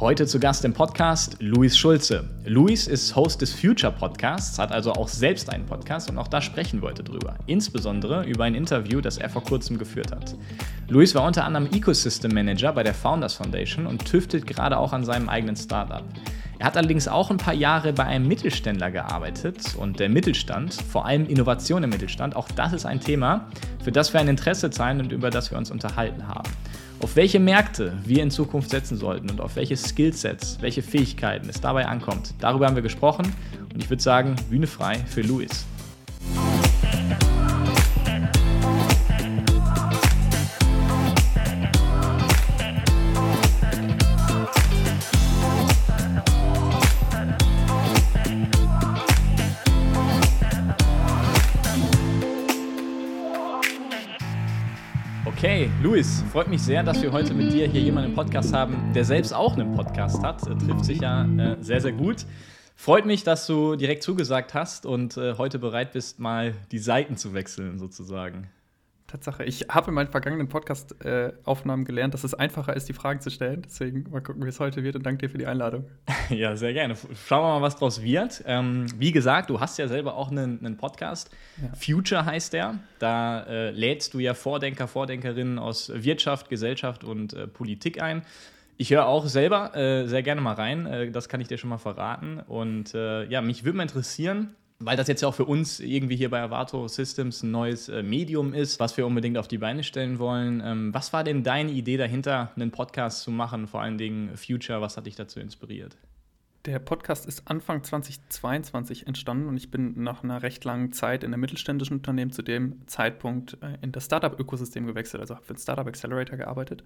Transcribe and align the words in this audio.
Heute 0.00 0.28
zu 0.28 0.38
Gast 0.38 0.64
im 0.64 0.74
Podcast 0.74 1.38
Luis 1.40 1.76
Schulze. 1.76 2.22
Luis 2.44 2.86
ist 2.86 3.16
Host 3.16 3.42
des 3.42 3.52
Future 3.52 3.90
Podcasts, 3.90 4.56
hat 4.56 4.70
also 4.70 4.92
auch 4.92 5.08
selbst 5.08 5.52
einen 5.52 5.66
Podcast 5.66 6.08
und 6.08 6.18
auch 6.18 6.28
da 6.28 6.40
sprechen 6.40 6.80
wir 6.80 6.90
heute 6.90 7.02
drüber. 7.02 7.34
Insbesondere 7.46 8.24
über 8.24 8.44
ein 8.44 8.54
Interview, 8.54 9.00
das 9.00 9.18
er 9.18 9.28
vor 9.28 9.42
kurzem 9.42 9.76
geführt 9.76 10.12
hat. 10.12 10.36
Luis 10.86 11.16
war 11.16 11.26
unter 11.26 11.44
anderem 11.44 11.66
Ecosystem 11.72 12.32
Manager 12.32 12.72
bei 12.72 12.84
der 12.84 12.94
Founders 12.94 13.34
Foundation 13.34 13.88
und 13.88 14.04
tüftelt 14.04 14.46
gerade 14.46 14.78
auch 14.78 14.92
an 14.92 15.04
seinem 15.04 15.28
eigenen 15.28 15.56
Startup. 15.56 16.04
Er 16.60 16.66
hat 16.66 16.76
allerdings 16.76 17.08
auch 17.08 17.32
ein 17.32 17.36
paar 17.36 17.54
Jahre 17.54 17.92
bei 17.92 18.04
einem 18.04 18.28
Mittelständler 18.28 18.92
gearbeitet 18.92 19.74
und 19.76 19.98
der 19.98 20.10
Mittelstand, 20.10 20.74
vor 20.74 21.06
allem 21.06 21.26
Innovation 21.26 21.82
im 21.82 21.90
Mittelstand, 21.90 22.36
auch 22.36 22.48
das 22.52 22.72
ist 22.72 22.86
ein 22.86 23.00
Thema, 23.00 23.48
für 23.82 23.90
das 23.90 24.12
wir 24.12 24.20
ein 24.20 24.28
Interesse 24.28 24.70
zeigen 24.70 25.00
und 25.00 25.10
über 25.10 25.30
das 25.30 25.50
wir 25.50 25.58
uns 25.58 25.72
unterhalten 25.72 26.28
haben 26.28 26.48
auf 27.00 27.16
welche 27.16 27.38
Märkte 27.38 27.96
wir 28.04 28.22
in 28.22 28.30
Zukunft 28.30 28.70
setzen 28.70 28.96
sollten 28.96 29.30
und 29.30 29.40
auf 29.40 29.56
welche 29.56 29.76
Skillsets, 29.76 30.58
welche 30.60 30.82
Fähigkeiten 30.82 31.48
es 31.48 31.60
dabei 31.60 31.86
ankommt. 31.86 32.34
Darüber 32.40 32.66
haben 32.66 32.76
wir 32.76 32.82
gesprochen 32.82 33.32
und 33.72 33.82
ich 33.82 33.88
würde 33.88 34.02
sagen, 34.02 34.36
Bühne 34.50 34.66
frei 34.66 34.98
für 35.06 35.22
Luis. 35.22 35.66
Luis, 55.80 56.24
freut 56.32 56.48
mich 56.48 56.60
sehr, 56.60 56.82
dass 56.82 57.00
wir 57.02 57.12
heute 57.12 57.32
mit 57.34 57.52
dir 57.52 57.68
hier 57.68 57.80
jemanden 57.80 58.10
im 58.10 58.16
Podcast 58.16 58.52
haben, 58.52 58.92
der 58.94 59.04
selbst 59.04 59.32
auch 59.32 59.56
einen 59.56 59.76
Podcast 59.76 60.20
hat. 60.24 60.44
Er 60.44 60.58
trifft 60.58 60.84
sich 60.84 61.00
ja 61.00 61.24
äh, 61.24 61.56
sehr, 61.60 61.80
sehr 61.80 61.92
gut. 61.92 62.26
Freut 62.74 63.06
mich, 63.06 63.22
dass 63.22 63.46
du 63.46 63.76
direkt 63.76 64.02
zugesagt 64.02 64.54
hast 64.54 64.86
und 64.86 65.16
äh, 65.16 65.34
heute 65.38 65.60
bereit 65.60 65.92
bist, 65.92 66.18
mal 66.18 66.54
die 66.72 66.80
Seiten 66.80 67.16
zu 67.16 67.32
wechseln, 67.32 67.78
sozusagen. 67.78 68.48
Tatsache. 69.08 69.42
Ich 69.44 69.66
habe 69.70 69.88
in 69.88 69.94
meinen 69.94 70.08
vergangenen 70.08 70.48
Podcast-Aufnahmen 70.48 71.84
gelernt, 71.84 72.14
dass 72.14 72.24
es 72.24 72.34
einfacher 72.34 72.76
ist, 72.76 72.88
die 72.88 72.92
Fragen 72.92 73.20
zu 73.20 73.30
stellen. 73.30 73.62
Deswegen 73.62 74.04
mal 74.10 74.20
gucken, 74.20 74.44
wie 74.44 74.48
es 74.48 74.60
heute 74.60 74.84
wird 74.84 74.96
und 74.96 75.04
danke 75.04 75.26
dir 75.26 75.30
für 75.30 75.38
die 75.38 75.46
Einladung. 75.46 75.84
Ja, 76.30 76.56
sehr 76.56 76.74
gerne. 76.74 76.94
Schauen 77.26 77.42
wir 77.42 77.58
mal, 77.58 77.62
was 77.62 77.76
draus 77.76 78.02
wird. 78.02 78.44
Ähm, 78.46 78.84
wie 78.98 79.12
gesagt, 79.12 79.48
du 79.48 79.60
hast 79.60 79.78
ja 79.78 79.88
selber 79.88 80.14
auch 80.14 80.30
einen, 80.30 80.58
einen 80.58 80.76
Podcast. 80.76 81.30
Ja. 81.56 81.74
Future 81.74 82.26
heißt 82.26 82.52
der. 82.52 82.74
Da 82.98 83.44
äh, 83.44 83.70
lädst 83.70 84.12
du 84.12 84.18
ja 84.18 84.34
Vordenker, 84.34 84.88
Vordenkerinnen 84.88 85.58
aus 85.58 85.90
Wirtschaft, 85.94 86.50
Gesellschaft 86.50 87.02
und 87.02 87.32
äh, 87.32 87.46
Politik 87.46 88.02
ein. 88.02 88.22
Ich 88.76 88.90
höre 88.90 89.06
auch 89.06 89.26
selber 89.26 89.74
äh, 89.74 90.06
sehr 90.06 90.22
gerne 90.22 90.42
mal 90.42 90.52
rein. 90.52 90.84
Äh, 90.84 91.10
das 91.10 91.30
kann 91.30 91.40
ich 91.40 91.48
dir 91.48 91.56
schon 91.56 91.70
mal 91.70 91.78
verraten. 91.78 92.40
Und 92.46 92.94
äh, 92.94 93.24
ja, 93.24 93.40
mich 93.40 93.64
würde 93.64 93.78
mal 93.78 93.84
interessieren, 93.84 94.54
weil 94.80 94.96
das 94.96 95.08
jetzt 95.08 95.22
ja 95.22 95.28
auch 95.28 95.34
für 95.34 95.44
uns 95.44 95.80
irgendwie 95.80 96.16
hier 96.16 96.30
bei 96.30 96.40
Avato 96.40 96.86
Systems 96.86 97.42
ein 97.42 97.50
neues 97.50 97.88
äh, 97.88 98.02
Medium 98.02 98.54
ist, 98.54 98.78
was 98.78 98.96
wir 98.96 99.06
unbedingt 99.06 99.36
auf 99.36 99.48
die 99.48 99.58
Beine 99.58 99.82
stellen 99.82 100.18
wollen. 100.18 100.62
Ähm, 100.64 100.94
was 100.94 101.12
war 101.12 101.24
denn 101.24 101.42
deine 101.42 101.72
Idee 101.72 101.96
dahinter, 101.96 102.52
einen 102.54 102.70
Podcast 102.70 103.22
zu 103.22 103.30
machen, 103.30 103.66
vor 103.66 103.80
allen 103.80 103.98
Dingen 103.98 104.36
Future? 104.36 104.80
Was 104.80 104.96
hat 104.96 105.06
dich 105.06 105.16
dazu 105.16 105.40
inspiriert? 105.40 105.96
Der 106.64 106.78
Podcast 106.80 107.26
ist 107.26 107.48
Anfang 107.48 107.82
2022 107.82 109.06
entstanden 109.06 109.48
und 109.48 109.56
ich 109.56 109.70
bin 109.70 110.02
nach 110.02 110.22
einer 110.22 110.42
recht 110.42 110.64
langen 110.64 110.92
Zeit 110.92 111.24
in 111.24 111.32
einem 111.32 111.40
mittelständischen 111.40 111.96
Unternehmen 111.96 112.32
zu 112.32 112.42
dem 112.42 112.86
Zeitpunkt 112.86 113.56
äh, 113.62 113.78
in 113.80 113.92
das 113.92 114.06
Startup-Ökosystem 114.06 114.86
gewechselt, 114.86 115.20
also 115.20 115.36
habe 115.36 115.46
für 115.46 115.54
den 115.54 115.60
Startup 115.60 115.86
Accelerator 115.86 116.36
gearbeitet 116.36 116.84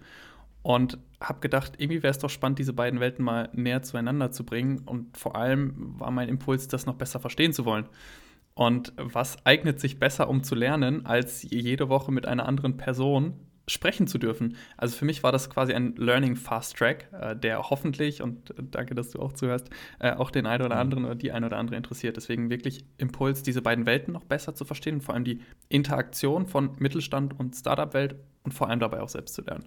und 0.62 0.98
habe 1.20 1.40
gedacht, 1.40 1.74
irgendwie 1.78 2.02
wäre 2.02 2.12
es 2.12 2.18
doch 2.18 2.30
spannend, 2.30 2.58
diese 2.58 2.72
beiden 2.72 3.00
Welten 3.00 3.24
mal 3.24 3.48
näher 3.52 3.82
zueinander 3.82 4.30
zu 4.30 4.44
bringen. 4.44 4.80
Und 4.80 5.16
vor 5.16 5.36
allem 5.36 5.98
war 5.98 6.10
mein 6.10 6.28
Impuls, 6.28 6.68
das 6.68 6.86
noch 6.86 6.94
besser 6.94 7.18
verstehen 7.20 7.52
zu 7.52 7.64
wollen. 7.64 7.88
Und 8.54 8.92
was 8.96 9.44
eignet 9.44 9.80
sich 9.80 9.98
besser, 9.98 10.28
um 10.28 10.44
zu 10.44 10.54
lernen, 10.54 11.06
als 11.06 11.42
jede 11.42 11.88
Woche 11.88 12.12
mit 12.12 12.26
einer 12.26 12.46
anderen 12.46 12.76
Person 12.76 13.34
sprechen 13.66 14.06
zu 14.06 14.18
dürfen? 14.18 14.56
Also 14.76 14.96
für 14.96 15.04
mich 15.04 15.22
war 15.22 15.32
das 15.32 15.50
quasi 15.50 15.72
ein 15.72 15.94
Learning 15.96 16.36
Fast 16.36 16.76
Track, 16.76 17.08
äh, 17.12 17.36
der 17.36 17.70
hoffentlich, 17.70 18.22
und 18.22 18.54
danke, 18.58 18.94
dass 18.94 19.10
du 19.10 19.20
auch 19.20 19.32
zuhörst, 19.32 19.70
äh, 19.98 20.12
auch 20.12 20.30
den 20.30 20.46
einen 20.46 20.64
oder 20.64 20.76
anderen 20.76 21.04
oder 21.04 21.14
die 21.14 21.32
eine 21.32 21.46
oder 21.46 21.58
andere 21.58 21.76
interessiert. 21.76 22.16
Deswegen 22.16 22.50
wirklich 22.50 22.84
Impuls, 22.98 23.42
diese 23.42 23.62
beiden 23.62 23.86
Welten 23.86 24.12
noch 24.12 24.24
besser 24.24 24.54
zu 24.54 24.64
verstehen, 24.64 25.00
vor 25.00 25.14
allem 25.14 25.24
die 25.24 25.40
Interaktion 25.68 26.46
von 26.46 26.70
Mittelstand 26.78 27.38
und 27.38 27.54
Startup-Welt 27.54 28.16
und 28.42 28.52
vor 28.52 28.68
allem 28.68 28.80
dabei 28.80 29.00
auch 29.00 29.08
selbst 29.08 29.34
zu 29.34 29.42
lernen. 29.42 29.64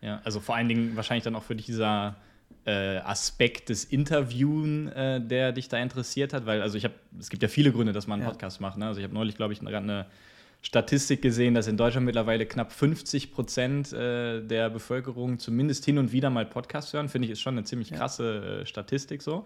Ja, 0.00 0.20
also 0.24 0.40
vor 0.40 0.56
allen 0.56 0.68
Dingen 0.68 0.96
wahrscheinlich 0.96 1.24
dann 1.24 1.36
auch 1.36 1.44
für 1.44 1.54
dich 1.54 1.66
dieser 1.66 2.16
äh, 2.64 2.98
Aspekt 2.98 3.68
des 3.68 3.84
Interviewen, 3.84 4.88
äh, 4.88 5.20
der 5.20 5.52
dich 5.52 5.68
da 5.68 5.78
interessiert 5.78 6.32
hat, 6.32 6.46
weil 6.46 6.60
also 6.62 6.76
ich 6.76 6.84
habe, 6.84 6.94
es 7.18 7.30
gibt 7.30 7.42
ja 7.42 7.48
viele 7.48 7.72
Gründe, 7.72 7.92
dass 7.92 8.06
man 8.06 8.20
einen 8.20 8.26
ja. 8.26 8.30
Podcast 8.30 8.60
macht. 8.60 8.78
Ne? 8.78 8.86
Also 8.86 9.00
ich 9.00 9.04
habe 9.04 9.14
neulich, 9.14 9.36
glaube 9.36 9.52
ich, 9.52 9.60
gerade 9.60 9.76
eine 9.78 10.06
Statistik 10.62 11.22
gesehen, 11.22 11.54
dass 11.54 11.66
in 11.66 11.76
Deutschland 11.76 12.06
mittlerweile 12.06 12.46
knapp 12.46 12.72
50 12.72 13.32
Prozent 13.32 13.92
äh, 13.92 14.42
der 14.42 14.70
Bevölkerung 14.70 15.38
zumindest 15.38 15.84
hin 15.84 15.98
und 15.98 16.12
wieder 16.12 16.30
mal 16.30 16.46
Podcast 16.46 16.92
hören. 16.92 17.08
Finde 17.08 17.26
ich, 17.26 17.32
ist 17.32 17.40
schon 17.40 17.54
eine 17.54 17.64
ziemlich 17.64 17.92
krasse. 17.92 18.60
Äh, 18.62 18.66
Statistik 18.66 19.22
so. 19.22 19.44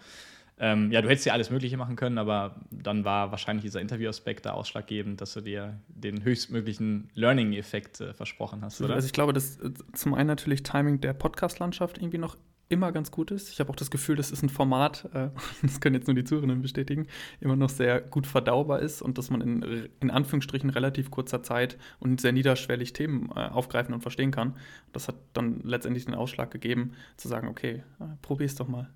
Ähm, 0.59 0.91
ja, 0.91 1.03
du 1.03 1.09
hättest 1.09 1.27
ja 1.27 1.35
alles 1.35 1.51
Mögliche 1.51 1.77
machen 1.77 1.97
können, 1.97 2.17
aber 2.17 2.57
dann 2.71 3.05
war 3.05 3.31
wahrscheinlich 3.31 3.63
dieser 3.63 3.81
Interview-Aspekt 3.81 4.47
da 4.47 4.53
ausschlaggebend, 4.53 5.21
dass 5.21 5.35
du 5.35 5.43
dir 5.43 5.79
den 5.89 6.25
höchstmöglichen 6.25 7.11
Learning-Effekt 7.15 8.01
äh, 8.01 8.15
versprochen 8.15 8.63
hast, 8.63 8.81
oder? 8.81 8.95
Also 8.95 9.07
ich 9.07 9.13
glaube, 9.13 9.35
dass 9.35 9.59
äh, 9.59 9.71
zum 9.93 10.15
einen 10.15 10.29
natürlich 10.29 10.63
Timing 10.63 11.01
der 11.01 11.13
Podcast-Landschaft 11.13 11.99
irgendwie 11.99 12.19
noch 12.19 12.37
immer 12.69 12.93
ganz 12.93 13.11
gut 13.11 13.31
ist. 13.31 13.51
Ich 13.51 13.61
habe 13.61 13.71
auch 13.71 13.77
das 13.77 13.91
Gefühl, 13.91 14.17
das 14.17 14.31
ist 14.31 14.43
ein 14.43 14.49
Format, 14.49 15.09
äh, 15.15 15.31
das 15.63 15.81
können 15.81 15.95
jetzt 15.95 16.07
nur 16.07 16.15
die 16.15 16.25
Zuhörenden 16.25 16.63
bestätigen, 16.63 17.07
immer 17.41 17.57
noch 17.57 17.71
sehr 17.71 18.01
gut 18.01 18.27
verdaubar 18.27 18.81
ist 18.81 19.03
und 19.03 19.19
dass 19.19 19.31
man 19.31 19.41
in, 19.41 19.89
in 20.01 20.11
Anführungsstrichen 20.11 20.71
relativ 20.71 21.11
kurzer 21.11 21.43
Zeit 21.43 21.79
und 22.01 22.21
sehr 22.21 22.33
niederschwellig 22.33 22.93
Themen 22.93 23.31
äh, 23.35 23.41
aufgreifen 23.49 23.95
und 23.95 24.01
verstehen 24.01 24.31
kann. 24.31 24.57
Das 24.93 25.09
hat 25.09 25.17
dann 25.33 25.61
letztendlich 25.63 26.05
den 26.05 26.15
Ausschlag 26.15 26.51
gegeben, 26.51 26.93
zu 27.17 27.29
sagen, 27.29 27.49
okay, 27.49 27.83
äh, 28.01 28.05
probier's 28.23 28.55
doch 28.57 28.69
mal. 28.69 28.91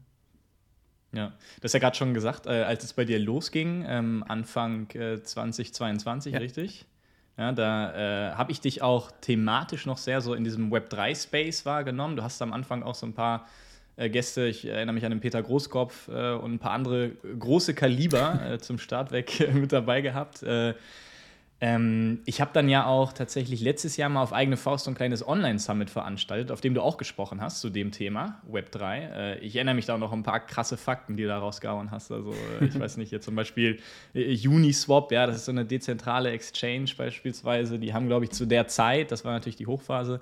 Ja, 1.12 1.28
du 1.28 1.64
hast 1.64 1.72
ja 1.72 1.80
gerade 1.80 1.96
schon 1.96 2.14
gesagt, 2.14 2.46
äh, 2.46 2.62
als 2.62 2.84
es 2.84 2.92
bei 2.92 3.04
dir 3.04 3.18
losging, 3.18 3.84
ähm, 3.86 4.24
Anfang 4.28 4.88
äh, 4.90 5.20
2022, 5.20 6.34
ja. 6.34 6.38
richtig? 6.38 6.86
Ja, 7.40 7.52
da 7.52 7.94
äh, 7.94 8.34
habe 8.34 8.52
ich 8.52 8.60
dich 8.60 8.82
auch 8.82 9.10
thematisch 9.22 9.86
noch 9.86 9.96
sehr 9.96 10.20
so 10.20 10.34
in 10.34 10.44
diesem 10.44 10.70
Web3-Space 10.70 11.64
wahrgenommen. 11.64 12.16
Du 12.16 12.22
hast 12.22 12.42
am 12.42 12.52
Anfang 12.52 12.82
auch 12.82 12.94
so 12.94 13.06
ein 13.06 13.14
paar 13.14 13.46
äh, 13.96 14.10
Gäste, 14.10 14.44
ich 14.44 14.66
erinnere 14.66 14.92
mich 14.92 15.06
an 15.06 15.10
den 15.10 15.20
Peter 15.20 15.42
Großkopf 15.42 16.08
äh, 16.08 16.32
und 16.32 16.52
ein 16.52 16.58
paar 16.58 16.72
andere 16.72 17.12
große 17.38 17.72
Kaliber 17.72 18.42
äh, 18.44 18.58
zum 18.58 18.78
Start 18.78 19.10
weg 19.10 19.50
mit 19.54 19.72
dabei 19.72 20.02
gehabt. 20.02 20.42
Ähm, 21.62 22.20
ich 22.24 22.40
habe 22.40 22.52
dann 22.54 22.68
ja 22.70 22.86
auch 22.86 23.12
tatsächlich 23.12 23.60
letztes 23.60 23.98
Jahr 23.98 24.08
mal 24.08 24.22
auf 24.22 24.32
eigene 24.32 24.56
Faust 24.56 24.84
so 24.84 24.90
ein 24.90 24.94
kleines 24.94 25.26
Online-Summit 25.26 25.90
veranstaltet, 25.90 26.50
auf 26.50 26.62
dem 26.62 26.72
du 26.72 26.80
auch 26.80 26.96
gesprochen 26.96 27.42
hast 27.42 27.60
zu 27.60 27.68
dem 27.68 27.92
Thema 27.92 28.40
Web3. 28.50 28.94
Äh, 28.94 29.38
ich 29.40 29.56
erinnere 29.56 29.74
mich 29.74 29.84
da 29.84 29.98
noch 29.98 30.12
ein 30.12 30.22
paar 30.22 30.40
krasse 30.40 30.78
Fakten, 30.78 31.16
die 31.16 31.24
du 31.24 31.28
da 31.28 31.38
rausgehauen 31.38 31.90
hast. 31.90 32.10
Also, 32.12 32.32
äh, 32.60 32.64
ich 32.64 32.78
weiß 32.78 32.96
nicht, 32.96 33.10
hier 33.10 33.20
zum 33.20 33.34
Beispiel 33.34 33.78
äh, 34.14 34.48
Uniswap, 34.48 35.12
ja, 35.12 35.26
das 35.26 35.36
ist 35.36 35.44
so 35.44 35.52
eine 35.52 35.66
dezentrale 35.66 36.30
Exchange 36.30 36.92
beispielsweise. 36.96 37.78
Die 37.78 37.92
haben, 37.92 38.06
glaube 38.06 38.24
ich, 38.24 38.30
zu 38.30 38.46
der 38.46 38.66
Zeit, 38.68 39.12
das 39.12 39.26
war 39.26 39.32
natürlich 39.32 39.56
die 39.56 39.66
Hochphase, 39.66 40.20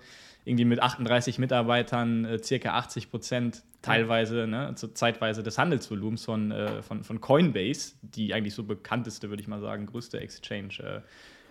irgendwie 0.49 0.65
mit 0.65 0.81
38 0.81 1.39
Mitarbeitern 1.39 2.25
äh, 2.25 2.43
circa 2.43 2.75
80 2.75 3.11
Prozent 3.11 3.63
teilweise, 3.83 4.47
ne, 4.47 4.73
zu, 4.75 4.89
zeitweise 4.89 5.43
des 5.43 5.59
Handelsvolumens 5.59 6.25
von, 6.25 6.51
äh, 6.51 6.83
von, 6.83 7.05
von 7.05 7.21
Coinbase, 7.21 7.95
die 8.03 8.35
eigentlich 8.35 8.55
so 8.55 8.65
bekannteste, 8.65 9.29
würde 9.29 9.43
ich 9.43 9.49
mal 9.49 9.61
sagen, 9.61 9.87
größte 9.87 10.21
Exchange 10.21 11.03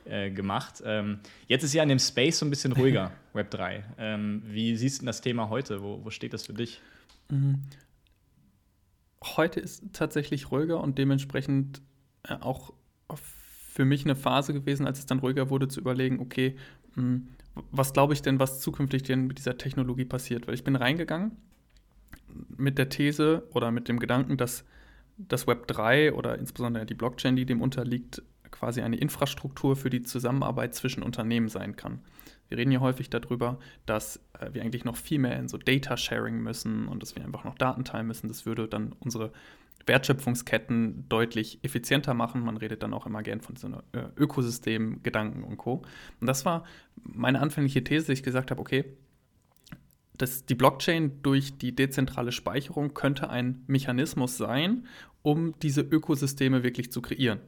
äh, 0.05 0.27
äh, 0.27 0.31
gemacht. 0.31 0.81
Ähm, 0.85 1.19
jetzt 1.47 1.63
ist 1.63 1.73
ja 1.73 1.83
in 1.83 1.89
dem 1.89 1.99
Space 1.99 2.39
so 2.39 2.45
ein 2.45 2.49
bisschen 2.49 2.73
ruhiger, 2.73 3.11
Web 3.33 3.51
3. 3.51 3.83
Ähm, 3.97 4.43
wie 4.45 4.75
siehst 4.75 5.01
du 5.01 5.05
das 5.05 5.21
Thema 5.21 5.49
heute? 5.49 5.81
Wo, 5.81 6.03
wo 6.03 6.09
steht 6.09 6.33
das 6.33 6.45
für 6.45 6.53
dich? 6.53 6.81
Mhm. 7.29 7.61
Heute 9.23 9.59
ist 9.59 9.83
tatsächlich 9.93 10.51
ruhiger 10.51 10.81
und 10.81 10.97
dementsprechend 10.97 11.81
äh, 12.23 12.35
auch 12.35 12.73
für 13.77 13.85
mich 13.85 14.05
eine 14.05 14.15
Phase 14.15 14.53
gewesen, 14.53 14.87
als 14.87 14.99
es 14.99 15.05
dann 15.05 15.19
ruhiger 15.19 15.49
wurde, 15.49 15.67
zu 15.67 15.79
überlegen, 15.79 16.19
okay, 16.19 16.55
mh, 16.95 17.03
hm, 17.03 17.27
was 17.71 17.93
glaube 17.93 18.13
ich 18.13 18.21
denn, 18.21 18.39
was 18.39 18.59
zukünftig 18.59 19.03
denn 19.03 19.27
mit 19.27 19.37
dieser 19.37 19.57
Technologie 19.57 20.05
passiert? 20.05 20.47
Weil 20.47 20.55
ich 20.55 20.63
bin 20.63 20.75
reingegangen 20.75 21.31
mit 22.55 22.77
der 22.77 22.89
These 22.89 23.47
oder 23.53 23.71
mit 23.71 23.87
dem 23.87 23.99
Gedanken, 23.99 24.37
dass 24.37 24.65
das 25.17 25.47
Web 25.47 25.67
3 25.67 26.13
oder 26.13 26.37
insbesondere 26.37 26.85
die 26.85 26.93
Blockchain, 26.93 27.35
die 27.35 27.45
dem 27.45 27.61
unterliegt, 27.61 28.21
quasi 28.51 28.81
eine 28.81 28.97
Infrastruktur 28.97 29.75
für 29.75 29.89
die 29.89 30.03
Zusammenarbeit 30.03 30.75
zwischen 30.75 31.03
Unternehmen 31.03 31.49
sein 31.49 31.75
kann. 31.75 32.01
Wir 32.49 32.57
reden 32.57 32.71
ja 32.71 32.79
häufig 32.79 33.09
darüber, 33.09 33.59
dass 33.85 34.17
äh, 34.39 34.53
wir 34.53 34.61
eigentlich 34.61 34.85
noch 34.85 34.95
viel 34.95 35.19
mehr 35.19 35.37
in 35.37 35.49
so 35.49 35.57
Data 35.57 35.97
Sharing 35.97 36.37
müssen 36.37 36.87
und 36.87 37.03
dass 37.03 37.15
wir 37.15 37.25
einfach 37.25 37.43
noch 37.43 37.55
Daten 37.55 37.83
teilen 37.83 38.07
müssen. 38.07 38.29
Das 38.29 38.45
würde 38.45 38.67
dann 38.67 38.93
unsere 38.99 39.31
Wertschöpfungsketten 39.85 41.07
deutlich 41.09 41.59
effizienter 41.63 42.13
machen. 42.13 42.41
Man 42.41 42.57
redet 42.57 42.83
dann 42.83 42.93
auch 42.93 43.05
immer 43.05 43.23
gern 43.23 43.41
von 43.41 43.55
so 43.55 43.67
einem 43.67 43.81
äh, 43.93 44.03
Ökosystem, 44.17 45.01
Gedanken 45.03 45.43
und 45.43 45.57
Co. 45.57 45.83
Und 46.19 46.27
das 46.27 46.45
war 46.45 46.65
meine 47.03 47.39
anfängliche 47.39 47.83
These, 47.83 48.07
dass 48.07 48.17
ich 48.17 48.23
gesagt 48.23 48.51
habe, 48.51 48.59
okay, 48.59 48.85
das, 50.17 50.45
die 50.45 50.55
Blockchain 50.55 51.21
durch 51.21 51.57
die 51.57 51.75
dezentrale 51.75 52.31
Speicherung 52.31 52.93
könnte 52.93 53.29
ein 53.29 53.63
Mechanismus 53.67 54.37
sein, 54.37 54.87
um 55.21 55.57
diese 55.59 55.81
Ökosysteme 55.81 56.63
wirklich 56.63 56.91
zu 56.91 57.01
kreieren. 57.01 57.39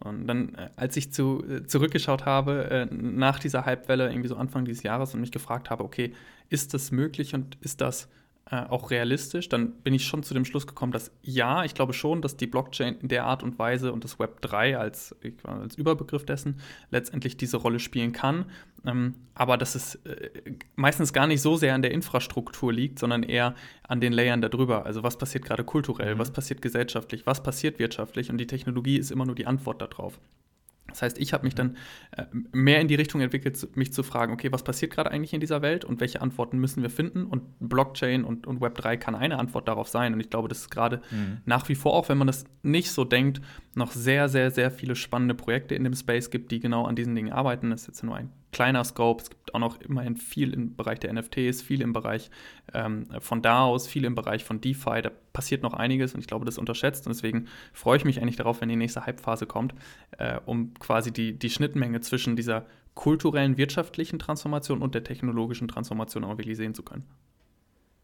Und 0.00 0.26
dann, 0.26 0.54
äh, 0.54 0.70
als 0.76 0.96
ich 0.96 1.12
zu, 1.12 1.44
äh, 1.46 1.66
zurückgeschaut 1.66 2.24
habe, 2.26 2.88
nach 2.90 3.38
dieser 3.38 3.66
Hypewelle, 3.66 4.10
irgendwie 4.10 4.28
so 4.28 4.36
Anfang 4.36 4.64
dieses 4.64 4.82
Jahres, 4.82 5.14
und 5.14 5.20
mich 5.20 5.32
gefragt 5.32 5.70
habe, 5.70 5.84
okay, 5.84 6.14
ist 6.48 6.74
das 6.74 6.90
möglich 6.90 7.34
und 7.34 7.58
ist 7.60 7.80
das 7.80 8.08
äh, 8.50 8.64
auch 8.68 8.90
realistisch, 8.90 9.48
dann 9.48 9.72
bin 9.82 9.94
ich 9.94 10.04
schon 10.04 10.24
zu 10.24 10.34
dem 10.34 10.44
Schluss 10.44 10.66
gekommen, 10.66 10.90
dass 10.92 11.12
ja, 11.22 11.64
ich 11.64 11.74
glaube 11.74 11.92
schon, 11.92 12.20
dass 12.20 12.36
die 12.36 12.48
Blockchain 12.48 12.96
in 12.98 13.06
der 13.06 13.24
Art 13.24 13.44
und 13.44 13.58
Weise 13.60 13.92
und 13.92 14.02
das 14.02 14.18
Web 14.18 14.40
3 14.42 14.76
als, 14.76 15.14
als 15.44 15.76
Überbegriff 15.76 16.26
dessen 16.26 16.60
letztendlich 16.90 17.36
diese 17.36 17.58
Rolle 17.58 17.78
spielen 17.78 18.12
kann. 18.12 18.46
Ähm, 18.84 19.14
aber 19.34 19.56
dass 19.56 19.76
es 19.76 19.96
äh, 20.06 20.30
meistens 20.74 21.12
gar 21.12 21.28
nicht 21.28 21.42
so 21.42 21.56
sehr 21.56 21.74
an 21.74 21.82
der 21.82 21.92
Infrastruktur 21.92 22.72
liegt, 22.72 22.98
sondern 22.98 23.22
eher 23.22 23.54
an 23.84 24.00
den 24.00 24.12
Layern 24.12 24.40
darüber. 24.40 24.84
Also 24.84 25.02
was 25.04 25.16
passiert 25.16 25.44
gerade 25.44 25.62
kulturell, 25.62 26.16
mhm. 26.16 26.18
was 26.18 26.32
passiert 26.32 26.60
gesellschaftlich, 26.60 27.26
was 27.26 27.42
passiert 27.42 27.78
wirtschaftlich 27.78 28.30
und 28.30 28.38
die 28.38 28.48
Technologie 28.48 28.96
ist 28.98 29.12
immer 29.12 29.26
nur 29.26 29.36
die 29.36 29.46
Antwort 29.46 29.80
darauf. 29.80 30.18
Das 30.90 31.02
heißt, 31.02 31.18
ich 31.18 31.32
habe 31.32 31.44
mich 31.44 31.54
dann 31.54 31.76
äh, 32.16 32.24
mehr 32.52 32.80
in 32.80 32.88
die 32.88 32.94
Richtung 32.94 33.20
entwickelt, 33.20 33.76
mich 33.76 33.92
zu 33.92 34.02
fragen, 34.02 34.32
okay, 34.32 34.52
was 34.52 34.62
passiert 34.62 34.92
gerade 34.92 35.10
eigentlich 35.10 35.32
in 35.32 35.40
dieser 35.40 35.62
Welt 35.62 35.84
und 35.84 36.00
welche 36.00 36.20
Antworten 36.20 36.58
müssen 36.58 36.82
wir 36.82 36.90
finden? 36.90 37.24
Und 37.24 37.42
Blockchain 37.60 38.24
und, 38.24 38.46
und 38.46 38.60
Web3 38.60 38.96
kann 38.96 39.14
eine 39.14 39.38
Antwort 39.38 39.68
darauf 39.68 39.88
sein. 39.88 40.12
Und 40.12 40.20
ich 40.20 40.30
glaube, 40.30 40.48
das 40.48 40.60
ist 40.60 40.70
gerade 40.70 41.00
mhm. 41.10 41.38
nach 41.44 41.68
wie 41.68 41.74
vor, 41.74 41.94
auch 41.94 42.08
wenn 42.08 42.18
man 42.18 42.26
das 42.26 42.44
nicht 42.62 42.90
so 42.90 43.04
denkt, 43.04 43.40
noch 43.74 43.92
sehr, 43.92 44.28
sehr, 44.28 44.50
sehr 44.50 44.70
viele 44.70 44.96
spannende 44.96 45.34
Projekte 45.34 45.74
in 45.74 45.84
dem 45.84 45.94
Space 45.94 46.30
gibt, 46.30 46.50
die 46.50 46.60
genau 46.60 46.84
an 46.84 46.96
diesen 46.96 47.14
Dingen 47.14 47.32
arbeiten. 47.32 47.70
Das 47.70 47.82
ist 47.82 47.86
jetzt 47.88 48.02
nur 48.02 48.16
ein 48.16 48.30
kleiner 48.52 48.84
Scope. 48.84 49.22
Es 49.22 49.30
gibt 49.30 49.54
auch 49.54 49.58
noch 49.58 49.80
immerhin 49.80 50.16
viel 50.16 50.52
im 50.52 50.76
Bereich 50.76 50.98
der 51.00 51.12
NFTs, 51.12 51.62
viel 51.62 51.82
im 51.82 51.92
Bereich 51.92 52.30
ähm, 52.74 53.06
von 53.20 53.42
DAOs, 53.42 53.86
viel 53.86 54.04
im 54.04 54.14
Bereich 54.14 54.44
von 54.44 54.60
DeFi. 54.60 55.02
Da 55.02 55.10
passiert 55.32 55.62
noch 55.62 55.74
einiges 55.74 56.14
und 56.14 56.20
ich 56.20 56.26
glaube, 56.26 56.44
das 56.44 56.58
unterschätzt. 56.58 57.06
Und 57.06 57.14
deswegen 57.14 57.46
freue 57.72 57.96
ich 57.96 58.04
mich 58.04 58.20
eigentlich 58.20 58.36
darauf, 58.36 58.60
wenn 58.60 58.68
die 58.68 58.76
nächste 58.76 59.06
Hype-Phase 59.06 59.46
kommt, 59.46 59.74
äh, 60.18 60.38
um 60.46 60.74
quasi 60.74 61.12
die, 61.12 61.38
die 61.38 61.50
Schnittmenge 61.50 62.00
zwischen 62.00 62.36
dieser 62.36 62.66
kulturellen, 62.94 63.56
wirtschaftlichen 63.56 64.18
Transformation 64.18 64.82
und 64.82 64.94
der 64.94 65.04
technologischen 65.04 65.68
Transformation 65.68 66.24
auch 66.24 66.38
wirklich 66.38 66.56
sehen 66.56 66.74
zu 66.74 66.82
können. 66.82 67.04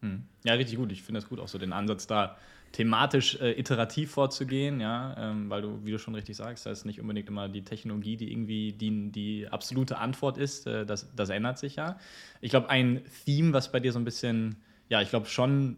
Hm. 0.01 0.23
Ja, 0.43 0.53
richtig 0.53 0.77
gut. 0.77 0.91
Ich 0.91 1.03
finde 1.03 1.21
das 1.21 1.29
gut, 1.29 1.39
auch 1.39 1.47
so 1.47 1.57
den 1.57 1.73
Ansatz 1.73 2.07
da 2.07 2.37
thematisch 2.71 3.39
äh, 3.39 3.57
iterativ 3.57 4.11
vorzugehen, 4.11 4.79
ja, 4.79 5.15
ähm, 5.17 5.49
weil 5.49 5.61
du, 5.61 5.79
wie 5.85 5.91
du 5.91 5.99
schon 5.99 6.15
richtig 6.15 6.35
sagst, 6.35 6.65
da 6.65 6.71
ist 6.71 6.85
nicht 6.85 6.99
unbedingt 6.99 7.29
immer 7.29 7.47
die 7.47 7.63
Technologie, 7.63 8.17
die 8.17 8.31
irgendwie 8.31 8.73
die, 8.73 9.09
die 9.11 9.47
absolute 9.47 9.97
Antwort 9.97 10.37
ist. 10.37 10.67
Äh, 10.67 10.85
das, 10.85 11.07
das 11.15 11.29
ändert 11.29 11.57
sich 11.57 11.77
ja. 11.77 11.97
Ich 12.41 12.49
glaube, 12.49 12.69
ein 12.69 13.01
Theme, 13.25 13.53
was 13.53 13.71
bei 13.71 13.79
dir 13.79 13.93
so 13.93 13.99
ein 13.99 14.05
bisschen, 14.05 14.57
ja, 14.89 15.01
ich 15.01 15.09
glaube 15.09 15.27
schon, 15.27 15.77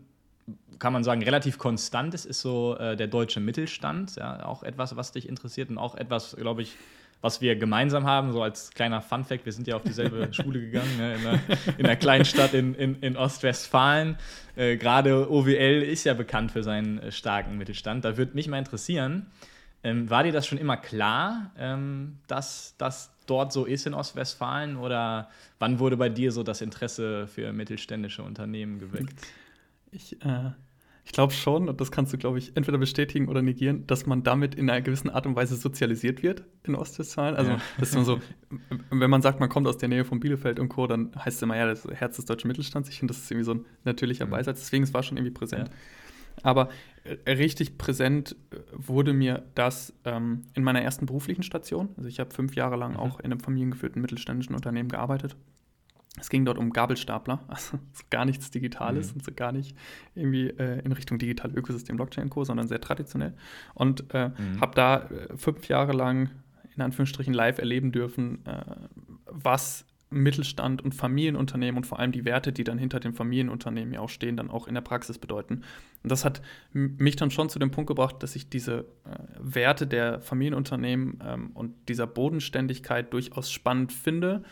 kann 0.80 0.94
man 0.94 1.04
sagen, 1.04 1.21
relativ 1.21 1.57
konstant 1.57 2.13
ist, 2.13 2.25
ist 2.25 2.42
so 2.42 2.75
äh, 2.77 2.95
der 2.95 3.07
deutsche 3.07 3.39
Mittelstand. 3.39 4.16
Ja, 4.16 4.45
auch 4.45 4.63
etwas, 4.63 4.95
was 4.95 5.12
dich 5.12 5.30
interessiert 5.30 5.69
und 5.69 5.77
auch 5.77 5.95
etwas, 5.95 6.36
glaube 6.36 6.63
ich, 6.63 6.75
was 7.21 7.42
wir 7.42 7.56
gemeinsam 7.56 8.06
haben, 8.06 8.31
so 8.31 8.42
als 8.42 8.71
kleiner 8.71 9.01
Fun-Fact, 9.01 9.45
wir 9.45 9.51
sind 9.51 9.68
ja 9.68 9.75
auf 9.75 9.83
dieselbe 9.83 10.30
Schule 10.33 10.62
gegangen, 10.62 10.98
ne, 10.98 11.16
in, 11.16 11.27
einer, 11.27 11.39
in 11.77 11.86
einer 11.86 11.95
kleinen 11.95 12.25
Stadt 12.25 12.54
in, 12.54 12.75
in, 12.75 12.95
in 13.01 13.18
Ostwestfalen. 13.18 14.18
Äh, 14.56 14.77
Gerade 14.77 15.30
OWL 15.30 15.83
ist 15.83 16.06
ja 16.06 16.13
bekannt 16.13 16.51
für 16.51 16.63
seinen 16.63 17.00
äh, 17.00 17.12
starken 17.12 17.57
Mittelstand. 17.57 18.06
Da 18.06 18.18
würde 18.18 18.36
mich 18.36 18.48
mal 18.48 18.60
interessieren, 18.60 19.27
ähm, 19.83 20.10
war 20.10 20.24
dir 20.24 20.31
das 20.31 20.48
schon 20.48 20.57
immer 20.57 20.77
klar, 20.77 21.51
ähm, 21.57 22.18
dass 22.27 22.75
das 22.77 23.12
dort 23.27 23.54
so 23.54 23.66
ist 23.66 23.86
in 23.86 23.94
Ostwestfalen? 23.94 24.77
Oder 24.77 25.30
wann 25.60 25.80
wurde 25.80 25.98
bei 25.98 26.10
dir 26.10 26.31
so 26.31 26.44
das 26.44 26.62
Interesse 26.62 27.27
für 27.27 27.54
mittelständische 27.54 28.24
Unternehmen 28.24 28.80
geweckt? 28.80 29.27
Ich 29.92 30.21
äh, 30.24 30.51
ich 31.09 31.13
glaube 31.13 31.33
schon, 31.33 31.67
und 31.69 31.81
das 31.81 31.91
kannst 31.91 32.13
du, 32.13 32.19
glaube 32.19 32.38
ich, 32.38 32.56
entweder 32.56 32.77
bestätigen 32.77 33.29
oder 33.29 33.41
negieren, 33.41 33.88
dass 33.88 34.06
man 34.06 34.21
damit 34.21 34.53
in 34.53 34.69
einer 34.69 34.79
gewissen 34.79 35.09
Art 35.09 35.25
und 35.25 35.35
Weise 35.35 35.56
sozialisiert 35.56 36.21
wird 36.21 36.44
in 36.61 36.75
Ostwestfalen. 36.75 37.35
Also, 37.35 37.53
ja. 37.53 37.61
das 37.79 37.89
ist 37.89 37.95
immer 37.95 38.06
so, 38.06 38.19
wenn 38.91 39.09
man 39.09 39.23
sagt, 39.23 39.39
man 39.39 39.50
kommt 39.50 39.65
aus 39.65 39.79
der 39.79 39.89
Nähe 39.89 40.06
von 40.06 40.19
Bielefeld 40.19 40.59
und 40.59 40.69
Co., 40.69 40.85
dann 40.85 41.09
heißt 41.15 41.38
es 41.38 41.41
immer, 41.41 41.57
ja, 41.57 41.65
das 41.65 41.83
Herz 41.85 42.17
des 42.17 42.25
deutschen 42.25 42.47
Mittelstands. 42.47 42.89
Ich 42.89 43.00
finde, 43.00 43.15
das 43.15 43.23
ist 43.23 43.31
irgendwie 43.31 43.45
so 43.45 43.56
ein 43.56 43.65
natürlicher 43.85 44.27
mhm. 44.27 44.29
Beisatz. 44.29 44.59
Deswegen, 44.59 44.83
es 44.83 44.94
war 44.94 45.01
schon 45.01 45.17
irgendwie 45.17 45.33
präsent. 45.33 45.69
Ja. 45.69 45.75
Aber 46.44 46.69
äh, 47.25 47.31
richtig 47.31 47.79
präsent 47.79 48.35
äh, 48.51 48.57
wurde 48.71 49.13
mir 49.13 49.47
das 49.56 49.95
ähm, 50.06 50.44
in 50.53 50.63
meiner 50.63 50.83
ersten 50.83 51.07
beruflichen 51.07 51.41
Station. 51.41 51.89
Also, 51.97 52.07
ich 52.07 52.19
habe 52.19 52.35
fünf 52.35 52.53
Jahre 52.53 52.75
lang 52.75 52.91
mhm. 52.91 53.00
auch 53.00 53.19
in 53.19 53.31
einem 53.31 53.39
familiengeführten 53.39 54.00
mittelständischen 54.00 54.53
Unternehmen 54.53 54.89
gearbeitet. 54.89 55.35
Es 56.19 56.30
ging 56.30 56.45
dort 56.45 56.57
um 56.57 56.71
Gabelstapler, 56.71 57.44
also 57.48 57.80
so 57.94 58.04
gar 58.10 58.25
nichts 58.25 58.51
Digitales 58.51 59.10
mhm. 59.10 59.16
und 59.16 59.25
so 59.25 59.31
gar 59.33 59.51
nicht 59.51 59.75
irgendwie 60.16 60.48
äh, 60.50 60.81
in 60.83 60.92
Richtung 60.92 61.18
digitale 61.19 61.54
Ökosystem 61.54 61.95
Blockchain 61.95 62.30
Co., 62.30 62.44
sondern 62.44 62.68
sehr 62.68 62.81
traditionell. 62.81 63.33
Und 63.74 64.13
äh, 64.13 64.30
mhm. 64.30 64.62
habe 64.62 64.75
da 64.75 64.98
äh, 64.98 65.38
fünf 65.38 65.68
Jahre 65.68 65.94
lang 65.94 66.30
in 66.75 66.81
Anführungsstrichen 66.81 67.33
live 67.33 67.57
erleben 67.57 67.92
dürfen, 67.92 68.45
äh, 68.45 68.62
was 69.25 69.86
Mittelstand 70.12 70.81
und 70.81 70.95
Familienunternehmen 70.95 71.77
und 71.77 71.86
vor 71.86 72.00
allem 72.00 72.12
die 72.12 72.25
Werte, 72.25 72.51
die 72.51 72.63
dann 72.63 72.80
hinter 72.80 73.00
den 73.00 73.13
Familienunternehmen 73.13 73.94
ja 73.94 74.00
auch 74.00 74.10
stehen, 74.10 74.38
dann 74.38 74.50
auch 74.50 74.68
in 74.68 74.74
der 74.74 74.81
Praxis 74.81 75.19
bedeuten. 75.19 75.62
Und 76.04 76.12
das 76.12 76.25
hat 76.25 76.42
mich 76.74 77.16
dann 77.16 77.30
schon 77.30 77.50
zu 77.50 77.60
dem 77.60 77.69
Punkt 77.69 77.89
gebracht, 77.89 78.16
dass 78.24 78.36
ich 78.36 78.50
diese 78.50 78.86
äh, 79.06 79.18
Werte 79.39 79.86
der 79.86 80.19
Familienunternehmen 80.19 81.19
ähm, 81.24 81.51
und 81.54 81.75
dieser 81.89 82.07
Bodenständigkeit 82.07 83.13
durchaus 83.13 83.51
spannend 83.51 83.94
finde 83.94 84.44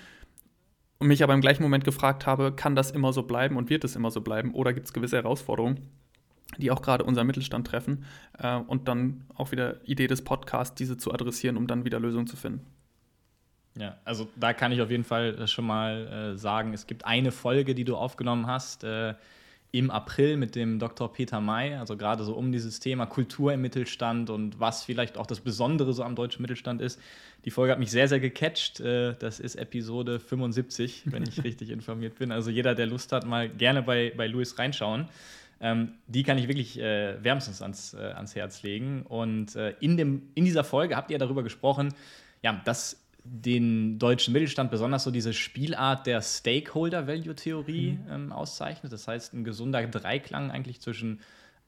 und 1.00 1.08
mich 1.08 1.24
aber 1.24 1.34
im 1.34 1.42
gleichen 1.42 1.64
Moment 1.64 1.84
gefragt 1.84 2.26
habe, 2.26 2.52
kann 2.52 2.76
das 2.76 2.92
immer 2.92 3.14
so 3.14 3.24
bleiben 3.24 3.58
und 3.58 3.70
wird 3.70 3.84
es 3.84 3.96
immer 3.96 4.12
so 4.12 4.22
bleiben 4.22 4.54
oder 4.54 4.74
gibt 4.74 4.88
es 4.88 4.94
gewisse 4.94 5.18
Herausforderungen, 5.18 5.90
die 6.58 6.72
auch 6.72 6.82
gerade 6.82 7.04
unseren 7.04 7.28
Mittelstand 7.28 7.68
treffen 7.68 8.06
äh, 8.40 8.56
und 8.56 8.88
dann 8.88 9.26
auch 9.36 9.52
wieder 9.52 9.86
Idee 9.88 10.08
des 10.08 10.24
Podcasts, 10.24 10.76
diese 10.76 10.98
zu 10.98 11.14
adressieren, 11.14 11.58
um 11.58 11.68
dann 11.68 11.86
wieder 11.86 12.00
Lösungen 12.00 12.28
zu 12.28 12.36
finden. 12.36 12.66
Ja, 13.78 13.98
also 14.06 14.28
da 14.36 14.54
kann 14.54 14.72
ich 14.72 14.82
auf 14.82 14.90
jeden 14.90 15.04
Fall 15.04 15.48
schon 15.48 15.66
mal 15.66 16.08
äh, 16.08 16.38
sagen, 16.38 16.74
es 16.74 16.88
gibt 16.88 17.06
eine 17.06 17.32
Folge, 17.32 17.76
die 17.76 17.84
du 17.84 17.96
aufgenommen 17.96 18.48
hast, 18.48 18.84
äh, 18.84 19.14
im 19.72 19.92
April 19.92 20.38
mit 20.38 20.56
dem 20.56 20.80
Dr. 20.80 21.12
Peter 21.12 21.42
May, 21.42 21.76
also 21.76 21.98
gerade 21.98 22.24
so 22.24 22.34
um 22.34 22.52
dieses 22.52 22.80
Thema 22.80 23.06
Kultur 23.06 23.54
im 23.54 23.62
Mittelstand 23.62 24.30
und 24.30 24.60
was 24.60 24.84
vielleicht 24.84 25.18
auch 25.18 25.26
das 25.26 25.42
Besondere 25.42 25.94
so 25.94 26.04
am 26.04 26.16
deutschen 26.16 26.42
Mittelstand 26.42 26.82
ist. 26.82 27.00
Die 27.44 27.52
Folge 27.52 27.74
hat 27.74 27.80
mich 27.80 27.92
sehr, 27.92 28.08
sehr 28.08 28.20
gecatcht. 28.20 28.80
Äh, 28.80 29.16
das 29.20 29.40
ist 29.40 29.56
Episode 29.56 30.20
75, 30.20 31.04
wenn 31.06 31.24
ich 31.24 31.44
richtig 31.44 31.70
informiert 31.70 32.18
bin. 32.18 32.32
Also 32.32 32.50
jeder, 32.50 32.76
der 32.76 32.86
Lust 32.86 33.12
hat, 33.12 33.26
mal 33.26 33.50
gerne 33.50 33.84
bei, 33.84 34.14
bei 34.16 34.28
Louis 34.28 34.58
reinschauen. 34.58 35.10
Ähm, 35.60 35.94
die 36.08 36.24
kann 36.24 36.38
ich 36.38 36.48
wirklich 36.48 36.80
äh, 36.80 37.22
wärmstens 37.24 37.62
ans, 37.62 37.94
äh, 37.94 37.98
ans 37.98 38.36
Herz 38.36 38.64
legen. 38.64 39.04
Und 39.04 39.56
äh, 39.56 39.74
in, 39.80 39.98
dem, 39.98 40.30
in 40.36 40.46
dieser 40.46 40.64
Folge 40.64 40.96
habt 40.96 41.12
ihr 41.12 41.18
darüber 41.18 41.44
gesprochen, 41.44 41.94
ja, 42.42 42.62
dass 42.64 43.02
den 43.30 44.00
deutschen 44.00 44.34
Mittelstand 44.34 44.72
besonders 44.72 45.04
so 45.04 45.12
diese 45.12 45.34
Spielart 45.34 46.06
der 46.06 46.22
Stakeholder-Value-Theorie 46.22 47.92
mhm. 47.92 48.12
ähm, 48.12 48.32
auszeichnet. 48.32 48.92
Das 48.92 49.08
heißt, 49.08 49.34
ein 49.34 49.44
gesunder 49.44 49.86
Dreiklang 49.86 50.52
eigentlich 50.52 50.80
zwischen 50.82 51.20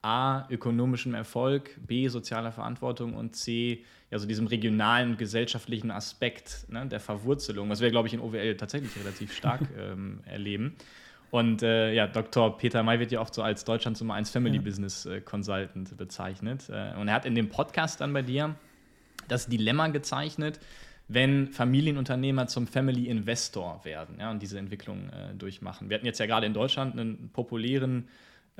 A, 0.02 0.48
ökonomischem 0.50 1.14
Erfolg, 1.14 1.78
B, 1.86 2.08
sozialer 2.08 2.52
Verantwortung 2.52 3.16
und 3.16 3.36
C, 3.36 3.84
ja, 4.12 4.18
so 4.18 4.28
diesem 4.28 4.48
regionalen 4.48 5.18
gesellschaftlichen 5.18 5.92
Aspekt 5.92 6.66
ne, 6.70 6.88
der 6.88 7.00
Verwurzelung, 7.00 7.70
was 7.70 7.82
wir, 7.82 7.90
glaube 7.92 8.08
ich, 8.08 8.14
in 8.14 8.22
OWL 8.22 8.56
tatsächlich 8.56 8.98
relativ 8.98 9.36
stark 9.36 9.62
ähm, 9.78 10.22
erleben. 10.26 10.76
Und 11.32 11.62
äh, 11.62 11.94
ja, 11.94 12.08
Dr. 12.08 12.58
Peter 12.58 12.82
May 12.82 13.00
wird 13.00 13.12
ja 13.12 13.22
oft 13.22 13.34
so 13.34 13.44
als 13.44 13.66
Deutschlands 13.66 14.00
Nummer 14.00 14.16
1 14.16 14.32
Family 14.32 14.56
ja. 14.56 14.62
Business 14.62 15.06
äh, 15.06 15.22
Consultant 15.22 15.96
bezeichnet. 15.96 16.70
Äh, 16.70 16.96
und 17.00 17.08
er 17.08 17.14
hat 17.14 17.26
in 17.26 17.36
dem 17.36 17.50
Podcast 17.50 18.02
dann 18.02 18.14
bei 18.14 18.24
dir 18.24 18.56
das 19.28 19.48
Dilemma 19.48 19.90
gezeichnet, 19.90 20.60
wenn 21.10 21.48
Familienunternehmer 21.48 22.48
zum 22.48 22.68
Family 22.68 23.08
Investor 23.08 23.84
werden 23.84 24.18
ja, 24.20 24.30
und 24.30 24.42
diese 24.42 24.60
Entwicklung 24.60 25.10
äh, 25.10 25.34
durchmachen. 25.36 25.90
Wir 25.90 25.96
hatten 25.96 26.06
jetzt 26.06 26.20
ja 26.20 26.28
gerade 26.28 26.46
in 26.46 26.54
Deutschland 26.54 26.98
einen 26.98 27.32
populären, 27.34 28.08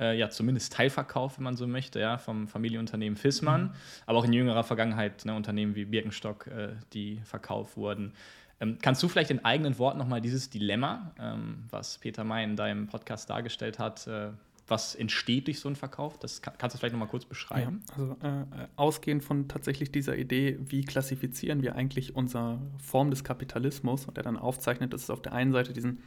äh, 0.00 0.18
ja 0.18 0.30
zumindest 0.30 0.72
Teilverkauf, 0.72 1.38
wenn 1.38 1.44
man 1.44 1.56
so 1.56 1.68
möchte, 1.68 2.00
ja, 2.00 2.18
vom 2.18 2.48
Familienunternehmen 2.48 3.16
Fissmann, 3.16 3.62
mhm. 3.62 3.70
aber 4.04 4.18
auch 4.18 4.24
in 4.24 4.32
jüngerer 4.32 4.64
Vergangenheit 4.64 5.24
ne, 5.24 5.34
Unternehmen 5.34 5.76
wie 5.76 5.84
Birkenstock, 5.84 6.48
äh, 6.48 6.70
die 6.92 7.20
verkauft 7.24 7.76
wurden. 7.76 8.14
Ähm, 8.60 8.78
kannst 8.82 9.00
du 9.02 9.08
vielleicht 9.08 9.30
in 9.30 9.44
eigenen 9.44 9.78
Worten 9.78 9.98
nochmal 9.98 10.20
dieses 10.20 10.50
Dilemma, 10.50 11.12
ähm, 11.20 11.64
was 11.70 11.98
Peter 11.98 12.24
May 12.24 12.42
in 12.42 12.56
deinem 12.56 12.88
Podcast 12.88 13.30
dargestellt 13.30 13.78
hat, 13.78 14.08
äh, 14.08 14.30
was 14.70 14.94
entsteht 14.94 15.48
durch 15.48 15.60
so 15.60 15.68
einen 15.68 15.76
Verkauf? 15.76 16.18
Das 16.18 16.42
kann, 16.42 16.54
kannst 16.56 16.74
du 16.74 16.78
vielleicht 16.78 16.92
noch 16.92 17.00
mal 17.00 17.06
kurz 17.06 17.24
beschreiben? 17.24 17.82
Ja, 17.88 17.94
also 17.94 18.16
äh, 18.22 18.68
ausgehend 18.76 19.24
von 19.24 19.48
tatsächlich 19.48 19.90
dieser 19.90 20.16
Idee, 20.16 20.58
wie 20.60 20.84
klassifizieren 20.84 21.62
wir 21.62 21.74
eigentlich 21.74 22.14
unsere 22.14 22.60
Form 22.78 23.10
des 23.10 23.24
Kapitalismus 23.24 24.06
und 24.06 24.16
der 24.16 24.24
dann 24.24 24.36
aufzeichnet, 24.36 24.92
dass 24.92 25.04
es 25.04 25.10
auf 25.10 25.22
der 25.22 25.32
einen 25.32 25.52
Seite 25.52 25.72
diesen 25.72 25.98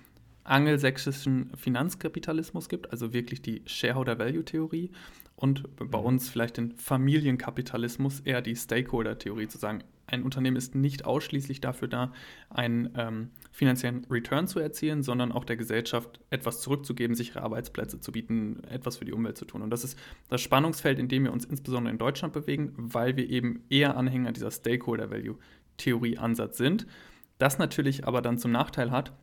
angelsächsischen 0.45 1.51
Finanzkapitalismus 1.55 2.69
gibt, 2.69 2.91
also 2.91 3.13
wirklich 3.13 3.41
die 3.41 3.61
Shareholder-Value-Theorie 3.65 4.91
und 5.35 5.63
bei 5.77 5.99
mhm. 5.99 6.05
uns 6.05 6.29
vielleicht 6.29 6.57
den 6.57 6.73
Familienkapitalismus, 6.77 8.21
eher 8.21 8.41
die 8.41 8.55
Stakeholder-Theorie, 8.55 9.47
zu 9.47 9.57
sagen, 9.57 9.83
ein 10.13 10.23
Unternehmen 10.23 10.57
ist 10.57 10.75
nicht 10.75 11.05
ausschließlich 11.05 11.59
dafür 11.59 11.87
da, 11.87 12.13
einen 12.49 12.93
ähm, 12.95 13.31
finanziellen 13.51 14.05
Return 14.09 14.47
zu 14.47 14.59
erzielen, 14.59 15.03
sondern 15.03 15.31
auch 15.31 15.43
der 15.43 15.57
Gesellschaft 15.57 16.19
etwas 16.29 16.61
zurückzugeben, 16.61 17.15
sichere 17.15 17.41
Arbeitsplätze 17.41 17.99
zu 17.99 18.11
bieten, 18.11 18.63
etwas 18.69 18.97
für 18.97 19.05
die 19.05 19.13
Umwelt 19.13 19.37
zu 19.37 19.45
tun. 19.45 19.63
Und 19.63 19.71
das 19.71 19.83
ist 19.83 19.97
das 20.29 20.41
Spannungsfeld, 20.41 20.99
in 20.99 21.07
dem 21.07 21.23
wir 21.23 21.33
uns 21.33 21.45
insbesondere 21.45 21.91
in 21.91 21.97
Deutschland 21.97 22.33
bewegen, 22.33 22.73
weil 22.77 23.17
wir 23.17 23.27
eben 23.29 23.63
eher 23.69 23.97
Anhänger 23.97 24.31
dieser 24.31 24.51
Stakeholder-Value-Theorie-Ansatz 24.51 26.57
sind. 26.57 26.85
Das 27.39 27.57
natürlich 27.57 28.07
aber 28.07 28.21
dann 28.21 28.37
zum 28.37 28.51
Nachteil 28.51 28.91
hat, 28.91 29.13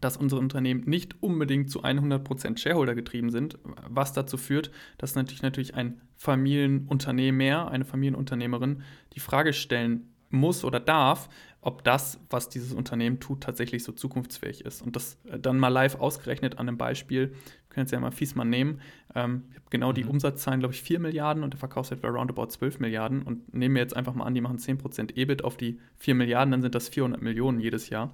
dass 0.00 0.16
unsere 0.16 0.40
Unternehmen 0.40 0.84
nicht 0.86 1.22
unbedingt 1.22 1.70
zu 1.70 1.84
100% 1.84 2.58
Shareholder 2.58 2.94
getrieben 2.94 3.30
sind, 3.30 3.58
was 3.88 4.12
dazu 4.12 4.36
führt, 4.36 4.70
dass 4.98 5.14
natürlich, 5.14 5.42
natürlich 5.42 5.74
ein 5.74 6.00
Familienunternehmer, 6.16 7.70
eine 7.70 7.84
Familienunternehmerin 7.84 8.82
die 9.12 9.20
Frage 9.20 9.52
stellen 9.52 10.13
muss 10.34 10.64
oder 10.64 10.80
darf, 10.80 11.28
ob 11.60 11.82
das, 11.82 12.20
was 12.28 12.50
dieses 12.50 12.72
Unternehmen 12.72 13.20
tut, 13.20 13.42
tatsächlich 13.42 13.84
so 13.84 13.92
zukunftsfähig 13.92 14.64
ist. 14.64 14.82
Und 14.82 14.96
das 14.96 15.18
äh, 15.24 15.38
dann 15.38 15.58
mal 15.58 15.68
live 15.68 15.96
ausgerechnet 15.96 16.58
an 16.58 16.68
einem 16.68 16.76
Beispiel, 16.76 17.30
wir 17.30 17.36
können 17.70 17.86
jetzt 17.86 17.92
ja 17.92 18.00
mal 18.00 18.10
Fiesmann 18.10 18.50
nehmen, 18.50 18.80
ähm, 19.14 19.44
ich 19.50 19.56
habe 19.56 19.66
genau 19.70 19.90
mhm. 19.90 19.94
die 19.94 20.04
Umsatzzahlen, 20.04 20.60
glaube 20.60 20.74
ich, 20.74 20.82
4 20.82 21.00
Milliarden 21.00 21.42
und 21.42 21.54
der 21.54 21.58
Verkaufswert 21.58 22.02
war 22.02 22.10
roundabout 22.10 22.46
12 22.46 22.80
Milliarden 22.80 23.22
und 23.22 23.54
nehmen 23.54 23.74
wir 23.74 23.82
jetzt 23.82 23.96
einfach 23.96 24.14
mal 24.14 24.24
an, 24.24 24.34
die 24.34 24.42
machen 24.42 24.58
10% 24.58 25.16
EBIT 25.16 25.42
auf 25.42 25.56
die 25.56 25.80
4 25.96 26.14
Milliarden, 26.14 26.52
dann 26.52 26.62
sind 26.62 26.74
das 26.74 26.88
400 26.90 27.22
Millionen 27.22 27.60
jedes 27.60 27.88
Jahr 27.88 28.12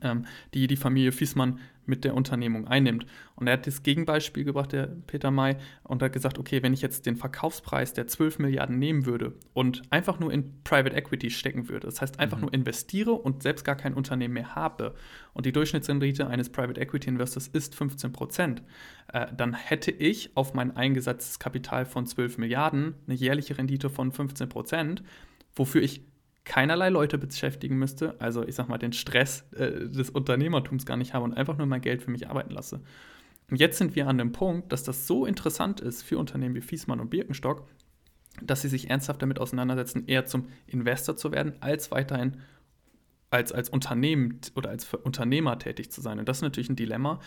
ähm, 0.00 0.26
die 0.54 0.66
die 0.66 0.76
Familie 0.76 1.12
Fiesmann 1.12 1.58
mit 1.86 2.04
der 2.04 2.14
Unternehmung 2.14 2.66
einnimmt. 2.66 3.06
Und 3.36 3.46
er 3.46 3.54
hat 3.54 3.66
das 3.66 3.82
Gegenbeispiel 3.82 4.44
gebracht, 4.44 4.72
der 4.72 4.86
Peter 5.06 5.30
May, 5.30 5.56
und 5.84 6.02
hat 6.02 6.12
gesagt, 6.12 6.38
okay, 6.38 6.62
wenn 6.62 6.72
ich 6.72 6.82
jetzt 6.82 7.06
den 7.06 7.16
Verkaufspreis 7.16 7.92
der 7.92 8.06
12 8.06 8.38
Milliarden 8.38 8.78
nehmen 8.78 9.06
würde 9.06 9.34
und 9.52 9.82
einfach 9.90 10.20
nur 10.20 10.32
in 10.32 10.62
Private 10.64 10.94
Equity 10.94 11.30
stecken 11.30 11.68
würde, 11.68 11.86
das 11.86 12.00
heißt 12.00 12.20
einfach 12.20 12.38
mhm. 12.38 12.42
nur 12.42 12.54
investiere 12.54 13.12
und 13.12 13.42
selbst 13.42 13.64
gar 13.64 13.76
kein 13.76 13.94
Unternehmen 13.94 14.34
mehr 14.34 14.54
habe 14.54 14.94
und 15.34 15.46
die 15.46 15.52
Durchschnittsrendite 15.52 16.26
eines 16.26 16.50
Private 16.50 16.80
Equity 16.80 17.08
Investors 17.08 17.48
ist 17.48 17.74
15 17.74 18.12
Prozent, 18.12 18.62
äh, 19.12 19.26
dann 19.36 19.54
hätte 19.54 19.90
ich 19.90 20.36
auf 20.36 20.54
mein 20.54 20.76
eingesetztes 20.76 21.38
Kapital 21.38 21.84
von 21.84 22.06
12 22.06 22.38
Milliarden 22.38 22.94
eine 23.06 23.16
jährliche 23.16 23.58
Rendite 23.58 23.90
von 23.90 24.12
15 24.12 24.48
Prozent, 24.48 25.02
wofür 25.54 25.82
ich 25.82 26.02
keinerlei 26.44 26.88
Leute 26.88 27.18
beschäftigen 27.18 27.78
müsste, 27.78 28.20
also 28.20 28.46
ich 28.46 28.54
sag 28.54 28.68
mal 28.68 28.78
den 28.78 28.92
Stress 28.92 29.44
äh, 29.52 29.88
des 29.88 30.10
Unternehmertums 30.10 30.86
gar 30.86 30.96
nicht 30.96 31.14
habe 31.14 31.24
und 31.24 31.34
einfach 31.34 31.56
nur 31.56 31.66
mein 31.66 31.80
Geld 31.80 32.02
für 32.02 32.10
mich 32.10 32.28
arbeiten 32.28 32.52
lasse. 32.52 32.80
Und 33.50 33.58
jetzt 33.58 33.78
sind 33.78 33.94
wir 33.94 34.08
an 34.08 34.18
dem 34.18 34.32
Punkt, 34.32 34.72
dass 34.72 34.82
das 34.82 35.06
so 35.06 35.26
interessant 35.26 35.80
ist 35.80 36.02
für 36.02 36.18
Unternehmen 36.18 36.54
wie 36.54 36.60
Fiesmann 36.60 37.00
und 37.00 37.10
Birkenstock, 37.10 37.68
dass 38.42 38.62
sie 38.62 38.68
sich 38.68 38.90
ernsthaft 38.90 39.22
damit 39.22 39.38
auseinandersetzen, 39.38 40.04
eher 40.06 40.26
zum 40.26 40.48
Investor 40.66 41.16
zu 41.16 41.32
werden, 41.32 41.54
als 41.60 41.90
weiterhin 41.90 42.38
als, 43.32 43.50
als 43.50 43.70
Unternehmen 43.70 44.40
oder 44.54 44.70
als 44.70 44.92
Unternehmer 44.92 45.58
tätig 45.58 45.90
zu 45.90 46.00
sein. 46.00 46.18
Und 46.18 46.28
das 46.28 46.38
ist 46.38 46.42
natürlich 46.42 46.68
ein 46.68 46.76
Dilemma, 46.76 47.18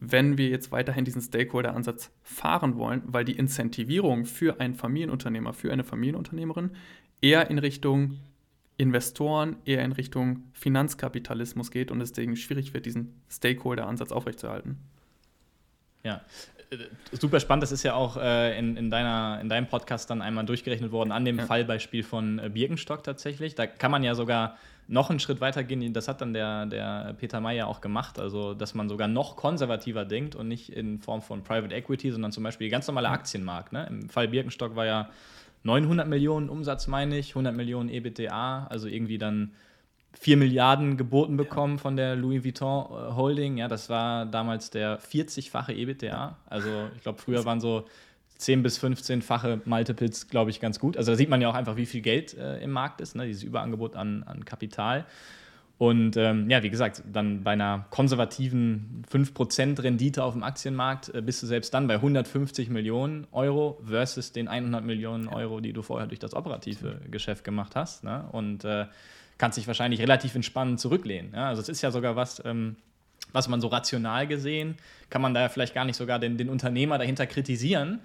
wenn 0.00 0.36
wir 0.36 0.48
jetzt 0.48 0.72
weiterhin 0.72 1.04
diesen 1.04 1.22
Stakeholder-Ansatz 1.22 2.10
fahren 2.22 2.76
wollen, 2.76 3.02
weil 3.06 3.24
die 3.24 3.36
Incentivierung 3.36 4.24
für 4.24 4.60
einen 4.60 4.74
Familienunternehmer, 4.74 5.52
für 5.52 5.72
eine 5.72 5.84
Familienunternehmerin 5.84 6.70
eher 7.20 7.48
in 7.48 7.58
Richtung 7.58 8.18
Investoren 8.76 9.56
eher 9.64 9.84
in 9.84 9.92
Richtung 9.92 10.44
Finanzkapitalismus 10.52 11.70
geht 11.70 11.90
und 11.90 11.98
deswegen 11.98 12.36
schwierig 12.36 12.74
wird, 12.74 12.86
diesen 12.86 13.20
Stakeholder-Ansatz 13.30 14.12
aufrechtzuerhalten. 14.12 14.78
Ja, 16.02 16.22
äh, 16.70 16.76
super 17.12 17.38
spannend. 17.40 17.62
Das 17.62 17.72
ist 17.72 17.82
ja 17.82 17.94
auch 17.94 18.16
äh, 18.16 18.58
in, 18.58 18.76
in, 18.76 18.90
deiner, 18.90 19.38
in 19.40 19.48
deinem 19.48 19.68
Podcast 19.68 20.10
dann 20.10 20.22
einmal 20.22 20.44
durchgerechnet 20.44 20.90
worden 20.90 21.12
an 21.12 21.24
dem 21.24 21.38
ja. 21.38 21.46
Fallbeispiel 21.46 22.02
von 22.02 22.38
äh, 22.38 22.48
Birkenstock 22.48 23.04
tatsächlich. 23.04 23.54
Da 23.54 23.66
kann 23.66 23.90
man 23.90 24.02
ja 24.02 24.14
sogar 24.14 24.56
noch 24.88 25.10
einen 25.10 25.20
Schritt 25.20 25.40
weiter 25.40 25.62
gehen. 25.62 25.92
Das 25.92 26.08
hat 26.08 26.20
dann 26.20 26.32
der, 26.32 26.66
der 26.66 27.14
Peter 27.18 27.40
Meyer 27.40 27.68
auch 27.68 27.80
gemacht. 27.80 28.18
Also, 28.18 28.54
dass 28.54 28.74
man 28.74 28.88
sogar 28.88 29.08
noch 29.08 29.36
konservativer 29.36 30.04
denkt 30.04 30.34
und 30.34 30.48
nicht 30.48 30.70
in 30.70 30.98
Form 30.98 31.22
von 31.22 31.44
Private 31.44 31.74
Equity, 31.74 32.10
sondern 32.10 32.32
zum 32.32 32.42
Beispiel 32.42 32.68
ganz 32.68 32.86
normaler 32.88 33.10
Aktienmarkt. 33.10 33.72
Ne? 33.72 33.86
Im 33.88 34.08
Fall 34.08 34.28
Birkenstock 34.28 34.74
war 34.74 34.86
ja 34.86 35.10
900 35.64 36.08
Millionen 36.08 36.48
Umsatz, 36.48 36.86
meine 36.86 37.18
ich, 37.18 37.30
100 37.30 37.54
Millionen 37.54 37.88
EBITDA, 37.88 38.66
also 38.68 38.88
irgendwie 38.88 39.18
dann 39.18 39.52
4 40.14 40.36
Milliarden 40.36 40.96
geboten 40.96 41.36
bekommen 41.36 41.78
von 41.78 41.96
der 41.96 42.16
Louis 42.16 42.44
Vuitton 42.44 42.84
äh, 42.84 43.14
Holding. 43.14 43.56
Ja, 43.56 43.68
das 43.68 43.88
war 43.88 44.26
damals 44.26 44.70
der 44.70 45.00
40-fache 45.00 45.72
EBITDA. 45.72 46.36
Also 46.46 46.68
ich 46.96 47.02
glaube, 47.02 47.18
früher 47.18 47.44
waren 47.44 47.60
so 47.60 47.86
10 48.38 48.62
bis 48.62 48.82
15-fache 48.82 49.60
Multiples, 49.64 50.28
glaube 50.28 50.50
ich, 50.50 50.60
ganz 50.60 50.78
gut. 50.78 50.96
Also 50.96 51.12
da 51.12 51.16
sieht 51.16 51.28
man 51.28 51.40
ja 51.40 51.48
auch 51.48 51.54
einfach, 51.54 51.76
wie 51.76 51.86
viel 51.86 52.02
Geld 52.02 52.36
äh, 52.36 52.58
im 52.62 52.70
Markt 52.70 53.00
ist, 53.00 53.14
ne? 53.14 53.26
dieses 53.26 53.42
Überangebot 53.42 53.96
an, 53.96 54.22
an 54.24 54.44
Kapital. 54.44 55.06
Und 55.78 56.16
ähm, 56.16 56.48
ja, 56.48 56.62
wie 56.62 56.70
gesagt, 56.70 57.02
dann 57.12 57.42
bei 57.42 57.52
einer 57.52 57.86
konservativen 57.90 59.02
5% 59.10 59.82
Rendite 59.82 60.22
auf 60.22 60.34
dem 60.34 60.44
Aktienmarkt 60.44 61.12
äh, 61.14 61.22
bist 61.22 61.42
du 61.42 61.46
selbst 61.46 61.74
dann 61.74 61.88
bei 61.88 61.94
150 61.94 62.68
Millionen 62.70 63.26
Euro 63.32 63.80
versus 63.84 64.32
den 64.32 64.46
100 64.46 64.84
Millionen 64.84 65.26
Euro, 65.26 65.60
die 65.60 65.72
du 65.72 65.82
vorher 65.82 66.06
durch 66.06 66.20
das 66.20 66.34
operative 66.34 67.00
Geschäft 67.10 67.42
gemacht 67.42 67.74
hast. 67.74 68.04
Ne? 68.04 68.24
Und 68.30 68.64
äh, 68.64 68.86
kannst 69.38 69.58
dich 69.58 69.66
wahrscheinlich 69.66 70.00
relativ 70.00 70.36
entspannend 70.36 70.78
zurücklehnen. 70.78 71.32
Ja? 71.34 71.48
Also 71.48 71.62
es 71.62 71.68
ist 71.68 71.82
ja 71.82 71.90
sogar 71.90 72.14
was, 72.14 72.40
ähm, 72.44 72.76
was 73.32 73.48
man 73.48 73.60
so 73.60 73.66
rational 73.66 74.28
gesehen, 74.28 74.76
kann 75.10 75.20
man 75.20 75.34
da 75.34 75.48
vielleicht 75.48 75.74
gar 75.74 75.84
nicht 75.84 75.96
sogar 75.96 76.20
den, 76.20 76.36
den 76.36 76.48
Unternehmer 76.48 76.98
dahinter 76.98 77.26
kritisieren. 77.26 78.00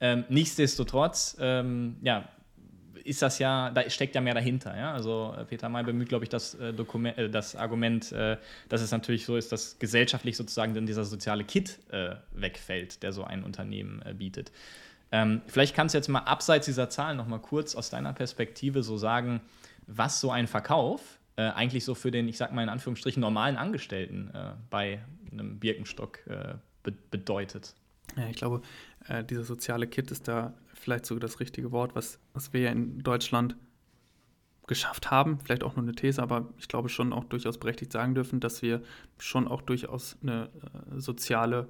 Ähm, 0.00 0.24
nichtsdestotrotz, 0.28 1.36
ähm, 1.38 1.96
ja, 2.02 2.24
ist 3.04 3.22
das 3.22 3.38
ja, 3.38 3.70
da 3.70 3.88
steckt 3.88 4.14
ja 4.14 4.20
mehr 4.20 4.34
dahinter. 4.34 4.76
Ja? 4.76 4.92
Also 4.92 5.34
äh, 5.36 5.44
Peter 5.44 5.68
May 5.68 5.82
bemüht, 5.82 6.08
glaube 6.08 6.24
ich, 6.24 6.28
das, 6.28 6.54
äh, 6.54 6.72
Dokument, 6.72 7.16
äh, 7.18 7.28
das 7.30 7.56
Argument, 7.56 8.12
dass 8.12 8.80
es 8.80 8.90
natürlich 8.90 9.24
so 9.24 9.36
ist, 9.36 9.52
dass 9.52 9.78
gesellschaftlich 9.78 10.36
sozusagen 10.36 10.74
dann 10.74 10.86
dieser 10.86 11.04
soziale 11.04 11.44
Kit 11.44 11.78
wegfällt, 12.32 13.02
der 13.02 13.12
so 13.12 13.24
ein 13.24 13.44
Unternehmen 13.44 14.02
bietet. 14.16 14.52
Ähm, 15.12 15.42
vielleicht 15.46 15.74
kannst 15.74 15.94
du 15.94 15.98
jetzt 15.98 16.08
mal 16.08 16.20
abseits 16.20 16.66
dieser 16.66 16.88
Zahlen 16.88 17.16
noch 17.16 17.26
mal 17.26 17.38
kurz 17.38 17.74
aus 17.74 17.90
deiner 17.90 18.12
Perspektive 18.12 18.82
so 18.82 18.96
sagen, 18.96 19.40
was 19.86 20.20
so 20.20 20.30
ein 20.30 20.46
Verkauf 20.46 21.18
eigentlich 21.36 21.84
so 21.84 21.94
für 21.94 22.10
den, 22.10 22.28
ich 22.28 22.36
sag 22.36 22.52
mal 22.52 22.62
in 22.62 22.68
Anführungsstrichen, 22.68 23.20
normalen 23.20 23.56
Angestellten 23.56 24.30
bei 24.68 25.00
einem 25.32 25.58
Birkenstock 25.58 26.18
be 26.82 26.92
bedeutet. 27.10 27.74
Ja, 28.16 28.28
ich 28.28 28.36
glaube, 28.36 28.62
äh, 29.10 29.24
dieser 29.24 29.44
soziale 29.44 29.86
Kit 29.86 30.10
ist 30.10 30.28
da 30.28 30.54
vielleicht 30.74 31.04
sogar 31.04 31.20
das 31.20 31.40
richtige 31.40 31.72
Wort, 31.72 31.94
was, 31.94 32.18
was 32.32 32.52
wir 32.52 32.70
in 32.70 33.00
Deutschland 33.00 33.56
geschafft 34.66 35.10
haben. 35.10 35.40
Vielleicht 35.40 35.64
auch 35.64 35.74
nur 35.74 35.82
eine 35.82 35.94
These, 35.94 36.22
aber 36.22 36.48
ich 36.58 36.68
glaube 36.68 36.88
schon 36.88 37.12
auch 37.12 37.24
durchaus 37.24 37.58
berechtigt 37.58 37.92
sagen 37.92 38.14
dürfen, 38.14 38.38
dass 38.38 38.62
wir 38.62 38.82
schon 39.18 39.48
auch 39.48 39.62
durchaus 39.62 40.16
eine 40.22 40.44
äh, 40.44 41.00
soziale 41.00 41.68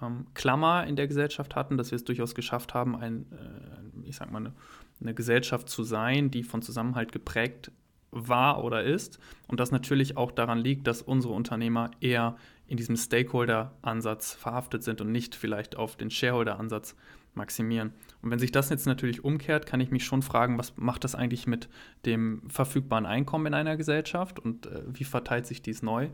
ähm, 0.00 0.26
Klammer 0.34 0.86
in 0.86 0.94
der 0.94 1.08
Gesellschaft 1.08 1.56
hatten, 1.56 1.76
dass 1.76 1.90
wir 1.90 1.96
es 1.96 2.04
durchaus 2.04 2.34
geschafft 2.34 2.72
haben, 2.72 2.94
ein, 2.94 3.26
äh, 3.32 4.08
ich 4.08 4.16
sag 4.16 4.30
mal, 4.30 4.38
eine, 4.38 4.52
eine 5.00 5.12
Gesellschaft 5.12 5.68
zu 5.68 5.82
sein, 5.82 6.30
die 6.30 6.44
von 6.44 6.62
Zusammenhalt 6.62 7.10
geprägt 7.10 7.72
war 8.12 8.62
oder 8.62 8.84
ist. 8.84 9.18
Und 9.48 9.58
das 9.58 9.72
natürlich 9.72 10.16
auch 10.16 10.30
daran 10.30 10.58
liegt, 10.58 10.86
dass 10.86 11.02
unsere 11.02 11.34
Unternehmer 11.34 11.90
eher 12.00 12.36
in 12.68 12.76
diesem 12.76 12.96
Stakeholder-Ansatz 12.96 14.34
verhaftet 14.34 14.82
sind 14.82 15.00
und 15.00 15.12
nicht 15.12 15.34
vielleicht 15.34 15.76
auf 15.76 15.96
den 15.96 16.10
Shareholder-Ansatz 16.10 16.96
maximieren. 17.34 17.92
Und 18.22 18.30
wenn 18.30 18.38
sich 18.38 18.50
das 18.50 18.70
jetzt 18.70 18.86
natürlich 18.86 19.22
umkehrt, 19.22 19.66
kann 19.66 19.80
ich 19.80 19.90
mich 19.90 20.04
schon 20.04 20.22
fragen, 20.22 20.58
was 20.58 20.76
macht 20.76 21.04
das 21.04 21.14
eigentlich 21.14 21.46
mit 21.46 21.68
dem 22.04 22.42
verfügbaren 22.48 23.06
Einkommen 23.06 23.46
in 23.46 23.54
einer 23.54 23.76
Gesellschaft 23.76 24.38
und 24.38 24.66
äh, 24.66 24.82
wie 24.86 25.04
verteilt 25.04 25.46
sich 25.46 25.62
dies 25.62 25.82
neu? 25.82 26.08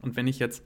Und 0.00 0.16
wenn 0.16 0.28
ich 0.28 0.38
jetzt 0.38 0.62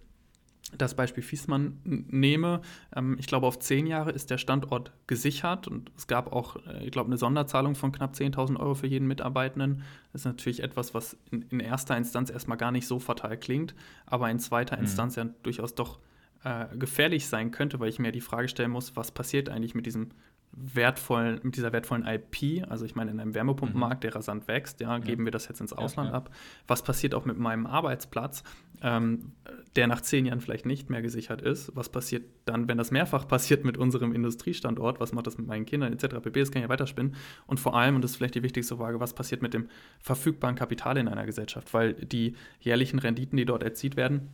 das 0.76 0.94
Beispiel 0.94 1.22
Fiesmann 1.22 1.78
nehme, 1.84 2.62
ähm, 2.94 3.16
ich 3.18 3.26
glaube, 3.26 3.46
auf 3.46 3.58
zehn 3.58 3.86
Jahre 3.86 4.10
ist 4.10 4.30
der 4.30 4.38
Standort 4.38 4.92
gesichert 5.06 5.68
und 5.68 5.90
es 5.96 6.06
gab 6.06 6.32
auch, 6.32 6.56
äh, 6.66 6.84
ich 6.84 6.90
glaube, 6.90 7.08
eine 7.08 7.18
Sonderzahlung 7.18 7.74
von 7.74 7.92
knapp 7.92 8.14
10.000 8.14 8.58
Euro 8.58 8.74
für 8.74 8.86
jeden 8.86 9.06
Mitarbeitenden. 9.06 9.82
Das 10.12 10.22
ist 10.22 10.26
natürlich 10.26 10.62
etwas, 10.62 10.94
was 10.94 11.16
in, 11.30 11.42
in, 11.50 11.60
erster 11.60 11.96
Instanz 11.96 12.30
erstmal 12.30 12.58
gar 12.58 12.72
nicht 12.72 12.86
so 12.86 12.98
fatal 12.98 13.36
klingt, 13.36 13.74
aber 14.06 14.30
in 14.30 14.38
zweiter 14.38 14.76
mhm. 14.76 14.82
Instanz 14.82 15.16
ja 15.16 15.26
durchaus 15.42 15.74
doch 15.74 15.98
äh, 16.44 16.66
gefährlich 16.76 17.28
sein 17.28 17.50
könnte, 17.50 17.78
weil 17.80 17.88
ich 17.88 17.98
mir 17.98 18.12
die 18.12 18.20
Frage 18.20 18.48
stellen 18.48 18.70
muss, 18.70 18.96
was 18.96 19.12
passiert 19.12 19.48
eigentlich 19.48 19.74
mit 19.74 19.86
diesem 19.86 20.10
wertvollen, 20.52 21.40
mit 21.42 21.56
dieser 21.56 21.72
wertvollen 21.72 22.06
IP, 22.06 22.68
also 22.68 22.84
ich 22.84 22.94
meine, 22.94 23.10
in 23.10 23.20
einem 23.20 23.34
Wärmepumpenmarkt, 23.34 23.96
mhm. 23.96 24.00
der 24.00 24.14
rasant 24.14 24.48
wächst, 24.48 24.80
ja, 24.80 24.98
geben 24.98 25.24
wir 25.24 25.32
das 25.32 25.48
jetzt 25.48 25.60
ins 25.60 25.72
Ausland 25.72 26.08
ja, 26.08 26.12
ja. 26.12 26.18
ab. 26.18 26.30
Was 26.66 26.82
passiert 26.82 27.14
auch 27.14 27.24
mit 27.24 27.38
meinem 27.38 27.66
Arbeitsplatz, 27.66 28.42
ähm, 28.82 29.32
der 29.76 29.86
nach 29.86 30.02
zehn 30.02 30.26
Jahren 30.26 30.40
vielleicht 30.40 30.66
nicht 30.66 30.90
mehr 30.90 31.00
gesichert 31.00 31.40
ist? 31.40 31.74
Was 31.74 31.88
passiert 31.88 32.24
dann, 32.44 32.68
wenn 32.68 32.76
das 32.76 32.90
mehrfach 32.90 33.26
passiert 33.28 33.64
mit 33.64 33.78
unserem 33.78 34.12
Industriestandort? 34.12 35.00
Was 35.00 35.12
macht 35.12 35.26
das 35.26 35.38
mit 35.38 35.46
meinen 35.46 35.64
Kindern 35.64 35.92
etc. 35.92 36.16
pp. 36.22 36.40
Das 36.40 36.50
kann 36.50 36.60
ich 36.60 36.64
ja 36.64 36.68
weiterspinnen. 36.68 37.14
Und 37.46 37.58
vor 37.58 37.74
allem, 37.74 37.96
und 37.96 38.02
das 38.02 38.12
ist 38.12 38.16
vielleicht 38.18 38.34
die 38.34 38.42
wichtigste 38.42 38.76
Frage, 38.76 39.00
was 39.00 39.14
passiert 39.14 39.40
mit 39.40 39.54
dem 39.54 39.68
verfügbaren 40.00 40.56
Kapital 40.56 40.98
in 40.98 41.08
einer 41.08 41.24
Gesellschaft? 41.24 41.72
Weil 41.72 41.94
die 41.94 42.36
jährlichen 42.60 42.98
Renditen, 42.98 43.38
die 43.38 43.46
dort 43.46 43.62
erzielt 43.62 43.96
werden, 43.96 44.28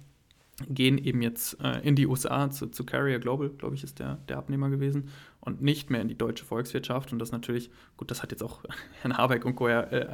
gehen 0.66 0.98
eben 0.98 1.22
jetzt 1.22 1.62
äh, 1.62 1.80
in 1.80 1.94
die 1.94 2.06
USA 2.06 2.50
zu, 2.50 2.66
zu 2.66 2.84
Carrier 2.84 3.20
Global, 3.20 3.50
glaube 3.50 3.76
ich, 3.76 3.84
ist 3.84 4.00
der, 4.00 4.16
der 4.28 4.38
Abnehmer 4.38 4.70
gewesen 4.70 5.08
und 5.40 5.62
nicht 5.62 5.88
mehr 5.88 6.00
in 6.00 6.08
die 6.08 6.18
deutsche 6.18 6.44
Volkswirtschaft. 6.44 7.12
Und 7.12 7.20
das 7.20 7.30
natürlich, 7.30 7.70
gut, 7.96 8.10
das 8.10 8.22
hat 8.22 8.32
jetzt 8.32 8.42
auch 8.42 8.62
Herrn 9.02 9.16
Habeck 9.16 9.44
und 9.44 9.54
Co. 9.54 9.68
äh, 9.68 9.82
äh, 9.82 10.04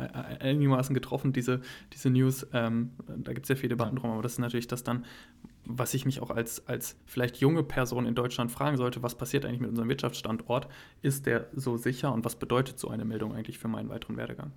einigermaßen 0.41 0.95
getroffen, 0.95 1.33
diese, 1.33 1.61
diese 1.93 2.11
News. 2.11 2.47
Ähm, 2.53 2.91
da 3.17 3.33
gibt 3.33 3.47
es 3.47 3.49
ja 3.49 3.57
viele 3.57 3.71
Debatten 3.71 3.97
drum, 3.97 4.11
aber 4.11 4.23
das 4.23 4.33
ist 4.33 4.39
natürlich 4.39 4.67
das 4.67 4.85
dann, 4.85 5.05
was 5.65 5.95
ich 5.95 6.05
mich 6.05 6.21
auch 6.21 6.31
als, 6.31 6.69
als 6.69 6.97
vielleicht 7.07 7.39
junge 7.39 7.63
Person 7.63 8.05
in 8.05 8.15
Deutschland 8.15 8.53
fragen 8.53 8.77
sollte, 8.77 9.03
was 9.03 9.17
passiert 9.17 9.47
eigentlich 9.47 9.61
mit 9.61 9.71
unserem 9.71 9.89
Wirtschaftsstandort? 9.89 10.69
Ist 11.01 11.25
der 11.25 11.49
so 11.55 11.79
sicher 11.79 12.13
und 12.13 12.25
was 12.25 12.37
bedeutet 12.37 12.79
so 12.79 12.89
eine 12.89 13.07
Meldung 13.07 13.35
eigentlich 13.35 13.59
für 13.59 13.69
meinen 13.69 13.89
weiteren 13.89 14.19
Werdegang? 14.19 14.53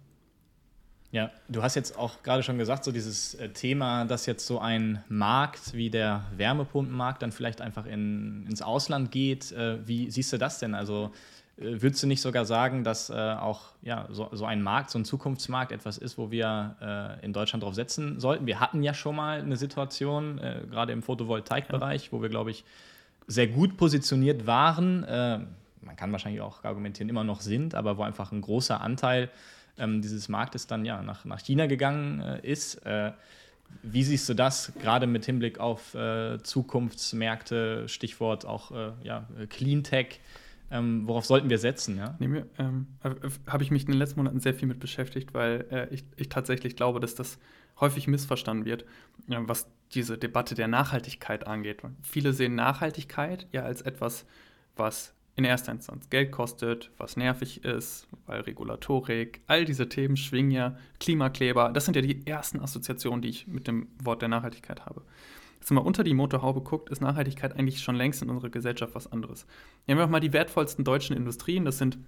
Ja, 1.12 1.32
du 1.48 1.64
hast 1.64 1.76
jetzt 1.76 1.98
auch 1.98 2.22
gerade 2.22 2.44
schon 2.44 2.58
gesagt, 2.58 2.84
so 2.84 2.92
dieses 2.92 3.34
äh, 3.36 3.50
Thema, 3.50 4.04
dass 4.04 4.26
jetzt 4.26 4.46
so 4.46 4.60
ein 4.60 5.04
Markt 5.08 5.74
wie 5.74 5.90
der 5.90 6.26
Wärmepumpenmarkt 6.36 7.22
dann 7.22 7.32
vielleicht 7.32 7.62
einfach 7.62 7.86
in, 7.86 8.46
ins 8.50 8.62
Ausland 8.62 9.12
geht. 9.12 9.54
Äh, 9.54 9.88
wie 9.88 10.12
siehst 10.12 10.34
du 10.34 10.38
das 10.38 10.60
denn? 10.60 10.76
Also 10.76 11.12
äh, 11.58 11.82
würdest 11.82 12.04
du 12.04 12.08
nicht 12.08 12.20
sogar 12.20 12.44
sagen, 12.44 12.84
dass 12.84 13.10
auch 13.10 13.62
ja, 13.84 14.08
so, 14.12 14.28
so 14.34 14.44
ein 14.46 14.62
Markt, 14.62 14.90
so 14.90 15.00
ein 15.00 15.06
Zukunftsmarkt 15.06 15.72
etwas 15.72 15.98
ist, 15.98 16.18
wo 16.18 16.30
wir 16.30 17.18
in 17.22 17.32
Deutschland 17.32 17.64
drauf 17.64 17.74
setzen 17.74 18.20
sollten? 18.20 18.46
Wir 18.46 18.60
hatten 18.60 18.84
ja 18.84 18.94
schon 18.94 19.16
mal 19.16 19.40
eine 19.40 19.56
Situation, 19.56 20.38
gerade 20.70 20.92
im 20.92 21.02
Photovoltaikbereich, 21.02 22.12
wo 22.12 22.22
wir, 22.22 22.30
glaube 22.30 22.52
ich, 22.52 22.64
sehr 23.28 23.48
gut 23.48 23.78
positioniert 23.78 24.46
waren. 24.46 25.02
man 25.82 25.96
kann 25.96 26.12
wahrscheinlich 26.12 26.42
auch 26.42 26.64
argumentieren, 26.64 27.10
immer 27.10 27.24
noch 27.24 27.42
sind, 27.42 27.76
aber 27.76 27.98
wo 27.98 28.04
einfach 28.04 28.32
ein 28.32 28.42
großer 28.42 28.82
Anteil 28.82 29.30
ähm, 29.78 30.02
dieses 30.02 30.30
Marktes 30.30 30.68
dann 30.68 30.86
ja 30.86 31.02
nach, 31.02 31.26
nach 31.26 31.40
China 31.40 31.68
gegangen 31.68 32.22
äh, 32.22 32.40
ist. 32.50 32.86
Äh, 32.86 33.12
wie 33.84 34.04
siehst 34.04 34.28
du 34.30 34.34
das 34.34 34.72
gerade 34.82 35.08
mit 35.08 35.26
Hinblick 35.26 35.60
auf 35.60 35.94
äh, 35.94 36.42
Zukunftsmärkte, 36.42 37.88
Stichwort 37.90 38.46
auch 38.46 38.72
äh, 38.72 38.92
ja, 39.04 39.28
Cleantech? 39.50 40.22
Ähm, 40.70 41.08
worauf 41.08 41.26
sollten 41.26 41.50
wir 41.50 41.60
setzen? 41.60 41.98
Ja? 41.98 42.16
Nee, 42.20 42.44
ähm, 42.58 42.88
Habe 43.48 43.64
ich 43.64 43.72
mich 43.72 43.84
in 43.84 43.92
den 43.92 44.00
letzten 44.00 44.20
Monaten 44.20 44.40
sehr 44.40 44.54
viel 44.54 44.68
mit 44.68 44.80
beschäftigt, 44.80 45.34
weil 45.34 45.66
äh, 45.72 45.94
ich, 45.94 46.04
ich, 46.18 46.28
tatsächlich 46.28 46.76
glaube, 46.76 47.00
dass 47.00 47.16
das 47.16 47.40
häufig 47.80 48.08
missverstanden 48.08 48.66
wird, 48.66 48.86
was 49.28 49.68
diese 49.94 50.18
Debatte 50.18 50.56
der 50.56 50.68
Nachhaltigkeit 50.68 51.48
angeht. 51.48 51.82
Viele 52.02 52.34
sehen 52.34 52.56
Nachhaltigkeit 52.56 53.48
ja 53.52 53.64
als 53.64 53.82
etwas, 53.82 54.26
was 54.76 55.14
in 55.38 55.46
erster 55.46 55.72
Instanz 55.72 56.10
Geld 56.10 56.32
kostet, 56.32 56.90
was 56.98 57.16
nervig 57.16 57.64
ist, 57.64 58.08
weil 58.26 58.42
Regulatorik, 58.42 59.42
all 59.46 59.66
diese 59.66 59.88
Themen 59.88 60.18
schwingen 60.18 60.52
ja, 60.52 60.76
Klimakleber, 61.00 61.70
das 61.70 61.86
sind 61.86 61.96
ja 61.96 62.02
die 62.02 62.26
ersten 62.26 62.60
Assoziationen, 62.60 63.22
die 63.22 63.30
ich 63.30 63.48
mit 63.48 63.68
dem 63.68 63.88
Wort 64.04 64.22
der 64.22 64.30
Nachhaltigkeit 64.30 64.86
habe. 64.86 65.04
Jetzt 65.60 65.70
mal 65.72 65.82
unter 65.82 66.04
die 66.04 66.16
Motorhaube 66.16 66.62
guckt, 66.62 66.90
ist 66.90 67.02
Nachhaltigkeit 67.02 67.56
eigentlich 67.56 67.82
schon 67.82 67.96
längst 67.96 68.24
in 68.24 68.32
unserer 68.32 68.50
Gesellschaft 68.50 68.96
was 68.96 69.12
anderes. 69.12 69.46
Nehmen 69.86 70.00
wir 70.00 70.08
mal 70.08 70.20
die 70.20 70.34
wertvollsten 70.34 70.84
deutschen 70.84 71.16
Industrien, 71.16 71.66
das 71.66 71.78
sind 71.78 72.00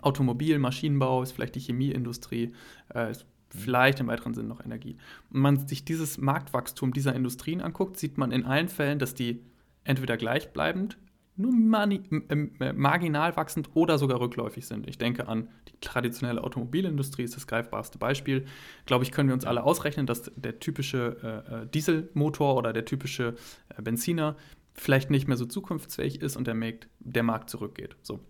Automobil, 0.00 0.58
Maschinenbau, 0.58 1.22
ist 1.22 1.32
vielleicht 1.32 1.56
die 1.56 1.60
Chemieindustrie, 1.60 2.54
äh, 2.88 3.12
vielleicht 3.50 4.00
im 4.00 4.06
weiteren 4.06 4.32
Sinn 4.32 4.48
noch 4.48 4.64
Energie. 4.64 4.96
Und 5.30 5.40
man 5.40 5.68
sich 5.68 5.84
dieses 5.84 6.16
Marktwachstum 6.16 6.94
dieser 6.94 7.14
Industrien 7.14 7.60
anguckt, 7.60 7.98
sieht 7.98 8.16
man 8.16 8.32
in 8.32 8.46
allen 8.46 8.68
Fällen, 8.68 8.98
dass 8.98 9.14
die 9.14 9.44
entweder 9.84 10.16
gleichbleibend 10.16 10.96
nur 11.36 11.52
äh, 11.52 12.72
marginal 12.72 13.36
wachsend 13.36 13.70
oder 13.74 13.98
sogar 13.98 14.20
rückläufig 14.20 14.66
sind. 14.66 14.88
Ich 14.88 14.98
denke 14.98 15.26
an 15.26 15.48
die 15.68 15.80
traditionelle 15.80 16.42
Automobilindustrie, 16.42 17.22
ist 17.22 17.36
das 17.36 17.46
greifbarste 17.46 17.98
Beispiel. 17.98 18.46
Glaube 18.86 19.04
ich, 19.04 19.10
können 19.10 19.28
wir 19.28 19.34
uns 19.34 19.44
alle 19.44 19.64
ausrechnen, 19.64 20.06
dass 20.06 20.30
der 20.36 20.60
typische 20.60 21.44
äh, 21.50 21.62
äh, 21.62 21.66
Dieselmotor 21.66 22.56
oder 22.56 22.72
der 22.72 22.84
typische 22.84 23.34
Benziner 23.82 24.36
vielleicht 24.74 25.10
nicht 25.10 25.28
mehr 25.28 25.36
so 25.36 25.46
zukunftsfähig 25.46 26.20
ist 26.20 26.36
und 26.36 26.46
der 26.46 26.54
Markt, 26.54 26.88
der 27.00 27.22
Markt 27.22 27.50
zurückgeht. 27.50 27.96
So. 28.02 28.20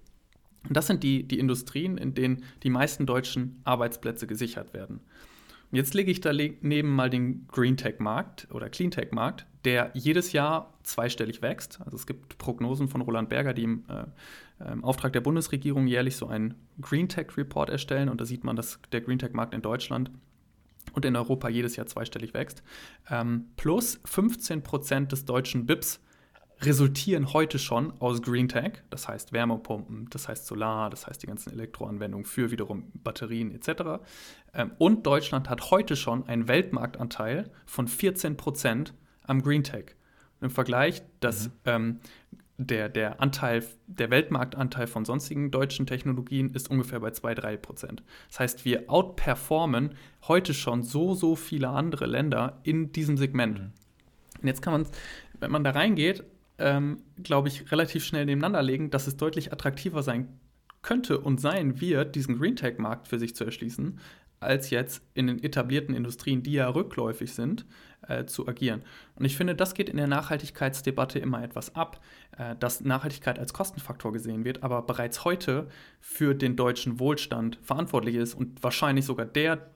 Und 0.67 0.77
das 0.77 0.87
sind 0.87 1.03
die, 1.03 1.27
die 1.27 1.39
Industrien, 1.39 1.99
in 1.99 2.15
denen 2.15 2.45
die 2.63 2.71
meisten 2.71 3.07
deutschen 3.07 3.61
Arbeitsplätze 3.65 4.27
gesichert 4.27 4.73
werden. 4.73 5.01
Und 5.71 5.77
jetzt 5.77 5.95
lege 5.95 6.11
ich 6.11 6.21
daneben 6.21 6.91
mal 6.91 7.11
den 7.11 7.47
Green 7.49 7.77
Tech 7.77 7.99
Markt 7.99 8.49
oder 8.51 8.69
Clean 8.69 8.91
Tech 8.91 9.11
Markt, 9.13 9.47
der 9.65 9.91
jedes 9.95 10.33
Jahr 10.33 10.75
zweistellig 10.83 11.43
wächst. 11.43 11.81
Also 11.85 11.97
es 11.97 12.07
gibt 12.07 12.39
Prognosen 12.39 12.89
von 12.89 13.01
Roland 13.01 13.29
Berger, 13.29 13.55
die 13.55 13.65
im, 13.65 13.85
äh, 13.89 14.73
im 14.73 14.85
Auftrag 14.85 15.13
der 15.13 15.21
Bundesregierung 15.21 15.87
jährlich 15.87 16.17
so 16.17 16.27
einen 16.27 16.55
Green 16.81 17.09
Tech 17.09 17.37
Report 17.37 17.71
erstellen. 17.71 18.09
Und 18.09 18.21
da 18.21 18.25
sieht 18.25 18.45
man, 18.45 18.57
dass 18.57 18.79
der 18.93 19.01
Green 19.01 19.19
Tech 19.19 19.33
Markt 19.33 19.55
in 19.55 19.63
Deutschland 19.63 20.11
und 20.93 21.05
in 21.05 21.17
Europa 21.17 21.49
jedes 21.49 21.77
Jahr 21.77 21.87
zweistellig 21.87 22.35
wächst. 22.35 22.63
Ähm, 23.11 23.47
plus 23.57 24.01
15 24.05 24.63
Prozent 24.63 25.13
des 25.13 25.25
deutschen 25.25 25.67
BIPs 25.67 26.01
resultieren 26.61 27.33
heute 27.33 27.59
schon 27.59 27.93
aus 28.01 28.23
Green 28.23 28.49
Tech, 28.49 28.83
das 28.91 29.09
heißt 29.09 29.33
Wärmepumpen, 29.33 30.09
das 30.11 30.29
heißt 30.29 30.47
Solar, 30.47 30.91
das 30.91 31.07
heißt 31.07 31.23
die 31.23 31.27
ganzen 31.27 31.53
Elektroanwendungen 31.53 32.25
für 32.25 32.51
wiederum 32.51 32.91
Batterien 32.95 33.53
etc. 33.53 34.03
Ähm, 34.53 34.73
und 34.79 35.07
Deutschland 35.07 35.49
hat 35.51 35.71
heute 35.71 35.97
schon 35.97 36.27
einen 36.29 36.49
Weltmarktanteil 36.49 37.51
von 37.67 37.89
14 37.89 38.37
Prozent 38.37 38.95
am 39.23 39.43
Green 39.43 39.65
Tech. 39.65 39.97
Im 40.41 40.51
Vergleich, 40.51 41.03
dass 41.21 41.49
mhm. 41.49 41.53
ähm, 41.65 42.01
der, 42.57 42.89
der 42.89 43.21
Anteil, 43.21 43.65
der 43.87 44.11
Weltmarktanteil 44.11 44.87
von 44.87 45.05
sonstigen 45.05 45.51
deutschen 45.51 45.87
Technologien 45.87 46.55
ist 46.55 46.71
ungefähr 46.71 47.01
bei 47.01 47.09
2-3 47.09 47.57
Prozent. 47.57 48.03
Das 48.29 48.41
heißt, 48.41 48.65
wir 48.65 48.89
outperformen 48.89 49.95
heute 50.29 50.55
schon 50.55 50.83
so, 50.83 51.15
so 51.15 51.35
viele 51.35 51.71
andere 51.71 52.07
Länder 52.07 52.61
in 52.63 52.93
diesem 52.93 53.17
Segment. 53.17 53.59
Mhm. 53.59 53.73
Und 54.41 54.49
jetzt 54.49 54.63
kann 54.63 54.73
man, 54.73 54.87
wenn 55.41 55.51
man 55.51 55.65
da 55.65 55.71
reingeht, 55.71 56.23
ähm, 56.59 57.03
glaube 57.23 57.49
ich, 57.49 57.71
relativ 57.71 58.05
schnell 58.05 58.27
nebeneinander 58.27 58.63
legen, 58.63 58.91
dass 58.91 59.07
es 59.07 59.17
deutlich 59.17 59.53
attraktiver 59.53 60.03
sein 60.03 60.41
könnte 60.83 61.19
und 61.19 61.41
sein 61.41 61.81
wird, 61.81 62.15
diesen 62.15 62.39
Green 62.39 62.57
Tech-Markt 62.57 63.09
für 63.09 63.19
sich 63.19 63.35
zu 63.35 63.45
erschließen, 63.45 63.99
als 64.41 64.71
jetzt 64.71 65.03
in 65.15 65.27
den 65.27 65.43
etablierten 65.43 65.95
Industrien, 65.95 66.43
die 66.43 66.53
ja 66.53 66.69
rückläufig 66.69 67.33
sind, 67.33 67.65
äh, 68.07 68.27
zu 68.27 68.47
agieren. 68.47 68.83
Und 69.17 69.25
ich 69.25 69.37
finde, 69.37 69.55
das 69.55 69.75
geht 69.75 69.89
in 69.89 69.97
der 69.97 70.07
Nachhaltigkeitsdebatte 70.07 71.19
immer 71.19 71.43
etwas 71.43 71.75
ab, 71.75 72.01
äh, 72.37 72.55
dass 72.57 72.83
Nachhaltigkeit 72.83 73.39
als 73.39 73.55
Kostenfaktor 73.55 74.13
gesehen 74.13 74.45
wird, 74.45 74.63
aber 74.63 74.83
bereits 74.83 75.25
heute 75.25 75.69
für 76.01 76.35
den 76.35 76.57
deutschen 76.57 77.01
Wohlstand 77.01 77.59
verantwortlich 77.63 78.17
ist 78.17 78.35
und 78.35 78.63
wahrscheinlich 78.63 79.07
sogar 79.07 79.27
der 79.27 79.74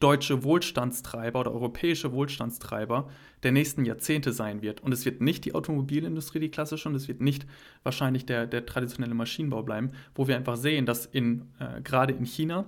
deutsche 0.00 0.44
Wohlstandstreiber 0.44 1.40
oder 1.40 1.52
europäische 1.52 2.12
Wohlstandstreiber 2.12 3.08
der 3.42 3.52
nächsten 3.52 3.84
Jahrzehnte 3.84 4.32
sein 4.32 4.62
wird. 4.62 4.80
Und 4.80 4.92
es 4.92 5.04
wird 5.04 5.20
nicht 5.20 5.44
die 5.44 5.54
Automobilindustrie, 5.54 6.38
die 6.38 6.50
klassische, 6.50 6.88
und 6.88 6.94
es 6.94 7.08
wird 7.08 7.20
nicht 7.20 7.46
wahrscheinlich 7.82 8.24
der, 8.26 8.46
der 8.46 8.64
traditionelle 8.66 9.14
Maschinenbau 9.14 9.62
bleiben, 9.62 9.90
wo 10.14 10.28
wir 10.28 10.36
einfach 10.36 10.56
sehen, 10.56 10.86
dass 10.86 11.06
in, 11.06 11.46
äh, 11.58 11.80
gerade 11.82 12.12
in 12.12 12.24
China 12.24 12.64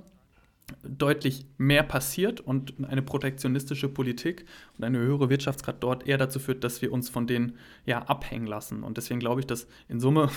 deutlich 0.83 1.46
mehr 1.59 1.83
passiert 1.83 2.40
und 2.40 2.74
eine 2.88 3.02
protektionistische 3.02 3.88
Politik 3.88 4.44
und 4.76 4.85
eine 4.85 4.98
höhere 4.98 5.30
Wirtschaftsgrad 5.30 5.83
dort 5.83 6.06
eher 6.06 6.18
dazu 6.18 6.38
führt, 6.38 6.64
dass 6.64 6.83
wir 6.83 6.92
uns 6.92 7.09
von 7.09 7.26
denen 7.26 7.56
ja 7.87 8.02
abhängen 8.02 8.46
lassen. 8.46 8.83
Und 8.83 8.96
deswegen 8.96 9.20
glaube 9.20 9.40
ich, 9.40 9.46
dass 9.46 9.66
in 9.88 10.00
Summe 10.00 10.30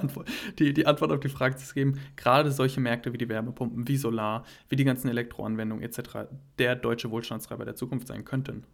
die 0.58 0.74
die, 0.74 0.86
Antwort 0.86 1.12
auf 1.12 1.20
die 1.20 1.28
Frage 1.28 1.56
zu 1.56 1.74
geben, 1.74 2.00
gerade 2.16 2.50
solche 2.52 2.80
Märkte 2.80 3.12
wie 3.12 3.18
die 3.18 3.28
Wärmepumpen, 3.28 3.88
wie 3.88 3.96
Solar, 3.96 4.44
wie 4.68 4.76
die 4.76 4.84
ganzen 4.84 5.08
Elektroanwendungen 5.08 5.84
etc. 5.84 6.28
der 6.58 6.76
deutsche 6.76 7.10
Wohlstandstreiber 7.10 7.64
der 7.64 7.74
Zukunft 7.74 8.08
sein 8.08 8.24
könnten. 8.24 8.64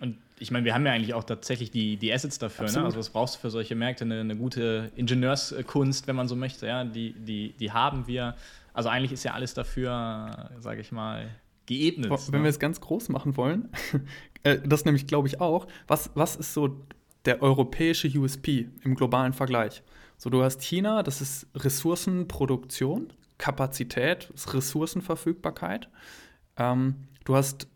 Und 0.00 0.18
ich 0.38 0.50
meine, 0.50 0.64
wir 0.64 0.74
haben 0.74 0.84
ja 0.84 0.92
eigentlich 0.92 1.14
auch 1.14 1.24
tatsächlich 1.24 1.70
die, 1.70 1.96
die 1.96 2.12
Assets 2.12 2.38
dafür. 2.38 2.70
Ne? 2.70 2.84
Also 2.84 2.98
was 2.98 3.10
brauchst 3.10 3.36
du 3.36 3.40
für 3.40 3.50
solche 3.50 3.76
Märkte? 3.76 4.04
Eine, 4.04 4.20
eine, 4.20 4.36
gute 4.36 4.90
Ingenieurskunst, 4.96 6.08
wenn 6.08 6.16
man 6.16 6.26
so 6.26 6.34
möchte. 6.34 6.66
Ja? 6.66 6.84
Die, 6.84 7.12
die, 7.12 7.54
die 7.58 7.72
haben 7.72 8.06
wir. 8.06 8.34
Also 8.74 8.90
eigentlich 8.90 9.12
ist 9.12 9.24
ja 9.24 9.32
alles 9.32 9.54
dafür, 9.54 10.50
sage 10.58 10.80
ich 10.80 10.92
mal, 10.92 11.30
geebnet. 11.66 12.10
Wenn 12.10 12.40
ne? 12.40 12.44
wir 12.44 12.50
es 12.50 12.58
ganz 12.58 12.80
groß 12.80 13.08
machen 13.08 13.36
wollen, 13.36 13.70
äh, 14.42 14.58
das 14.66 14.84
nämlich 14.84 15.06
glaube 15.06 15.28
ich 15.28 15.40
auch, 15.40 15.66
was, 15.86 16.10
was 16.14 16.36
ist 16.36 16.52
so 16.52 16.84
der 17.24 17.40
europäische 17.40 18.08
USP 18.08 18.68
im 18.82 18.94
globalen 18.94 19.32
Vergleich? 19.32 19.82
So, 20.18 20.28
du 20.28 20.42
hast 20.42 20.62
China, 20.62 21.02
das 21.02 21.20
ist 21.20 21.46
Ressourcenproduktion, 21.54 23.12
Kapazität, 23.38 24.32
Ressourcenverfügbarkeit. 24.52 25.88
Ähm, 26.56 26.96
du 27.24 27.36
hast 27.36 27.68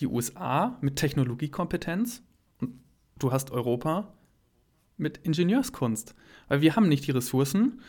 die 0.00 0.06
USA 0.06 0.78
mit 0.80 0.96
Technologiekompetenz 0.96 2.22
und 2.60 2.78
du 3.18 3.32
hast 3.32 3.50
Europa 3.50 4.12
mit 4.96 5.18
Ingenieurskunst. 5.18 6.14
Weil 6.48 6.60
wir 6.60 6.76
haben 6.76 6.88
nicht 6.88 7.06
die 7.06 7.10
Ressourcen 7.10 7.80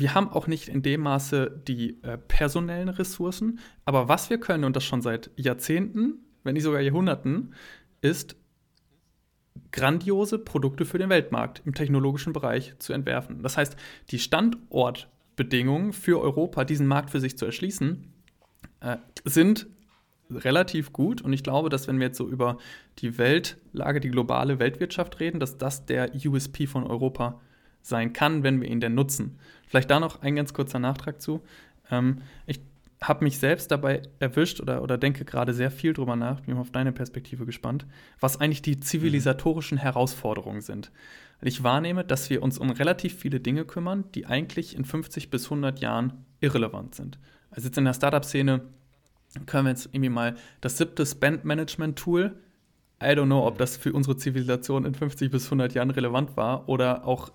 wir 0.00 0.14
haben 0.14 0.28
auch 0.28 0.46
nicht 0.46 0.68
in 0.68 0.82
dem 0.82 1.02
Maße 1.02 1.62
die 1.66 2.02
äh, 2.02 2.18
personellen 2.18 2.88
Ressourcen, 2.88 3.58
aber 3.84 4.08
was 4.08 4.30
wir 4.30 4.38
können, 4.38 4.64
und 4.64 4.76
das 4.76 4.84
schon 4.84 5.02
seit 5.02 5.30
Jahrzehnten, 5.36 6.18
wenn 6.42 6.54
nicht 6.54 6.64
sogar 6.64 6.80
Jahrhunderten, 6.80 7.54
ist 8.00 8.36
grandiose 9.72 10.38
Produkte 10.38 10.84
für 10.84 10.98
den 10.98 11.10
Weltmarkt 11.10 11.62
im 11.64 11.74
technologischen 11.74 12.32
Bereich 12.32 12.74
zu 12.78 12.92
entwerfen. 12.92 13.42
Das 13.42 13.56
heißt, 13.56 13.76
die 14.10 14.18
Standortbedingungen 14.18 15.92
für 15.92 16.20
Europa, 16.20 16.64
diesen 16.64 16.86
Markt 16.86 17.10
für 17.10 17.20
sich 17.20 17.38
zu 17.38 17.46
erschließen, 17.46 18.12
äh, 18.80 18.96
sind 19.24 19.66
relativ 20.30 20.92
gut. 20.92 21.22
Und 21.22 21.32
ich 21.32 21.42
glaube, 21.42 21.68
dass 21.68 21.88
wenn 21.88 21.98
wir 21.98 22.08
jetzt 22.08 22.18
so 22.18 22.28
über 22.28 22.58
die 22.98 23.18
Weltlage, 23.18 24.00
die 24.00 24.10
globale 24.10 24.58
Weltwirtschaft 24.58 25.20
reden, 25.20 25.40
dass 25.40 25.58
das 25.58 25.86
der 25.86 26.12
USP 26.14 26.66
von 26.66 26.84
Europa 26.84 27.40
sein 27.84 28.12
kann, 28.12 28.42
wenn 28.42 28.60
wir 28.60 28.68
ihn 28.68 28.80
denn 28.80 28.94
nutzen. 28.94 29.38
Vielleicht 29.66 29.90
da 29.90 30.00
noch 30.00 30.22
ein 30.22 30.36
ganz 30.36 30.54
kurzer 30.54 30.78
Nachtrag 30.78 31.20
zu. 31.20 31.42
Ähm, 31.90 32.22
ich 32.46 32.60
habe 33.02 33.24
mich 33.24 33.38
selbst 33.38 33.70
dabei 33.70 34.02
erwischt 34.18 34.60
oder, 34.60 34.82
oder 34.82 34.96
denke 34.96 35.24
gerade 35.24 35.52
sehr 35.52 35.70
viel 35.70 35.92
drüber 35.92 36.16
nach, 36.16 36.40
bin 36.40 36.56
auf 36.56 36.70
deine 36.70 36.92
Perspektive 36.92 37.44
gespannt, 37.44 37.86
was 38.18 38.40
eigentlich 38.40 38.62
die 38.62 38.80
zivilisatorischen 38.80 39.76
Herausforderungen 39.76 40.62
sind. 40.62 40.90
Ich 41.42 41.62
wahrnehme, 41.62 42.04
dass 42.04 42.30
wir 42.30 42.42
uns 42.42 42.56
um 42.56 42.70
relativ 42.70 43.18
viele 43.18 43.40
Dinge 43.40 43.66
kümmern, 43.66 44.04
die 44.14 44.24
eigentlich 44.24 44.74
in 44.74 44.86
50 44.86 45.28
bis 45.28 45.44
100 45.44 45.80
Jahren 45.80 46.24
irrelevant 46.40 46.94
sind. 46.94 47.18
Also 47.50 47.68
jetzt 47.68 47.76
in 47.76 47.84
der 47.84 47.92
Startup-Szene 47.92 48.62
können 49.44 49.66
wir 49.66 49.70
jetzt 49.70 49.86
irgendwie 49.86 50.08
mal 50.08 50.36
das 50.62 50.78
siebte 50.78 51.04
Spend-Management-Tool 51.04 52.34
I 53.02 53.08
don't 53.08 53.26
know, 53.26 53.46
ob 53.46 53.58
das 53.58 53.76
für 53.76 53.92
unsere 53.92 54.16
Zivilisation 54.16 54.84
in 54.84 54.94
50 54.94 55.30
bis 55.30 55.46
100 55.46 55.74
Jahren 55.74 55.90
relevant 55.90 56.36
war 56.36 56.68
oder 56.68 57.06
auch 57.06 57.32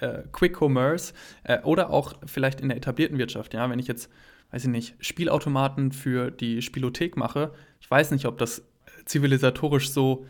äh, 0.00 0.04
äh, 0.04 0.24
Quick 0.32 0.60
Commerce 0.60 1.14
äh, 1.44 1.60
oder 1.62 1.90
auch 1.90 2.14
vielleicht 2.26 2.60
in 2.60 2.68
der 2.68 2.76
etablierten 2.76 3.16
Wirtschaft. 3.16 3.54
Ja, 3.54 3.70
wenn 3.70 3.78
ich 3.78 3.86
jetzt, 3.86 4.10
weiß 4.50 4.64
ich 4.64 4.70
nicht, 4.70 4.94
Spielautomaten 5.00 5.92
für 5.92 6.30
die 6.30 6.62
Spielothek 6.62 7.16
mache, 7.16 7.52
ich 7.80 7.90
weiß 7.90 8.10
nicht, 8.10 8.26
ob 8.26 8.38
das 8.38 8.62
zivilisatorisch 9.04 9.90
so 9.90 10.26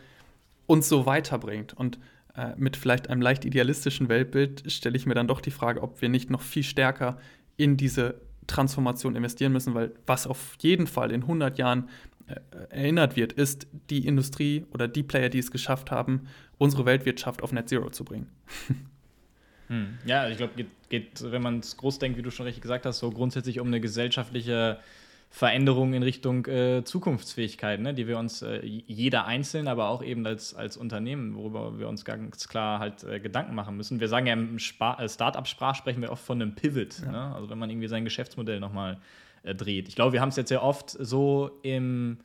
uns 0.67 0.89
so 0.89 1.07
weiterbringt. 1.07 1.75
Und 1.75 1.99
äh, 2.37 2.53
mit 2.57 2.77
vielleicht 2.77 3.11
einem 3.11 3.21
leicht 3.21 3.45
idealistischen 3.45 4.09
Weltbild 4.09 4.71
stelle 4.71 4.97
ich 4.97 5.07
mir 5.07 5.15
dann 5.15 5.29
doch 5.29 5.41
die 5.41 5.51
Frage, 5.51 5.83
ob 5.83 6.01
wir 6.01 6.09
nicht 6.09 6.31
noch 6.31 6.43
viel 6.43 6.63
stärker 6.63 7.19
in 7.57 7.77
diese 7.77 8.21
Transformation 8.47 9.15
investieren 9.15 9.53
müssen, 9.53 9.75
weil 9.75 9.93
was 10.07 10.27
auf 10.27 10.57
jeden 10.61 10.87
Fall 10.87 11.13
in 11.13 11.23
100 11.23 11.59
Jahren 11.59 11.89
erinnert 12.71 13.17
wird, 13.17 13.33
ist 13.33 13.67
die 13.91 14.07
Industrie 14.07 14.67
oder 14.73 14.89
die 14.89 15.03
Player, 15.03 15.29
die 15.29 15.39
es 15.39 15.51
geschafft 15.51 15.91
haben, 15.91 16.29
unsere 16.59 16.87
Weltwirtschaft 16.87 17.43
auf 17.43 17.53
Net 17.53 17.69
Zero 17.69 17.91
zu 17.91 18.05
bringen. 18.05 18.29
Hm. 19.69 19.97
Ja, 20.05 20.29
ich 20.29 20.37
glaube, 20.37 20.53
geht, 20.55 20.67
geht, 20.91 21.33
wenn 21.33 21.41
man 21.41 21.61
es 21.61 21.79
groß 21.79 21.99
denkt, 21.99 22.19
wie 22.19 22.23
du 22.23 22.31
schon 22.31 22.45
richtig 22.45 22.61
gesagt 22.61 22.85
hast, 22.85 22.99
so 22.99 23.11
grundsätzlich 23.11 23.59
um 23.59 23.69
eine 23.69 23.81
gesellschaftliche 23.81 24.81
Veränderung 25.31 25.95
in 25.95 26.03
Richtung 26.03 26.45
äh, 26.45 26.85
Zukunftsfähigkeit, 26.85 27.81
ne, 27.81 27.95
die 27.95 28.07
wir 28.07 28.19
uns 28.19 28.43
äh, 28.43 28.61
jeder 28.67 29.25
einzeln, 29.25 29.67
aber 29.67 29.89
auch 29.89 30.03
eben 30.03 30.27
als, 30.27 30.53
als 30.53 30.77
Unternehmen, 30.77 31.35
worüber 31.35 31.79
wir 31.79 31.89
uns 31.89 32.05
ganz 32.05 32.49
klar 32.49 32.81
halt 32.81 33.03
äh, 33.05 33.19
Gedanken 33.19 33.55
machen 33.55 33.75
müssen. 33.79 33.99
Wir 33.99 34.09
sagen 34.09 34.27
ja 34.27 34.35
im 34.35 34.57
äh, 34.57 35.09
Start-up-Sprach 35.09 35.75
sprechen 35.75 36.03
wir 36.03 36.13
oft 36.13 36.23
von 36.23 36.43
einem 36.43 36.55
Pivot, 36.55 37.01
ja. 37.01 37.11
ne? 37.11 37.35
also 37.35 37.49
wenn 37.49 37.59
man 37.59 37.71
irgendwie 37.71 37.89
sein 37.89 38.05
Geschäftsmodell 38.05 38.61
nochmal 38.61 38.99
äh, 39.43 39.55
dreht. 39.55 39.89
Ich 39.89 39.97
glaube, 39.97 40.13
wir 40.13 40.21
haben 40.21 40.31
es 40.31 40.37
jetzt 40.37 40.49
sehr 40.49 40.63
oft 40.63 40.91
so 40.91 41.59
im 41.63 42.19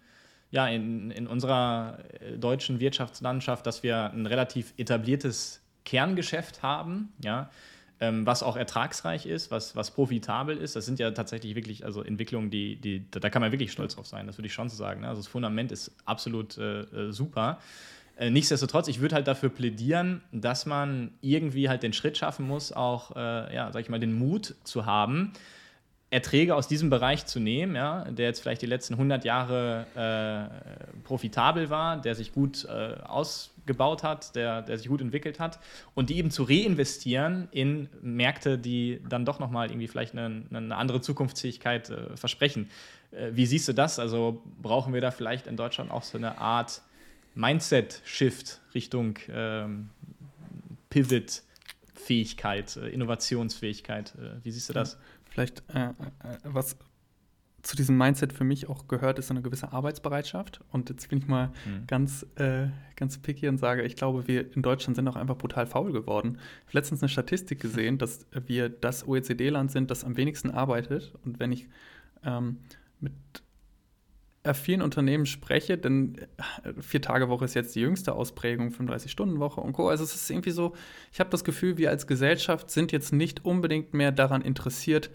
ja, 0.49 0.67
in, 0.67 1.11
in 1.11 1.27
unserer 1.27 1.99
äh, 2.21 2.37
deutschen 2.37 2.79
Wirtschaftslandschaft, 2.79 3.65
dass 3.65 3.83
wir 3.83 4.11
ein 4.11 4.25
relativ 4.25 4.73
etabliertes 4.77 5.61
Kerngeschäft 5.83 6.63
haben, 6.63 7.13
ja, 7.23 7.49
ähm, 7.99 8.25
was 8.25 8.43
auch 8.43 8.55
ertragsreich 8.55 9.25
ist, 9.25 9.51
was, 9.51 9.75
was 9.75 9.91
profitabel 9.91 10.57
ist. 10.57 10.75
Das 10.75 10.85
sind 10.85 10.99
ja 10.99 11.11
tatsächlich 11.11 11.55
wirklich 11.55 11.83
also 11.83 12.03
Entwicklungen, 12.03 12.49
die, 12.49 12.75
die, 12.75 13.09
da 13.09 13.29
kann 13.29 13.41
man 13.41 13.51
wirklich 13.51 13.71
stolz 13.71 13.95
drauf 13.95 14.07
sein, 14.07 14.27
das 14.27 14.37
würde 14.37 14.47
ich 14.47 14.53
schon 14.53 14.69
so 14.69 14.75
sagen. 14.75 15.01
Ne? 15.01 15.07
Also 15.07 15.21
das 15.21 15.27
Fundament 15.27 15.71
ist 15.71 15.91
absolut 16.05 16.57
äh, 16.57 16.81
äh, 16.81 17.11
super. 17.11 17.59
Äh, 18.17 18.29
nichtsdestotrotz, 18.29 18.87
ich 18.87 18.99
würde 18.99 19.15
halt 19.15 19.27
dafür 19.27 19.49
plädieren, 19.49 20.21
dass 20.31 20.65
man 20.65 21.11
irgendwie 21.21 21.69
halt 21.69 21.83
den 21.83 21.93
Schritt 21.93 22.17
schaffen 22.17 22.47
muss, 22.47 22.71
auch, 22.71 23.15
äh, 23.15 23.53
ja, 23.53 23.71
sag 23.71 23.81
ich 23.81 23.89
mal, 23.89 23.99
den 23.99 24.13
Mut 24.13 24.55
zu 24.63 24.85
haben, 24.85 25.33
Erträge 26.09 26.55
aus 26.55 26.69
diesem 26.69 26.89
Bereich 26.89 27.25
zu 27.25 27.39
nehmen, 27.39 27.75
ja, 27.75 28.05
der 28.05 28.27
jetzt 28.27 28.39
vielleicht 28.39 28.61
die 28.61 28.67
letzten 28.67 28.93
100 28.93 29.25
Jahre 29.25 29.85
äh, 29.95 30.99
profitabel 31.03 31.69
war, 31.69 32.01
der 32.01 32.15
sich 32.15 32.33
gut 32.33 32.63
äh, 32.63 32.95
ausgebaut 33.03 34.03
hat, 34.03 34.33
der, 34.35 34.61
der 34.61 34.77
sich 34.77 34.87
gut 34.87 35.01
entwickelt 35.01 35.39
hat 35.41 35.59
und 35.95 36.09
die 36.09 36.17
eben 36.17 36.31
zu 36.31 36.43
reinvestieren 36.43 37.49
in 37.51 37.89
Märkte, 38.01 38.57
die 38.57 39.01
dann 39.09 39.25
doch 39.25 39.39
nochmal 39.39 39.69
irgendwie 39.69 39.89
vielleicht 39.89 40.13
eine, 40.17 40.43
eine 40.49 40.75
andere 40.77 41.01
Zukunftsfähigkeit 41.01 41.89
äh, 41.89 42.15
versprechen. 42.15 42.69
Äh, 43.11 43.31
wie 43.33 43.45
siehst 43.45 43.67
du 43.67 43.73
das? 43.73 43.99
Also 43.99 44.41
brauchen 44.61 44.93
wir 44.93 45.01
da 45.01 45.11
vielleicht 45.11 45.45
in 45.45 45.57
Deutschland 45.57 45.91
auch 45.91 46.03
so 46.03 46.17
eine 46.17 46.37
Art 46.37 46.81
Mindset-Shift 47.35 48.61
Richtung 48.73 49.19
ähm, 49.29 49.89
Pivot-Fähigkeit, 50.89 52.77
äh, 52.77 52.87
Innovationsfähigkeit? 52.87 54.13
Äh, 54.15 54.43
wie 54.45 54.51
siehst 54.51 54.69
du 54.69 54.73
das? 54.73 54.97
Vielleicht, 55.37 55.63
äh, 55.71 55.89
äh, 55.89 55.93
was 56.45 56.77
zu 57.61 57.75
diesem 57.75 57.95
Mindset 57.95 58.33
für 58.33 58.43
mich 58.43 58.69
auch 58.69 58.87
gehört, 58.87 59.19
ist 59.19 59.29
eine 59.29 59.43
gewisse 59.43 59.71
Arbeitsbereitschaft. 59.71 60.61
Und 60.71 60.89
jetzt 60.89 61.07
bin 61.09 61.19
ich 61.19 61.27
mal 61.27 61.49
mhm. 61.63 61.85
ganz, 61.85 62.25
äh, 62.37 62.69
ganz 62.95 63.19
picky 63.19 63.47
und 63.47 63.59
sage, 63.59 63.83
ich 63.83 63.95
glaube, 63.95 64.27
wir 64.27 64.51
in 64.55 64.63
Deutschland 64.63 64.95
sind 64.95 65.07
auch 65.07 65.15
einfach 65.15 65.37
brutal 65.37 65.67
faul 65.67 65.91
geworden. 65.91 66.39
Ich 66.61 66.69
habe 66.69 66.79
letztens 66.79 67.03
eine 67.03 67.09
Statistik 67.09 67.59
gesehen, 67.59 67.99
dass 67.99 68.25
wir 68.47 68.69
das 68.69 69.07
OECD-Land 69.07 69.69
sind, 69.69 69.91
das 69.91 70.03
am 70.03 70.17
wenigsten 70.17 70.49
arbeitet. 70.49 71.13
Und 71.23 71.39
wenn 71.39 71.51
ich 71.51 71.67
ähm, 72.23 72.57
mit 72.99 73.13
vielen 74.53 74.81
Unternehmen 74.81 75.25
spreche, 75.25 75.77
denn 75.77 76.15
äh, 76.17 76.73
Vier-Tage-Woche 76.79 77.45
ist 77.45 77.53
jetzt 77.53 77.75
die 77.75 77.81
jüngste 77.81 78.13
Ausprägung, 78.13 78.69
35-Stunden-Woche 78.69 79.61
und 79.61 79.73
Co. 79.73 79.89
Also 79.89 80.03
es 80.03 80.15
ist 80.15 80.29
irgendwie 80.29 80.51
so, 80.51 80.73
ich 81.11 81.19
habe 81.19 81.29
das 81.29 81.43
Gefühl, 81.43 81.77
wir 81.77 81.89
als 81.89 82.07
Gesellschaft 82.07 82.71
sind 82.71 82.91
jetzt 82.91 83.13
nicht 83.13 83.45
unbedingt 83.45 83.93
mehr 83.93 84.11
daran 84.11 84.41
interessiert, 84.41 85.09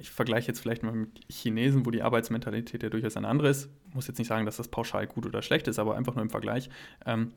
ich 0.00 0.10
vergleiche 0.10 0.48
jetzt 0.48 0.60
vielleicht 0.60 0.82
mal 0.82 0.92
mit 0.92 1.20
Chinesen, 1.28 1.86
wo 1.86 1.90
die 1.90 2.02
Arbeitsmentalität 2.02 2.82
ja 2.82 2.88
durchaus 2.88 3.16
eine 3.16 3.28
andere 3.28 3.48
ist. 3.48 3.70
Ich 3.88 3.94
muss 3.94 4.08
jetzt 4.08 4.18
nicht 4.18 4.28
sagen, 4.28 4.46
dass 4.46 4.56
das 4.56 4.68
pauschal 4.68 5.06
gut 5.06 5.26
oder 5.26 5.42
schlecht 5.42 5.68
ist, 5.68 5.78
aber 5.78 5.96
einfach 5.96 6.14
nur 6.14 6.22
im 6.22 6.30
Vergleich. 6.30 6.68
Ähm, 7.06 7.32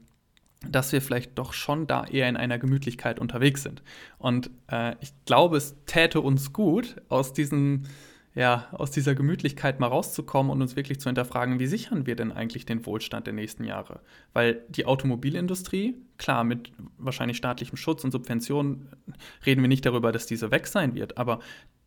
dass 0.67 0.91
wir 0.91 1.01
vielleicht 1.01 1.37
doch 1.37 1.53
schon 1.53 1.85
da 1.85 2.05
eher 2.05 2.27
in 2.27 2.37
einer 2.37 2.57
Gemütlichkeit 2.57 3.19
unterwegs 3.19 3.61
sind. 3.61 3.83
Und 4.17 4.49
äh, 4.71 4.95
ich 5.01 5.13
glaube, 5.25 5.57
es 5.57 5.75
täte 5.85 6.21
uns 6.21 6.53
gut, 6.53 7.01
aus 7.09 7.33
diesen 7.33 7.87
ja, 8.35 8.67
aus 8.73 8.91
dieser 8.91 9.15
Gemütlichkeit 9.15 9.79
mal 9.79 9.87
rauszukommen 9.87 10.51
und 10.51 10.61
uns 10.61 10.75
wirklich 10.75 10.99
zu 10.99 11.07
hinterfragen, 11.07 11.57
wie 11.57 11.67
sichern 11.67 12.05
wir 12.05 12.17
denn 12.17 12.33
eigentlich 12.33 12.65
den 12.65 12.85
Wohlstand 12.85 13.27
der 13.27 13.33
nächsten 13.33 13.63
Jahre? 13.63 14.01
Weil 14.33 14.61
die 14.67 14.85
Automobilindustrie, 14.85 15.95
klar, 16.17 16.43
mit 16.43 16.73
wahrscheinlich 16.97 17.37
staatlichem 17.37 17.77
Schutz 17.77 18.03
und 18.03 18.11
Subventionen 18.11 18.89
reden 19.45 19.61
wir 19.61 19.69
nicht 19.69 19.85
darüber, 19.85 20.11
dass 20.11 20.25
diese 20.25 20.51
weg 20.51 20.67
sein 20.67 20.95
wird, 20.95 21.17
aber 21.17 21.39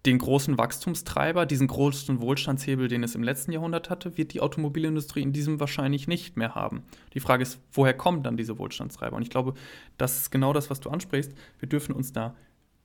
den 0.08 0.18
großen 0.18 0.56
Wachstumstreiber, 0.56 1.44
diesen 1.44 1.66
großen 1.66 2.20
Wohlstandshebel, 2.20 2.88
den 2.88 3.02
es 3.02 3.14
im 3.14 3.22
letzten 3.22 3.52
Jahrhundert 3.52 3.90
hatte, 3.90 4.16
wird 4.16 4.32
die 4.32 4.40
Automobilindustrie 4.40 5.20
in 5.22 5.34
diesem 5.34 5.60
wahrscheinlich 5.60 6.08
nicht 6.08 6.36
mehr 6.36 6.54
haben. 6.54 6.82
Die 7.12 7.20
Frage 7.20 7.42
ist, 7.42 7.60
woher 7.72 7.92
kommen 7.92 8.22
dann 8.22 8.38
diese 8.38 8.58
Wohlstandstreiber? 8.58 9.16
Und 9.16 9.22
ich 9.22 9.30
glaube, 9.30 9.54
das 9.98 10.18
ist 10.18 10.30
genau 10.30 10.54
das, 10.54 10.70
was 10.70 10.80
du 10.80 10.88
ansprichst. 10.88 11.32
Wir 11.58 11.68
dürfen 11.68 11.94
uns 11.94 12.12
da 12.12 12.34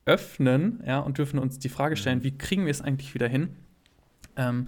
öffnen 0.05 0.83
ja, 0.86 0.99
und 0.99 1.17
dürfen 1.17 1.39
uns 1.39 1.59
die 1.59 1.69
Frage 1.69 1.95
stellen, 1.95 2.19
mhm. 2.19 2.23
wie 2.23 2.38
kriegen 2.38 2.65
wir 2.65 2.71
es 2.71 2.81
eigentlich 2.81 3.13
wieder 3.13 3.29
hin, 3.29 3.55
ähm, 4.36 4.67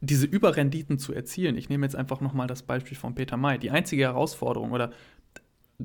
diese 0.00 0.26
Überrenditen 0.26 0.98
zu 0.98 1.14
erzielen. 1.14 1.56
Ich 1.56 1.68
nehme 1.68 1.86
jetzt 1.86 1.94
einfach 1.94 2.20
nochmal 2.20 2.48
das 2.48 2.64
Beispiel 2.64 2.96
von 2.96 3.14
Peter 3.14 3.36
May. 3.36 3.58
Die 3.58 3.70
einzige 3.70 4.02
Herausforderung 4.02 4.72
oder 4.72 4.90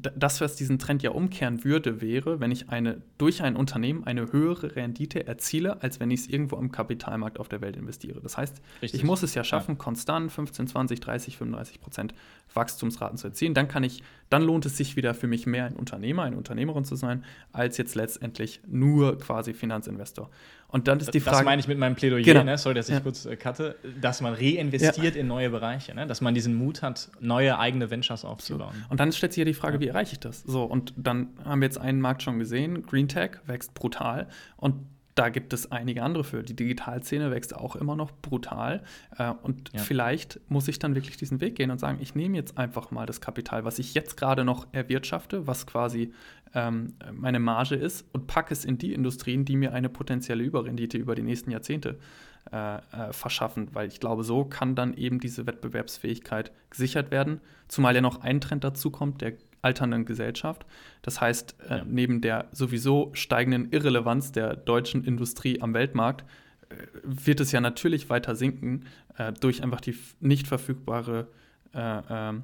das, 0.01 0.41
was 0.41 0.55
diesen 0.55 0.79
Trend 0.79 1.03
ja 1.03 1.11
umkehren 1.11 1.63
würde, 1.63 2.01
wäre, 2.01 2.39
wenn 2.39 2.51
ich 2.51 2.69
eine, 2.69 3.01
durch 3.17 3.41
ein 3.41 3.55
Unternehmen 3.55 4.03
eine 4.05 4.31
höhere 4.31 4.75
Rendite 4.75 5.27
erziele, 5.27 5.81
als 5.81 5.99
wenn 5.99 6.11
ich 6.11 6.21
es 6.21 6.27
irgendwo 6.27 6.57
am 6.57 6.71
Kapitalmarkt 6.71 7.39
auf 7.39 7.47
der 7.47 7.61
Welt 7.61 7.75
investiere. 7.75 8.19
Das 8.21 8.37
heißt, 8.37 8.61
Richtig. 8.81 8.99
ich 8.99 9.05
muss 9.05 9.23
es 9.23 9.33
ja 9.35 9.43
schaffen, 9.43 9.75
ja. 9.75 9.77
konstant 9.77 10.31
15, 10.31 10.67
20, 10.67 10.99
30, 10.99 11.37
35 11.37 11.81
Prozent 11.81 12.13
Wachstumsraten 12.53 13.17
zu 13.17 13.27
erzielen. 13.27 13.53
Dann 13.53 13.67
kann 13.67 13.83
ich, 13.83 14.03
dann 14.29 14.43
lohnt 14.43 14.65
es 14.65 14.77
sich 14.77 14.95
wieder 14.95 15.13
für 15.13 15.27
mich 15.27 15.45
mehr 15.45 15.65
ein 15.65 15.75
Unternehmer, 15.75 16.23
eine 16.23 16.37
Unternehmerin 16.37 16.85
zu 16.85 16.95
sein, 16.95 17.23
als 17.51 17.77
jetzt 17.77 17.95
letztendlich 17.95 18.61
nur 18.67 19.17
quasi 19.17 19.53
Finanzinvestor. 19.53 20.29
Und 20.69 20.87
dann 20.87 20.99
ist 20.99 21.13
die 21.13 21.19
Frage. 21.19 21.37
Das 21.37 21.45
meine 21.45 21.61
ich 21.61 21.67
mit 21.67 21.77
meinem 21.77 21.95
Plädoyer, 21.95 22.23
genau. 22.23 22.43
ne? 22.43 22.57
sorry, 22.57 22.75
dass 22.75 22.89
ich 22.89 22.95
ja. 22.95 22.99
kurz 22.99 23.25
äh, 23.25 23.37
cutte, 23.37 23.77
dass 24.01 24.19
man 24.21 24.33
reinvestiert 24.33 25.15
ja. 25.15 25.21
in 25.21 25.27
neue 25.27 25.49
Bereiche, 25.49 25.95
ne? 25.95 26.05
dass 26.07 26.19
man 26.19 26.33
diesen 26.33 26.55
Mut 26.55 26.81
hat, 26.81 27.09
neue 27.21 27.57
eigene 27.57 27.89
Ventures 27.89 28.25
aufzubauen. 28.25 28.73
So. 28.73 28.91
Und 28.91 28.99
dann 28.99 29.11
stellt 29.13 29.33
sich 29.33 29.39
ja 29.39 29.45
die 29.45 29.53
Frage, 29.53 29.75
ja. 29.75 29.81
wie 29.81 29.87
erreiche 29.87 30.13
ich 30.13 30.19
das? 30.19 30.43
So, 30.43 30.63
und 30.63 30.93
dann 30.97 31.29
haben 31.45 31.61
wir 31.61 31.67
jetzt 31.67 31.79
einen 31.79 32.01
Markt 32.01 32.21
schon 32.21 32.37
gesehen, 32.37 32.85
Green 32.85 33.07
Tech 33.07 33.31
wächst 33.45 33.73
brutal 33.73 34.27
und 34.57 34.75
da 35.17 35.29
gibt 35.29 35.51
es 35.51 35.71
einige 35.71 36.03
andere 36.03 36.23
für. 36.23 36.43
Die 36.43 36.55
Digitalszene 36.55 37.31
wächst 37.31 37.55
auch 37.55 37.75
immer 37.75 37.95
noch 37.95 38.11
brutal. 38.21 38.83
Äh, 39.17 39.31
und 39.41 39.71
ja. 39.73 39.79
vielleicht 39.79 40.39
muss 40.47 40.67
ich 40.67 40.77
dann 40.77 40.93
wirklich 40.93 41.17
diesen 41.17 41.41
Weg 41.41 41.55
gehen 41.55 41.71
und 41.71 41.79
sagen, 41.79 41.97
ich 42.01 42.13
nehme 42.13 42.37
jetzt 42.37 42.57
einfach 42.57 42.91
mal 42.91 43.07
das 43.07 43.19
Kapital, 43.19 43.65
was 43.65 43.79
ich 43.79 43.95
jetzt 43.95 44.15
gerade 44.15 44.45
noch 44.45 44.67
erwirtschafte, 44.73 45.47
was 45.47 45.65
quasi 45.65 46.13
ähm, 46.53 46.93
meine 47.13 47.39
Marge 47.39 47.75
ist, 47.75 48.05
und 48.13 48.27
packe 48.27 48.53
es 48.53 48.65
in 48.65 48.77
die 48.77 48.93
Industrien, 48.93 49.45
die 49.45 49.55
mir 49.55 49.73
eine 49.73 49.89
potenzielle 49.89 50.43
Überrendite 50.43 50.97
über 50.97 51.15
die 51.15 51.23
nächsten 51.23 51.51
Jahrzehnte 51.51 51.99
äh, 52.51 52.77
äh, 52.77 53.13
verschaffen. 53.13 53.69
Weil 53.73 53.87
ich 53.87 53.99
glaube, 53.99 54.23
so 54.23 54.45
kann 54.45 54.75
dann 54.75 54.93
eben 54.93 55.19
diese 55.19 55.45
Wettbewerbsfähigkeit 55.45 56.51
gesichert 56.69 57.11
werden. 57.11 57.41
Zumal 57.67 57.95
ja 57.95 58.01
noch 58.01 58.21
ein 58.21 58.41
Trend 58.41 58.63
dazu 58.63 58.91
kommt, 58.91 59.21
der 59.21 59.33
alternden 59.61 60.05
Gesellschaft. 60.05 60.65
Das 61.01 61.19
heißt, 61.19 61.55
äh, 61.69 61.77
ja. 61.77 61.85
neben 61.85 62.21
der 62.21 62.47
sowieso 62.51 63.09
steigenden 63.13 63.71
Irrelevanz 63.71 64.31
der 64.31 64.55
deutschen 64.55 65.03
Industrie 65.03 65.61
am 65.61 65.73
Weltmarkt 65.73 66.25
wird 67.03 67.39
es 67.39 67.51
ja 67.51 67.61
natürlich 67.61 68.09
weiter 68.09 68.35
sinken 68.35 68.85
äh, 69.17 69.31
durch 69.33 69.63
einfach 69.63 69.81
die 69.81 69.97
nicht 70.19 70.47
verfügbare 70.47 71.27
äh, 71.73 72.01
ähm, 72.09 72.43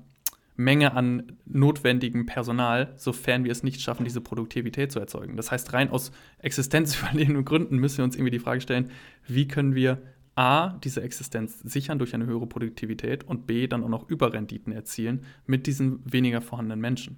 Menge 0.55 0.93
an 0.93 1.37
notwendigem 1.45 2.25
Personal, 2.25 2.93
sofern 2.95 3.43
wir 3.43 3.51
es 3.51 3.63
nicht 3.63 3.81
schaffen, 3.81 4.03
diese 4.03 4.21
Produktivität 4.21 4.91
zu 4.91 4.99
erzeugen. 4.99 5.35
Das 5.35 5.51
heißt, 5.51 5.73
rein 5.73 5.89
aus 5.89 6.11
existenzüberlebenden 6.39 7.45
Gründen 7.45 7.77
müssen 7.77 7.97
wir 7.97 8.03
uns 8.05 8.15
irgendwie 8.15 8.31
die 8.31 8.39
Frage 8.39 8.61
stellen, 8.61 8.91
wie 9.27 9.47
können 9.47 9.75
wir 9.75 10.01
A, 10.35 10.79
diese 10.83 11.01
Existenz 11.01 11.59
sichern 11.59 11.99
durch 11.99 12.13
eine 12.15 12.25
höhere 12.25 12.47
Produktivität 12.47 13.23
und 13.23 13.45
B, 13.45 13.67
dann 13.67 13.83
auch 13.83 13.89
noch 13.89 14.09
Überrenditen 14.09 14.73
erzielen 14.73 15.25
mit 15.45 15.67
diesen 15.67 15.99
weniger 16.11 16.41
vorhandenen 16.41 16.81
Menschen. 16.81 17.17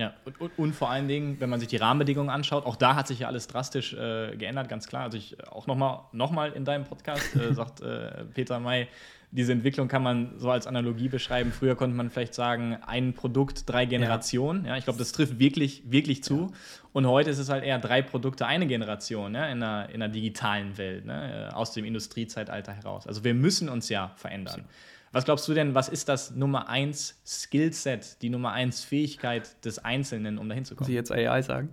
Ja, 0.00 0.14
und, 0.24 0.40
und, 0.40 0.50
und, 0.56 0.72
vor 0.74 0.88
allen 0.88 1.08
Dingen, 1.08 1.38
wenn 1.40 1.50
man 1.50 1.60
sich 1.60 1.68
die 1.68 1.76
Rahmenbedingungen 1.76 2.30
anschaut, 2.30 2.64
auch 2.64 2.76
da 2.76 2.96
hat 2.96 3.06
sich 3.06 3.18
ja 3.18 3.26
alles 3.26 3.48
drastisch 3.48 3.92
äh, 3.92 4.34
geändert, 4.34 4.70
ganz 4.70 4.88
klar. 4.88 5.02
Also 5.02 5.18
ich 5.18 5.36
auch 5.46 5.66
nochmal 5.66 6.00
noch 6.12 6.30
mal 6.30 6.52
in 6.52 6.64
deinem 6.64 6.84
Podcast 6.84 7.36
äh, 7.36 7.52
sagt 7.54 7.82
äh, 7.82 8.24
Peter 8.32 8.60
May, 8.60 8.88
diese 9.30 9.52
Entwicklung 9.52 9.88
kann 9.88 10.02
man 10.02 10.38
so 10.38 10.50
als 10.50 10.66
Analogie 10.66 11.10
beschreiben. 11.10 11.52
Früher 11.52 11.76
konnte 11.76 11.94
man 11.94 12.08
vielleicht 12.08 12.32
sagen, 12.32 12.78
ein 12.86 13.12
Produkt, 13.12 13.68
drei 13.68 13.84
Generationen. 13.84 14.64
Ja, 14.64 14.70
ja 14.70 14.78
ich 14.78 14.84
glaube, 14.84 14.98
das 14.98 15.12
trifft 15.12 15.38
wirklich, 15.38 15.82
wirklich 15.84 16.24
zu. 16.24 16.48
Ja. 16.50 16.58
Und 16.94 17.06
heute 17.06 17.28
ist 17.28 17.38
es 17.38 17.50
halt 17.50 17.62
eher 17.62 17.78
drei 17.78 18.00
Produkte, 18.00 18.46
eine 18.46 18.66
Generation 18.66 19.34
ja, 19.34 19.48
in, 19.48 19.62
einer, 19.62 19.90
in 19.90 19.96
einer 19.96 20.08
digitalen 20.08 20.78
Welt, 20.78 21.04
ne, 21.04 21.50
aus 21.52 21.72
dem 21.72 21.84
Industriezeitalter 21.84 22.72
heraus. 22.72 23.06
Also 23.06 23.22
wir 23.22 23.34
müssen 23.34 23.68
uns 23.68 23.90
ja 23.90 24.12
verändern. 24.16 24.64
Was 25.12 25.24
glaubst 25.24 25.48
du 25.48 25.54
denn, 25.54 25.74
was 25.74 25.88
ist 25.88 26.08
das 26.08 26.30
Nummer 26.36 26.68
eins 26.68 27.20
Skillset, 27.26 28.22
die 28.22 28.30
Nummer 28.30 28.52
eins 28.52 28.84
Fähigkeit 28.84 29.64
des 29.64 29.80
Einzelnen, 29.80 30.38
um 30.38 30.48
dahin 30.48 30.64
zu 30.64 30.76
kommen? 30.76 30.86
Sie 30.86 30.94
jetzt 30.94 31.10
AI 31.10 31.42
sagen? 31.42 31.70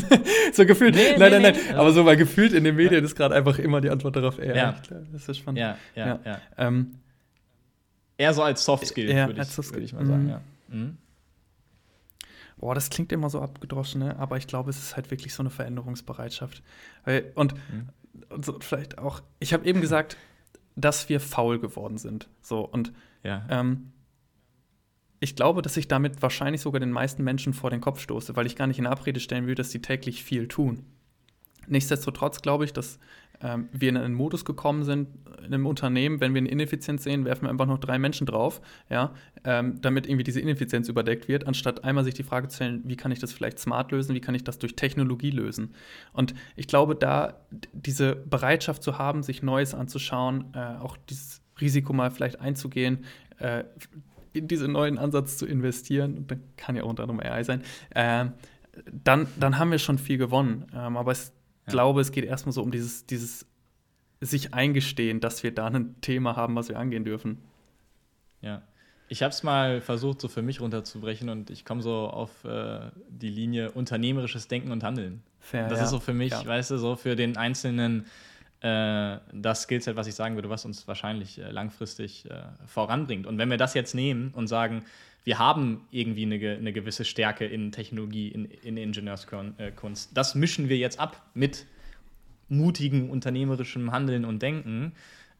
so 0.52 0.66
gefühlt. 0.66 0.96
Nee, 0.96 1.16
nein, 1.16 1.30
nee, 1.30 1.38
nein, 1.38 1.42
nein. 1.42 1.56
Nee. 1.68 1.74
Aber 1.74 1.92
so 1.92 2.02
mal 2.02 2.16
gefühlt 2.16 2.52
in 2.52 2.64
den 2.64 2.74
Medien 2.74 3.04
ist 3.04 3.14
gerade 3.14 3.36
einfach 3.36 3.60
immer 3.60 3.80
die 3.80 3.90
Antwort 3.90 4.16
darauf 4.16 4.40
AI. 4.40 4.56
Ja. 4.56 4.74
Das 5.12 5.28
ist 5.28 5.38
spannend. 5.38 5.60
Ja, 5.60 5.76
ja, 5.94 6.06
ja. 6.06 6.20
ja. 6.24 6.40
Ähm, 6.58 6.96
Eher 8.20 8.34
so 8.34 8.42
als 8.42 8.64
Soft 8.64 8.86
Skill, 8.86 9.08
ja, 9.08 9.28
würde 9.28 9.40
ich, 9.40 9.56
würd 9.56 9.82
ich, 9.82 9.92
mal 9.94 10.04
sagen. 10.04 10.24
Mhm. 10.24 10.28
Ja. 10.28 10.40
Mhm. 10.68 10.98
Boah, 12.58 12.74
das 12.74 12.90
klingt 12.90 13.12
immer 13.12 13.30
so 13.30 13.40
abgedroschen, 13.40 14.00
ne? 14.00 14.18
aber 14.18 14.36
ich 14.36 14.46
glaube, 14.46 14.68
es 14.68 14.78
ist 14.78 14.94
halt 14.94 15.10
wirklich 15.10 15.32
so 15.32 15.42
eine 15.42 15.48
Veränderungsbereitschaft. 15.48 16.62
Weil, 17.04 17.32
und, 17.34 17.54
mhm. 17.54 17.88
und 18.28 18.44
so 18.44 18.58
vielleicht 18.60 18.98
auch, 18.98 19.22
ich 19.38 19.54
habe 19.54 19.64
eben 19.64 19.80
gesagt, 19.80 20.18
dass 20.76 21.08
wir 21.08 21.20
faul 21.20 21.58
geworden 21.58 21.98
sind. 21.98 22.28
So, 22.42 22.60
und 22.60 22.92
ja. 23.22 23.46
ähm, 23.48 23.92
ich 25.20 25.36
glaube, 25.36 25.62
dass 25.62 25.76
ich 25.76 25.88
damit 25.88 26.22
wahrscheinlich 26.22 26.62
sogar 26.62 26.80
den 26.80 26.90
meisten 26.90 27.22
Menschen 27.22 27.52
vor 27.52 27.70
den 27.70 27.80
Kopf 27.80 28.00
stoße, 28.00 28.36
weil 28.36 28.46
ich 28.46 28.56
gar 28.56 28.66
nicht 28.66 28.78
in 28.78 28.86
Abrede 28.86 29.20
stellen 29.20 29.46
will, 29.46 29.54
dass 29.54 29.70
sie 29.70 29.82
täglich 29.82 30.24
viel 30.24 30.48
tun. 30.48 30.86
Nichtsdestotrotz 31.66 32.40
glaube 32.40 32.64
ich, 32.64 32.72
dass 32.72 32.98
ähm, 33.42 33.68
wir 33.72 33.88
in 33.88 33.96
einen 33.96 34.14
Modus 34.14 34.44
gekommen 34.44 34.84
sind, 34.84 35.08
in 35.38 35.46
einem 35.46 35.66
Unternehmen, 35.66 36.20
wenn 36.20 36.34
wir 36.34 36.40
eine 36.40 36.48
Ineffizienz 36.48 37.04
sehen, 37.04 37.24
werfen 37.24 37.42
wir 37.42 37.50
einfach 37.50 37.66
noch 37.66 37.78
drei 37.78 37.98
Menschen 37.98 38.26
drauf, 38.26 38.60
ja, 38.88 39.12
ähm, 39.44 39.80
damit 39.80 40.06
irgendwie 40.06 40.24
diese 40.24 40.40
Ineffizienz 40.40 40.88
überdeckt 40.88 41.28
wird, 41.28 41.46
anstatt 41.46 41.84
einmal 41.84 42.04
sich 42.04 42.14
die 42.14 42.22
Frage 42.22 42.48
zu 42.48 42.56
stellen, 42.56 42.82
wie 42.84 42.96
kann 42.96 43.12
ich 43.12 43.18
das 43.18 43.32
vielleicht 43.32 43.58
smart 43.58 43.92
lösen, 43.92 44.14
wie 44.14 44.20
kann 44.20 44.34
ich 44.34 44.44
das 44.44 44.58
durch 44.58 44.76
Technologie 44.76 45.30
lösen. 45.30 45.74
Und 46.12 46.34
ich 46.56 46.66
glaube, 46.66 46.94
da 46.94 47.40
diese 47.72 48.14
Bereitschaft 48.14 48.82
zu 48.82 48.98
haben, 48.98 49.22
sich 49.22 49.42
Neues 49.42 49.74
anzuschauen, 49.74 50.46
äh, 50.54 50.76
auch 50.80 50.96
dieses 51.08 51.40
Risiko 51.60 51.92
mal 51.92 52.10
vielleicht 52.10 52.40
einzugehen, 52.40 53.04
äh, 53.38 53.64
in 54.32 54.46
diesen 54.46 54.72
neuen 54.72 54.98
Ansatz 54.98 55.36
zu 55.36 55.46
investieren, 55.46 56.26
dann 56.26 56.42
kann 56.56 56.76
ja 56.76 56.84
auch 56.84 56.90
unter 56.90 57.02
anderem 57.02 57.20
AI 57.20 57.42
sein, 57.42 57.62
äh, 57.90 58.26
dann, 58.92 59.26
dann 59.38 59.58
haben 59.58 59.70
wir 59.70 59.78
schon 59.78 59.98
viel 59.98 60.18
gewonnen. 60.18 60.66
Ähm, 60.74 60.96
aber 60.96 61.12
es 61.12 61.32
glaube, 61.70 62.00
es 62.00 62.12
geht 62.12 62.24
erstmal 62.24 62.52
so 62.52 62.62
um 62.62 62.70
dieses, 62.70 63.06
dieses 63.06 63.46
sich 64.20 64.52
eingestehen, 64.54 65.20
dass 65.20 65.42
wir 65.42 65.54
da 65.54 65.66
ein 65.66 66.00
Thema 66.00 66.36
haben, 66.36 66.54
was 66.54 66.68
wir 66.68 66.78
angehen 66.78 67.04
dürfen. 67.04 67.38
Ja. 68.42 68.62
Ich 69.08 69.22
habe 69.22 69.30
es 69.32 69.42
mal 69.42 69.80
versucht, 69.80 70.20
so 70.20 70.28
für 70.28 70.42
mich 70.42 70.60
runterzubrechen 70.60 71.30
und 71.30 71.50
ich 71.50 71.64
komme 71.64 71.82
so 71.82 72.08
auf 72.08 72.44
äh, 72.44 72.90
die 73.08 73.28
Linie 73.28 73.72
unternehmerisches 73.72 74.46
Denken 74.46 74.70
und 74.70 74.84
Handeln. 74.84 75.22
Fair, 75.40 75.68
das 75.68 75.78
ja. 75.78 75.84
ist 75.86 75.90
so 75.90 75.98
für 75.98 76.14
mich, 76.14 76.30
ja. 76.30 76.46
weißt 76.46 76.70
du, 76.70 76.78
so 76.78 76.94
für 76.94 77.16
den 77.16 77.36
Einzelnen 77.36 78.06
äh, 78.60 79.18
das 79.32 79.62
Skillset, 79.62 79.96
was 79.96 80.06
ich 80.06 80.14
sagen 80.14 80.34
würde, 80.34 80.50
was 80.50 80.64
uns 80.64 80.86
wahrscheinlich 80.86 81.38
äh, 81.38 81.50
langfristig 81.50 82.30
äh, 82.30 82.42
voranbringt. 82.66 83.26
Und 83.26 83.38
wenn 83.38 83.50
wir 83.50 83.56
das 83.56 83.74
jetzt 83.74 83.94
nehmen 83.94 84.32
und 84.34 84.48
sagen, 84.48 84.84
wir 85.24 85.38
haben 85.38 85.86
irgendwie 85.90 86.22
eine, 86.22 86.56
eine 86.56 86.72
gewisse 86.72 87.04
Stärke 87.04 87.44
in 87.44 87.72
Technologie, 87.72 88.28
in, 88.28 88.46
in 88.46 88.76
Ingenieurskunst. 88.76 90.16
Das 90.16 90.34
mischen 90.34 90.68
wir 90.68 90.78
jetzt 90.78 90.98
ab 90.98 91.22
mit 91.34 91.66
mutigem 92.48 93.10
unternehmerischem 93.10 93.92
Handeln 93.92 94.24
und 94.24 94.42
Denken. 94.42 94.92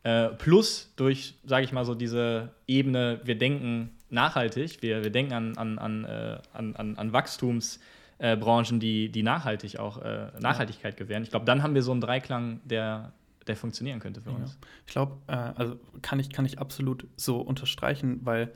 Äh, 0.02 0.28
plus 0.28 0.92
durch, 0.96 1.34
sage 1.44 1.64
ich 1.64 1.72
mal 1.72 1.84
so, 1.84 1.94
diese 1.94 2.50
Ebene, 2.66 3.20
wir 3.24 3.36
denken 3.36 3.90
nachhaltig, 4.08 4.80
wir, 4.80 5.02
wir 5.02 5.10
denken 5.10 5.32
an, 5.32 5.56
an, 5.58 5.78
an, 5.78 6.04
äh, 6.04 6.38
an, 6.52 6.76
an, 6.76 6.96
an 6.96 7.12
Wachstumsbranchen, 7.12 8.78
äh, 8.78 8.80
die, 8.80 9.08
die 9.10 9.22
nachhaltig 9.22 9.78
auch 9.78 9.98
äh, 10.02 10.28
Nachhaltigkeit 10.40 10.96
gewähren. 10.96 11.22
Ich 11.22 11.30
glaube, 11.30 11.44
dann 11.44 11.62
haben 11.62 11.74
wir 11.74 11.82
so 11.82 11.92
einen 11.92 12.00
Dreiklang, 12.00 12.60
der, 12.64 13.12
der 13.46 13.56
funktionieren 13.56 14.00
könnte 14.00 14.22
für 14.22 14.30
uns. 14.30 14.58
Ich 14.86 14.92
glaube, 14.92 15.16
äh, 15.26 15.32
also 15.32 15.78
kann 16.00 16.18
ich, 16.18 16.30
kann 16.30 16.46
ich 16.46 16.58
absolut 16.58 17.06
so 17.16 17.38
unterstreichen, 17.40 18.20
weil 18.24 18.52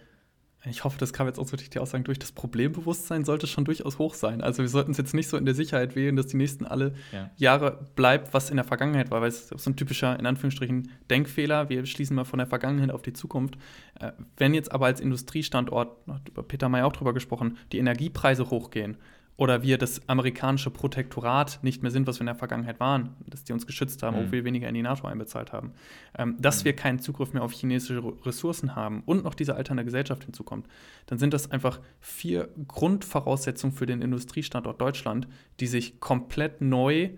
ich 0.71 0.85
hoffe, 0.85 0.99
das 0.99 1.13
kam 1.13 1.27
jetzt 1.27 1.39
auch 1.39 1.47
so 1.47 1.57
durch 1.57 1.69
die 1.69 1.79
Aussagen 1.79 2.05
durch, 2.05 2.19
das 2.19 2.33
Problembewusstsein 2.33 3.25
sollte 3.25 3.47
schon 3.47 3.65
durchaus 3.65 3.99
hoch 3.99 4.15
sein. 4.15 4.41
Also 4.41 4.63
wir 4.63 4.69
sollten 4.69 4.93
es 4.93 4.99
jetzt 4.99 5.13
nicht 5.13 5.29
so 5.29 5.37
in 5.37 5.45
der 5.45 5.55
Sicherheit 5.55 5.95
wählen, 5.95 6.17
dass 6.17 6.27
die 6.27 6.37
nächsten 6.37 6.65
alle 6.65 6.95
ja. 7.13 7.31
Jahre 7.37 7.87
bleibt, 7.97 8.33
was 8.33 8.51
in 8.51 8.57
der 8.57 8.65
Vergangenheit 8.65 9.11
war, 9.11 9.21
weil 9.21 9.29
es 9.29 9.51
ist 9.51 9.63
so 9.63 9.71
ein 9.71 9.77
typischer, 9.77 10.19
in 10.19 10.27
Anführungsstrichen, 10.27 10.91
Denkfehler. 11.11 11.69
Wir 11.69 11.85
schließen 11.85 12.17
mal 12.17 12.25
von 12.25 12.39
der 12.39 12.47
Vergangenheit 12.47 12.91
auf 12.91 13.03
die 13.03 13.13
Zukunft. 13.13 13.57
Äh, 14.01 14.13
wenn 14.37 14.55
jetzt 14.55 14.73
aber 14.73 14.87
als 14.87 15.01
Industriestandort, 15.01 15.97
hat 16.09 16.49
Peter 16.49 16.69
May 16.69 16.83
auch 16.83 16.93
drüber 16.93 17.13
gesprochen, 17.13 17.59
die 17.73 17.79
Energiepreise 17.79 18.49
hochgehen, 18.49 18.97
oder 19.37 19.63
wir 19.63 19.79
das 19.79 20.09
amerikanische 20.09 20.71
Protektorat 20.71 21.59
nicht 21.63 21.83
mehr 21.83 21.91
sind, 21.91 22.07
was 22.07 22.17
wir 22.17 22.23
in 22.23 22.27
der 22.27 22.35
Vergangenheit 22.37 22.79
waren, 22.79 23.17
dass 23.27 23.43
die 23.43 23.53
uns 23.53 23.67
geschützt 23.67 24.03
haben, 24.03 24.17
mhm. 24.17 24.23
obwohl 24.25 24.39
wir 24.39 24.45
weniger 24.45 24.69
in 24.69 24.75
die 24.75 24.83
NATO 24.83 25.07
einbezahlt 25.09 25.53
haben, 25.53 25.73
ähm, 26.17 26.37
dass 26.39 26.61
mhm. 26.61 26.67
wir 26.67 26.77
keinen 26.77 26.99
Zugriff 27.01 27.33
mehr 27.33 27.43
auf 27.43 27.53
chinesische 27.53 28.01
Ressourcen 28.25 28.77
haben 28.77 29.03
und 29.07 29.25
noch 29.25 29.35
diese 29.35 29.57
alternde 29.57 29.85
Gesellschaft 29.85 30.25
hinzukommt, 30.25 30.69
dann 31.07 31.19
sind 31.19 31.35
das 31.35 31.51
einfach 31.51 31.81
vier 31.99 32.49
Grundvoraussetzungen 32.69 33.75
für 33.75 33.87
den 33.87 34.03
Industriestandort 34.03 34.81
Deutschland, 34.81 35.27
die 35.59 35.67
sich 35.67 35.99
komplett 35.99 36.61
neu 36.61 37.11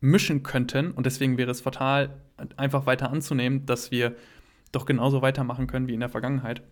mischen 0.00 0.42
könnten 0.42 0.90
und 0.90 1.06
deswegen 1.06 1.38
wäre 1.38 1.52
es 1.52 1.60
fatal, 1.60 2.20
einfach 2.56 2.86
weiter 2.86 3.10
anzunehmen, 3.10 3.64
dass 3.66 3.92
wir 3.92 4.16
doch 4.72 4.86
genauso 4.86 5.22
weitermachen 5.22 5.68
können 5.68 5.86
wie 5.86 5.94
in 5.94 6.00
der 6.00 6.08
Vergangenheit. 6.08 6.62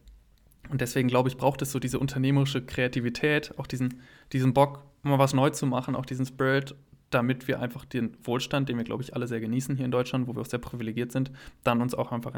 Und 0.69 0.81
deswegen 0.81 1.09
glaube 1.09 1.29
ich, 1.29 1.37
braucht 1.37 1.63
es 1.63 1.73
so 1.73 1.79
diese 1.79 1.99
unternehmerische 1.99 2.65
Kreativität, 2.65 3.53
auch 3.59 3.67
diesen, 3.67 4.03
diesen 4.33 4.55
Bock, 4.55 4.85
mal 5.03 5.19
was 5.19 5.33
neu 5.33 5.51
zu 5.51 5.67
machen, 5.67 5.97
auch 5.97 6.07
diesen 6.07 6.27
Spirit, 6.27 6.75
damit 7.11 7.49
wir 7.49 7.61
einfach 7.61 7.85
den 7.85 8.17
Wohlstand, 8.23 8.69
den 8.69 8.77
wir, 8.77 8.85
glaube 8.85 9.03
ich, 9.03 9.15
alle 9.15 9.27
sehr 9.27 9.41
genießen 9.41 9.77
hier 9.77 9.85
in 9.85 9.91
Deutschland, 9.91 10.29
wo 10.29 10.35
wir 10.35 10.43
auch 10.43 10.47
sehr 10.47 10.61
privilegiert 10.61 11.11
sind, 11.13 11.31
dann 11.65 11.83
uns 11.83 11.95
auch 11.95 12.13
einfach 12.13 12.33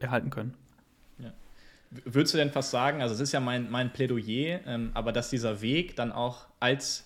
erhalten 0.00 0.30
können. 0.30 0.54
Ja. 1.18 1.32
Würdest 1.90 2.32
du 2.32 2.38
denn 2.38 2.50
fast 2.50 2.70
sagen, 2.70 3.02
also 3.02 3.14
es 3.14 3.20
ist 3.20 3.32
ja 3.32 3.40
mein, 3.40 3.70
mein 3.70 3.92
Plädoyer, 3.92 4.60
ähm, 4.66 4.90
aber 4.94 5.12
dass 5.12 5.28
dieser 5.28 5.60
Weg 5.60 5.96
dann 5.96 6.10
auch 6.10 6.46
als, 6.60 7.04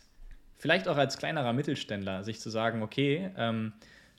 vielleicht 0.56 0.86
auch 0.86 0.96
als 0.96 1.18
kleinerer 1.18 1.52
Mittelständler, 1.52 2.22
sich 2.22 2.40
zu 2.40 2.50
sagen, 2.50 2.82
okay, 2.82 3.30
ähm, 3.36 3.72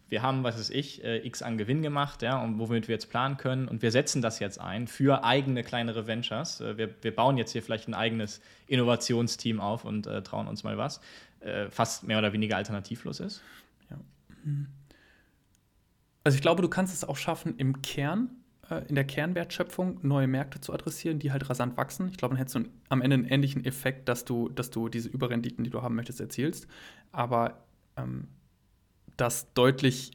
wir 0.09 0.23
haben, 0.23 0.43
was 0.43 0.57
weiß 0.57 0.71
ich, 0.71 1.03
äh, 1.03 1.25
x 1.25 1.41
an 1.41 1.57
Gewinn 1.57 1.81
gemacht, 1.81 2.23
ja, 2.23 2.41
und 2.41 2.57
womit 2.57 2.87
wir 2.87 2.95
jetzt 2.95 3.09
planen 3.09 3.37
können. 3.37 3.67
Und 3.67 3.81
wir 3.81 3.91
setzen 3.91 4.21
das 4.21 4.39
jetzt 4.39 4.59
ein 4.59 4.87
für 4.87 5.23
eigene 5.23 5.63
kleinere 5.63 6.07
Ventures. 6.07 6.61
Äh, 6.61 6.77
wir, 6.77 6.95
wir 7.01 7.15
bauen 7.15 7.37
jetzt 7.37 7.51
hier 7.51 7.61
vielleicht 7.61 7.87
ein 7.87 7.93
eigenes 7.93 8.41
Innovationsteam 8.67 9.61
auf 9.61 9.85
und 9.85 10.07
äh, 10.07 10.23
trauen 10.23 10.47
uns 10.47 10.63
mal 10.63 10.77
was, 10.77 10.99
äh, 11.41 11.69
fast 11.69 12.03
mehr 12.03 12.17
oder 12.17 12.33
weniger 12.33 12.57
alternativlos 12.57 13.19
ist. 13.19 13.41
Ja. 13.89 13.97
Also 16.23 16.35
ich 16.35 16.41
glaube, 16.41 16.63
du 16.63 16.69
kannst 16.69 16.93
es 16.93 17.03
auch 17.03 17.17
schaffen, 17.17 17.55
im 17.57 17.81
Kern, 17.83 18.31
äh, 18.69 18.87
in 18.87 18.95
der 18.95 19.05
Kernwertschöpfung 19.05 19.99
neue 20.01 20.27
Märkte 20.27 20.59
zu 20.59 20.73
adressieren, 20.73 21.19
die 21.19 21.31
halt 21.31 21.47
rasant 21.51 21.77
wachsen. 21.77 22.09
Ich 22.09 22.17
glaube, 22.17 22.33
dann 22.33 22.39
hättest 22.39 22.55
du 22.55 22.63
am 22.89 23.03
Ende 23.03 23.13
einen 23.13 23.25
ähnlichen 23.25 23.63
Effekt, 23.63 24.09
dass 24.09 24.25
du, 24.25 24.49
dass 24.49 24.71
du 24.71 24.89
diese 24.89 25.09
Überrenditen, 25.09 25.63
die 25.63 25.69
du 25.69 25.83
haben 25.83 25.93
möchtest, 25.95 26.19
erzielst. 26.19 26.67
Aber 27.11 27.63
ähm, 27.95 28.27
das 29.19 29.53
deutlich 29.53 30.11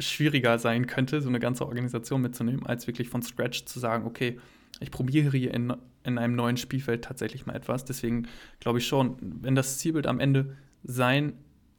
schwieriger 0.00 0.58
sein 0.58 0.86
könnte, 0.86 1.20
so 1.20 1.28
eine 1.28 1.40
ganze 1.40 1.66
Organisation 1.66 2.20
mitzunehmen, 2.20 2.66
als 2.66 2.86
wirklich 2.86 3.08
von 3.08 3.22
Scratch 3.22 3.64
zu 3.64 3.78
sagen, 3.78 4.06
okay, 4.06 4.38
ich 4.80 4.90
probiere 4.90 5.36
hier 5.36 5.54
in, 5.54 5.72
in 6.04 6.18
einem 6.18 6.34
neuen 6.34 6.56
Spielfeld 6.56 7.04
tatsächlich 7.04 7.46
mal 7.46 7.56
etwas. 7.56 7.84
Deswegen 7.84 8.28
glaube 8.60 8.78
ich 8.78 8.86
schon, 8.86 9.16
wenn 9.20 9.54
das 9.54 9.78
Zielbild 9.78 10.06
am 10.06 10.20
Ende 10.20 10.56
sein 10.82 11.32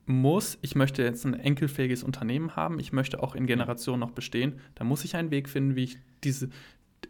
muss, 0.05 0.57
ich 0.61 0.75
möchte 0.75 1.03
jetzt 1.03 1.25
ein 1.25 1.33
enkelfähiges 1.33 2.01
Unternehmen 2.01 2.55
haben, 2.55 2.79
ich 2.79 2.93
möchte 2.93 3.21
auch 3.21 3.35
in 3.35 3.45
Generationen 3.45 3.99
noch 3.99 4.11
bestehen, 4.11 4.59
dann 4.75 4.87
muss 4.87 5.03
ich 5.03 5.15
einen 5.15 5.31
Weg 5.31 5.49
finden, 5.49 5.75
wie 5.75 5.83
ich 5.83 5.97
diese, 6.23 6.49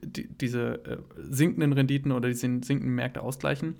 die, 0.01 0.27
diese 0.27 0.83
äh, 0.85 0.97
sinkenden 1.17 1.73
Renditen 1.73 2.11
oder 2.11 2.27
diese 2.27 2.41
sinkenden 2.41 2.95
Märkte 2.95 3.21
ausgleichen 3.21 3.75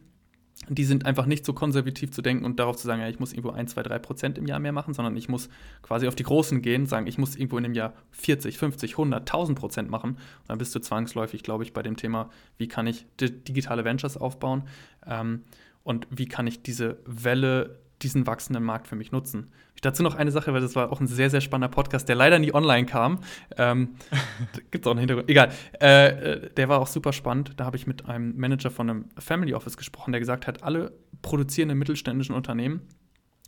die 0.69 0.83
sind 0.83 1.05
einfach 1.05 1.25
nicht 1.25 1.45
so 1.45 1.53
konservativ 1.53 2.11
zu 2.11 2.21
denken 2.21 2.43
und 2.43 2.59
darauf 2.59 2.77
zu 2.77 2.87
sagen, 2.87 3.01
ja, 3.01 3.07
ich 3.07 3.19
muss 3.19 3.31
irgendwo 3.31 3.51
1, 3.51 3.71
2, 3.71 3.83
3 3.83 3.99
Prozent 3.99 4.37
im 4.37 4.47
Jahr 4.47 4.59
mehr 4.59 4.71
machen, 4.71 4.93
sondern 4.93 5.15
ich 5.15 5.29
muss 5.29 5.49
quasi 5.81 6.07
auf 6.07 6.15
die 6.15 6.23
Großen 6.23 6.61
gehen, 6.61 6.87
sagen, 6.87 7.07
ich 7.07 7.17
muss 7.17 7.35
irgendwo 7.35 7.57
in 7.57 7.63
dem 7.63 7.73
Jahr 7.73 7.93
40, 8.11 8.57
50, 8.57 8.93
100, 8.93 9.21
1000 9.21 9.57
Prozent 9.57 9.89
machen. 9.89 10.11
Und 10.11 10.49
dann 10.49 10.57
bist 10.57 10.73
du 10.75 10.79
zwangsläufig, 10.79 11.43
glaube 11.43 11.63
ich, 11.63 11.73
bei 11.73 11.83
dem 11.83 11.95
Thema, 11.95 12.29
wie 12.57 12.67
kann 12.67 12.87
ich 12.87 13.05
digitale 13.19 13.85
Ventures 13.85 14.17
aufbauen 14.17 14.63
ähm, 15.05 15.43
und 15.83 16.07
wie 16.09 16.27
kann 16.27 16.47
ich 16.47 16.63
diese 16.63 16.97
Welle 17.05 17.79
diesen 18.01 18.27
wachsenden 18.27 18.63
Markt 18.63 18.87
für 18.87 18.95
mich 18.95 19.11
nutzen. 19.11 19.51
Ich 19.75 19.81
dazu 19.81 20.03
noch 20.03 20.15
eine 20.15 20.31
Sache, 20.31 20.53
weil 20.53 20.61
das 20.61 20.75
war 20.75 20.91
auch 20.91 21.01
ein 21.01 21.07
sehr, 21.07 21.29
sehr 21.29 21.41
spannender 21.41 21.73
Podcast, 21.73 22.07
der 22.09 22.15
leider 22.15 22.39
nie 22.39 22.53
online 22.53 22.85
kam. 22.85 23.19
Ähm, 23.57 23.95
Gibt 24.71 24.85
es 24.85 24.87
auch 24.87 24.91
einen 24.91 24.99
Hintergrund. 24.99 25.29
Egal. 25.29 25.51
Äh, 25.81 26.07
äh, 26.07 26.53
der 26.53 26.69
war 26.69 26.79
auch 26.79 26.87
super 26.87 27.13
spannend. 27.13 27.53
Da 27.57 27.65
habe 27.65 27.77
ich 27.77 27.87
mit 27.87 28.07
einem 28.07 28.37
Manager 28.37 28.71
von 28.71 28.89
einem 28.89 29.05
Family 29.17 29.53
Office 29.53 29.77
gesprochen, 29.77 30.11
der 30.11 30.19
gesagt 30.19 30.47
hat, 30.47 30.63
alle 30.63 30.93
produzierenden 31.21 31.77
mittelständischen 31.77 32.35
Unternehmen 32.35 32.81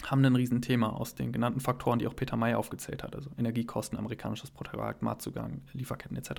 haben 0.05 0.23
ein 0.23 0.35
Riesenthema 0.35 0.89
aus 0.89 1.15
den 1.15 1.31
genannten 1.31 1.59
Faktoren, 1.59 1.99
die 1.99 2.07
auch 2.07 2.15
Peter 2.15 2.37
Mayer 2.37 2.57
aufgezählt 2.57 3.03
hat, 3.03 3.15
also 3.15 3.31
Energiekosten, 3.37 3.97
amerikanisches 3.97 4.49
Protektorat, 4.51 5.01
Marktzugang, 5.01 5.61
Lieferketten 5.73 6.15
etc. 6.15 6.31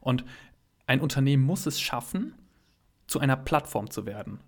Und 0.00 0.24
ein 0.86 1.00
Unternehmen 1.00 1.42
muss 1.42 1.66
es 1.66 1.80
schaffen, 1.80 2.34
zu 3.06 3.18
einer 3.18 3.36
Plattform 3.36 3.90
zu 3.90 4.06
werden. 4.06 4.40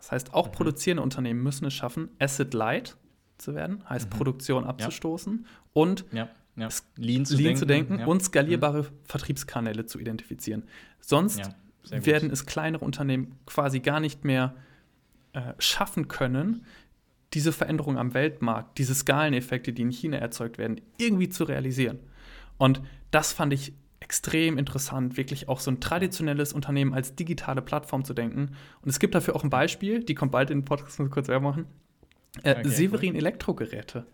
Das 0.00 0.12
heißt, 0.12 0.34
auch 0.34 0.48
mhm. 0.48 0.52
produzierende 0.52 1.02
Unternehmen 1.02 1.42
müssen 1.42 1.66
es 1.66 1.74
schaffen, 1.74 2.08
Asset 2.18 2.54
Light 2.54 2.96
zu 3.36 3.54
werden, 3.54 3.88
heißt 3.88 4.10
mhm. 4.10 4.16
Produktion 4.16 4.64
abzustoßen 4.64 5.44
ja. 5.44 5.60
und 5.74 6.04
ja. 6.10 6.28
Ja. 6.56 6.68
Lean 6.96 7.24
zu 7.24 7.34
Lean 7.34 7.44
denken, 7.44 7.58
zu 7.58 7.66
denken 7.66 8.04
und 8.04 8.22
skalierbare 8.22 8.82
mhm. 8.82 8.86
Vertriebskanäle 9.04 9.86
zu 9.86 9.98
identifizieren. 9.98 10.64
Sonst 11.00 11.50
werden 11.88 12.30
es 12.30 12.46
kleinere 12.46 12.84
Unternehmen 12.84 13.38
quasi 13.46 13.80
gar 13.80 14.00
nicht 14.00 14.24
mehr 14.24 14.54
äh, 15.32 15.52
schaffen 15.58 16.08
können, 16.08 16.66
diese 17.32 17.52
Veränderung 17.52 17.98
am 17.98 18.14
Weltmarkt, 18.14 18.78
diese 18.78 18.94
Skaleneffekte, 18.94 19.72
die 19.72 19.82
in 19.82 19.90
China 19.90 20.16
erzeugt 20.16 20.58
werden, 20.58 20.80
irgendwie 20.98 21.28
zu 21.28 21.44
realisieren. 21.44 22.00
Und 22.58 22.82
das 23.10 23.32
fand 23.32 23.52
ich 23.52 23.72
extrem 24.10 24.58
interessant, 24.58 25.16
wirklich 25.16 25.48
auch 25.48 25.60
so 25.60 25.70
ein 25.70 25.78
traditionelles 25.78 26.52
Unternehmen 26.52 26.94
als 26.94 27.14
digitale 27.14 27.62
Plattform 27.62 28.04
zu 28.04 28.12
denken. 28.12 28.56
Und 28.82 28.88
es 28.88 28.98
gibt 28.98 29.14
dafür 29.14 29.36
auch 29.36 29.44
ein 29.44 29.50
Beispiel, 29.50 30.02
die 30.02 30.16
kommt 30.16 30.32
bald 30.32 30.50
in 30.50 30.58
den 30.58 30.64
Podcast, 30.64 30.98
muss 30.98 31.06
ich 31.06 31.14
kurz 31.14 31.28
machen. 31.28 31.66
Äh, 32.42 32.56
okay, 32.58 32.68
Severin 32.68 33.12
cool. 33.12 33.18
Elektrogeräte. 33.18 34.06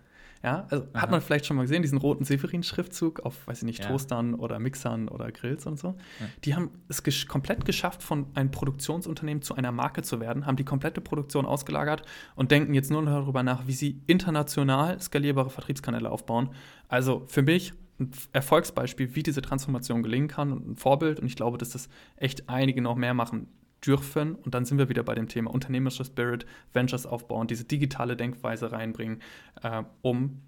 Ja, 0.45 0.67
also 0.69 0.87
hat 0.93 1.11
man 1.11 1.23
vielleicht 1.23 1.47
schon 1.47 1.57
mal 1.57 1.63
gesehen, 1.63 1.81
diesen 1.81 1.97
roten 1.97 2.25
Severin-Schriftzug 2.25 3.21
auf, 3.21 3.47
weiß 3.47 3.61
ich 3.61 3.65
nicht, 3.65 3.85
ja. 3.85 3.89
Toastern 3.89 4.35
oder 4.35 4.59
Mixern 4.59 5.09
oder 5.09 5.33
Grills 5.33 5.65
und 5.65 5.79
so. 5.79 5.97
Ja. 6.21 6.27
Die 6.45 6.55
haben 6.55 6.73
es 6.89 7.03
gesch 7.03 7.27
komplett 7.27 7.65
geschafft, 7.65 8.03
von 8.03 8.27
einem 8.35 8.51
Produktionsunternehmen 8.51 9.41
zu 9.41 9.55
einer 9.55 9.73
Marke 9.73 10.03
zu 10.03 10.21
werden, 10.21 10.45
haben 10.45 10.57
die 10.57 10.65
komplette 10.65 11.01
Produktion 11.01 11.47
ausgelagert 11.47 12.03
und 12.35 12.51
denken 12.51 12.75
jetzt 12.75 12.91
nur 12.91 13.01
noch 13.01 13.13
darüber 13.13 13.43
nach, 13.43 13.67
wie 13.67 13.73
sie 13.73 14.03
international 14.07 15.01
skalierbare 15.01 15.49
Vertriebskanäle 15.49 16.11
aufbauen. 16.11 16.51
Also 16.87 17.25
für 17.29 17.41
mich 17.41 17.73
ein 17.99 18.11
Erfolgsbeispiel, 18.33 19.15
wie 19.15 19.23
diese 19.23 19.43
Transformation 19.43 20.03
gelingen 20.03 20.29
kann 20.29 20.53
und 20.53 20.69
ein 20.69 20.77
Vorbild. 20.77 21.21
Und 21.21 21.27
ich 21.27 21.37
glaube, 21.37 21.59
dass 21.59 21.71
das 21.71 21.89
echt 22.17 22.49
einige 22.49 22.83
noch 22.83 22.97
mehr 22.97 23.15
machen 23.15 23.49
dürfen. 23.85 24.35
Und 24.35 24.55
dann 24.55 24.65
sind 24.65 24.79
wir 24.79 24.89
wieder 24.89 25.03
bei 25.03 25.15
dem 25.15 25.29
Thema 25.29 25.51
unternehmerischer 25.51 26.05
Spirit, 26.05 26.47
Ventures 26.73 27.07
aufbauen, 27.07 27.47
diese 27.47 27.65
digitale 27.65 28.17
Denkweise 28.17 28.73
reinbringen, 28.73 29.21
äh, 29.63 29.83
um 30.03 30.43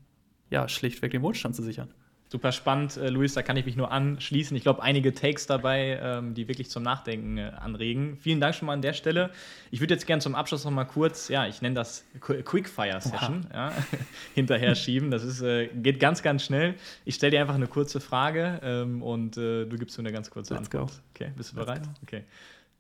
ja 0.50 0.68
schlichtweg 0.68 1.12
den 1.12 1.22
Wohlstand 1.22 1.54
zu 1.54 1.62
sichern. 1.62 1.92
Super 2.30 2.52
spannend, 2.52 2.98
äh, 2.98 3.08
Luis, 3.08 3.32
da 3.32 3.42
kann 3.42 3.56
ich 3.56 3.64
mich 3.64 3.76
nur 3.76 3.90
anschließen. 3.90 4.54
Ich 4.54 4.62
glaube, 4.62 4.82
einige 4.82 5.14
Takes 5.14 5.46
dabei, 5.46 5.98
ähm, 6.02 6.34
die 6.34 6.46
wirklich 6.46 6.68
zum 6.68 6.82
Nachdenken 6.82 7.38
äh, 7.38 7.52
anregen. 7.58 8.18
Vielen 8.18 8.38
Dank 8.38 8.54
schon 8.54 8.66
mal 8.66 8.74
an 8.74 8.82
der 8.82 8.92
Stelle. 8.92 9.30
Ich 9.70 9.80
würde 9.80 9.94
jetzt 9.94 10.06
gerne 10.06 10.20
zum 10.20 10.34
Abschluss 10.34 10.64
noch 10.64 10.70
mal 10.70 10.84
kurz, 10.84 11.28
ja, 11.28 11.46
ich 11.46 11.62
nenne 11.62 11.74
das 11.74 12.04
Quickfire-Session, 12.20 13.46
ja, 13.52 13.72
hinterher 14.34 14.74
schieben. 14.74 15.10
Das 15.10 15.24
ist, 15.24 15.40
äh, 15.40 15.68
geht 15.68 16.00
ganz, 16.00 16.22
ganz 16.22 16.44
schnell. 16.44 16.74
Ich 17.06 17.14
stelle 17.14 17.30
dir 17.30 17.40
einfach 17.40 17.54
eine 17.54 17.66
kurze 17.66 17.98
Frage 17.98 18.60
ähm, 18.62 19.02
und 19.02 19.36
du 19.36 19.66
gibst 19.78 19.96
mir 19.96 20.02
eine 20.02 20.12
ganz 20.12 20.30
kurze 20.30 20.54
Let's 20.54 20.66
Antwort. 20.66 20.90
Go. 20.90 20.98
Okay, 21.14 21.32
bist 21.34 21.52
du 21.52 21.56
bereit? 21.56 21.82
Okay. 22.02 22.24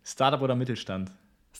Startup 0.04 0.42
oder 0.42 0.56
Mittelstand? 0.56 1.10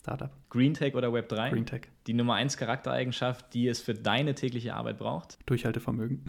Startup. 0.08 0.30
Green 0.48 0.72
Tech 0.72 0.94
oder 0.94 1.12
Web 1.12 1.28
3? 1.28 1.50
Green 1.50 1.66
Tech. 1.66 1.82
Die 2.06 2.14
Nummer 2.14 2.34
1 2.34 2.56
Charaktereigenschaft, 2.56 3.52
die 3.52 3.68
es 3.68 3.80
für 3.80 3.92
deine 3.92 4.34
tägliche 4.34 4.74
Arbeit 4.74 4.96
braucht? 4.96 5.38
Durchhaltevermögen. 5.44 6.24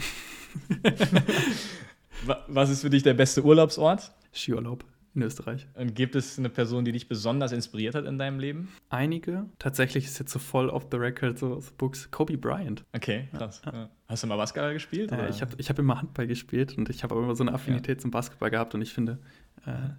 Was 2.48 2.70
ist 2.70 2.82
für 2.82 2.90
dich 2.90 3.04
der 3.04 3.14
beste 3.14 3.46
Urlaubsort? 3.46 4.12
Skiurlaub 4.34 4.84
in 5.16 5.22
Österreich. 5.22 5.68
Und 5.76 5.96
gibt 5.96 6.16
es 6.16 6.38
eine 6.38 6.50
Person, 6.50 6.84
die 6.84 6.92
dich 6.92 7.08
besonders 7.08 7.54
inspiriert 7.54 7.96
hat 7.96 8.06
in 8.06 8.18
deinem 8.18 8.40
Leben? 8.40 8.68
Einige. 8.90 9.46
Tatsächlich 9.60 10.06
ist 10.06 10.20
jetzt 10.20 10.32
so 10.32 10.40
voll 10.40 10.70
off 10.70 10.88
the 10.92 10.98
record 10.98 11.40
so, 11.40 11.60
so 11.62 11.72
Books. 11.78 12.12
Kobe 12.12 12.38
Bryant. 12.38 12.84
Okay, 12.94 13.30
krass. 13.36 13.62
Ja. 13.66 13.90
Hast 14.08 14.24
du 14.24 14.28
mal 14.28 14.36
Basketball 14.36 14.74
gespielt? 14.74 15.12
Äh, 15.12 15.30
ich 15.30 15.42
habe 15.42 15.54
ich 15.58 15.70
hab 15.70 15.80
immer 15.80 16.00
Handball 16.00 16.28
gespielt 16.28 16.78
und 16.78 16.90
ich 16.90 17.04
habe 17.04 17.16
aber 17.16 17.24
immer 17.24 17.36
so 17.36 17.44
eine 17.44 17.54
Affinität 17.54 17.98
ja. 17.98 18.02
zum 18.02 18.12
Basketball 18.12 18.50
gehabt 18.50 18.76
und 18.76 18.82
ich 18.82 18.94
finde, 18.94 19.20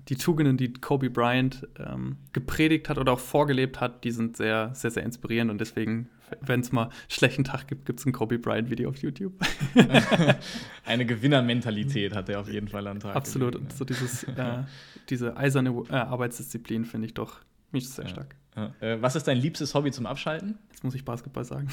die 0.09 0.17
Tugenden, 0.17 0.57
die 0.57 0.73
Kobe 0.73 1.11
Bryant 1.11 1.67
ähm, 1.79 2.17
gepredigt 2.33 2.89
hat 2.89 2.99
oder 2.99 3.13
auch 3.13 3.21
vorgelebt 3.21 3.81
hat, 3.81 4.05
die 4.05 4.11
sind 4.11 4.37
sehr, 4.37 4.75
sehr, 4.75 4.91
sehr 4.91 5.03
inspirierend 5.03 5.51
und 5.51 5.61
deswegen, 5.61 6.09
wenn 6.41 6.61
es 6.61 6.73
mal 6.73 6.85
einen 6.85 6.93
schlechten 7.09 7.45
Tag 7.45 7.69
gibt, 7.69 7.87
gibt 7.87 8.01
es 8.01 8.07
ein 8.07 8.13
Kobe 8.13 8.39
Bryant-Video 8.39 8.89
auf 8.89 8.97
YouTube. 8.99 9.35
Eine 10.85 11.07
Gewinnermentalität 11.07 12.15
hat 12.15 12.29
er 12.29 12.41
auf 12.41 12.49
jeden 12.49 12.69
Fall 12.69 12.87
an 12.87 13.01
Tag. 13.01 13.15
Absolut. 13.17 13.53
Gelegen, 13.53 13.71
und 13.71 13.77
so 13.77 13.85
dieses, 13.85 14.25
äh, 14.37 14.65
diese 15.09 15.37
eiserne 15.37 15.71
äh, 15.91 15.95
Arbeitsdisziplin 15.95 16.85
finde 16.85 17.07
ich 17.07 17.15
doch 17.15 17.41
mich 17.73 17.89
sehr 17.89 18.05
ja. 18.05 18.11
stark. 18.11 18.37
Ja. 18.57 18.75
Äh, 18.81 19.03
was 19.03 19.15
ist 19.15 19.29
dein 19.29 19.39
liebstes 19.39 19.75
Hobby 19.75 19.93
zum 19.93 20.07
Abschalten? 20.07 20.59
Jetzt 20.71 20.85
muss 20.85 20.95
ich 20.95 21.05
Basketball 21.05 21.45
sagen. 21.45 21.69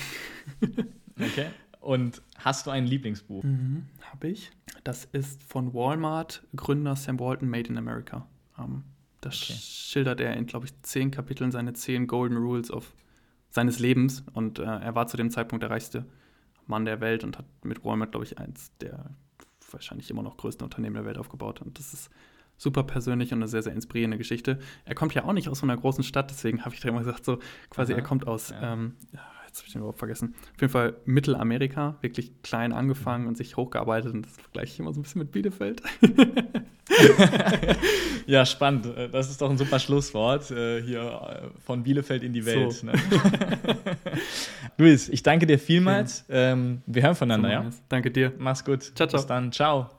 okay. 1.20 1.48
Und 1.80 2.22
hast 2.38 2.68
du 2.68 2.72
ein 2.72 2.86
Lieblingsbuch? 2.86 3.44
Mhm, 3.44 3.86
Habe 4.12 4.30
ich. 4.30 4.52
Das 4.84 5.06
ist 5.06 5.44
von 5.44 5.74
Walmart, 5.74 6.44
Gründer 6.56 6.96
Sam 6.96 7.20
Walton, 7.20 7.50
Made 7.50 7.70
in 7.70 7.78
America. 7.78 8.28
Ähm, 8.58 8.84
das 9.22 9.42
okay. 9.42 9.54
schildert 9.54 10.20
er 10.20 10.36
in, 10.36 10.46
glaube 10.46 10.66
ich, 10.66 10.82
zehn 10.82 11.12
Kapiteln 11.12 11.52
seine 11.52 11.74
zehn 11.74 12.08
Golden 12.08 12.38
Rules 12.38 12.72
of 12.72 12.94
seines 13.50 13.80
Lebens. 13.80 14.24
Und 14.34 14.60
äh, 14.60 14.64
er 14.64 14.96
war 14.96 15.08
zu 15.08 15.18
dem 15.18 15.32
Zeitpunkt 15.32 15.64
der 15.64 15.70
reichste 15.70 16.06
Mann 16.66 16.86
der 16.86 17.02
Welt 17.02 17.24
und 17.24 17.38
hat 17.38 17.46
mit 17.64 17.84
Walmart, 17.84 18.12
glaube 18.12 18.26
ich, 18.26 18.38
eins 18.38 18.72
der 18.82 19.12
wahrscheinlich 19.72 20.10
immer 20.10 20.24
noch 20.24 20.38
größten 20.38 20.64
Unternehmen 20.64 20.96
der 20.96 21.06
Welt 21.06 21.18
aufgebaut. 21.18 21.62
Und 21.62 21.80
das 21.80 21.94
ist 21.94 22.10
super 22.58 22.84
persönlich 22.84 23.32
und 23.34 23.40
eine 23.40 23.48
sehr, 23.48 23.64
sehr 23.64 23.74
inspirierende 23.74 24.18
Geschichte. 24.18 24.60
Er 24.86 24.96
kommt 24.96 25.14
ja 25.14 25.24
auch 25.26 25.34
nicht 25.34 25.50
aus 25.50 25.60
so 25.60 25.66
einer 25.66 25.78
großen 25.78 26.04
Stadt, 26.04 26.30
deswegen 26.32 26.66
habe 26.66 26.74
ich 26.74 26.82
da 26.82 26.90
immer 26.90 27.00
gesagt, 27.00 27.24
so 27.24 27.40
quasi, 27.70 27.94
Aha, 27.94 28.00
er 28.00 28.04
kommt 28.04 28.28
aus 28.28 28.50
ja. 28.50 28.74
ähm, 28.74 28.96
jetzt 29.58 29.64
habe 29.64 29.68
ich 29.68 29.74
den 29.74 29.80
überhaupt 29.80 30.00
vergessen. 30.00 30.36
Auf 30.56 30.62
jeden 30.62 30.72
Fall 30.72 30.96
Mittelamerika, 31.06 31.96
wirklich 32.02 32.32
klein 32.44 32.74
angefangen 32.74 33.28
und 33.28 33.38
sich 33.38 33.58
hochgearbeitet 33.58 34.14
und 34.14 34.26
das 34.26 34.34
vergleiche 34.34 34.74
ich 34.74 34.80
immer 34.80 34.94
so 34.94 35.00
ein 35.00 35.04
bisschen 35.04 35.20
mit 35.20 35.32
Bielefeld. 35.32 35.82
ja, 38.28 38.46
spannend. 38.46 38.86
Äh, 38.86 39.10
das 39.10 39.30
ist 39.30 39.42
doch 39.42 39.50
ein 39.50 39.58
super 39.58 39.80
Schlusswort. 39.80 40.52
Äh, 40.52 40.82
hier 40.82 41.02
äh, 41.02 41.60
von 41.60 41.84
Bielefeld 41.84 42.24
in 42.24 42.34
die 42.34 42.46
Welt. 42.46 42.74
So. 42.74 42.88
Ne? 42.88 42.94
Luis, 44.78 45.10
ich 45.10 45.24
danke 45.24 45.48
dir 45.48 45.60
vielmals. 45.60 46.26
Ähm, 46.30 46.82
wir 46.86 47.04
hören 47.04 47.16
voneinander, 47.16 47.50
so 47.50 47.70
ja? 47.70 47.76
Danke 47.90 48.12
dir. 48.12 48.34
Mach's 48.38 48.64
gut. 48.64 48.84
Ciao, 48.96 49.08
ciao. 49.08 49.20
Bis 49.20 49.28
dann. 49.28 49.52
Ciao. 49.52 49.97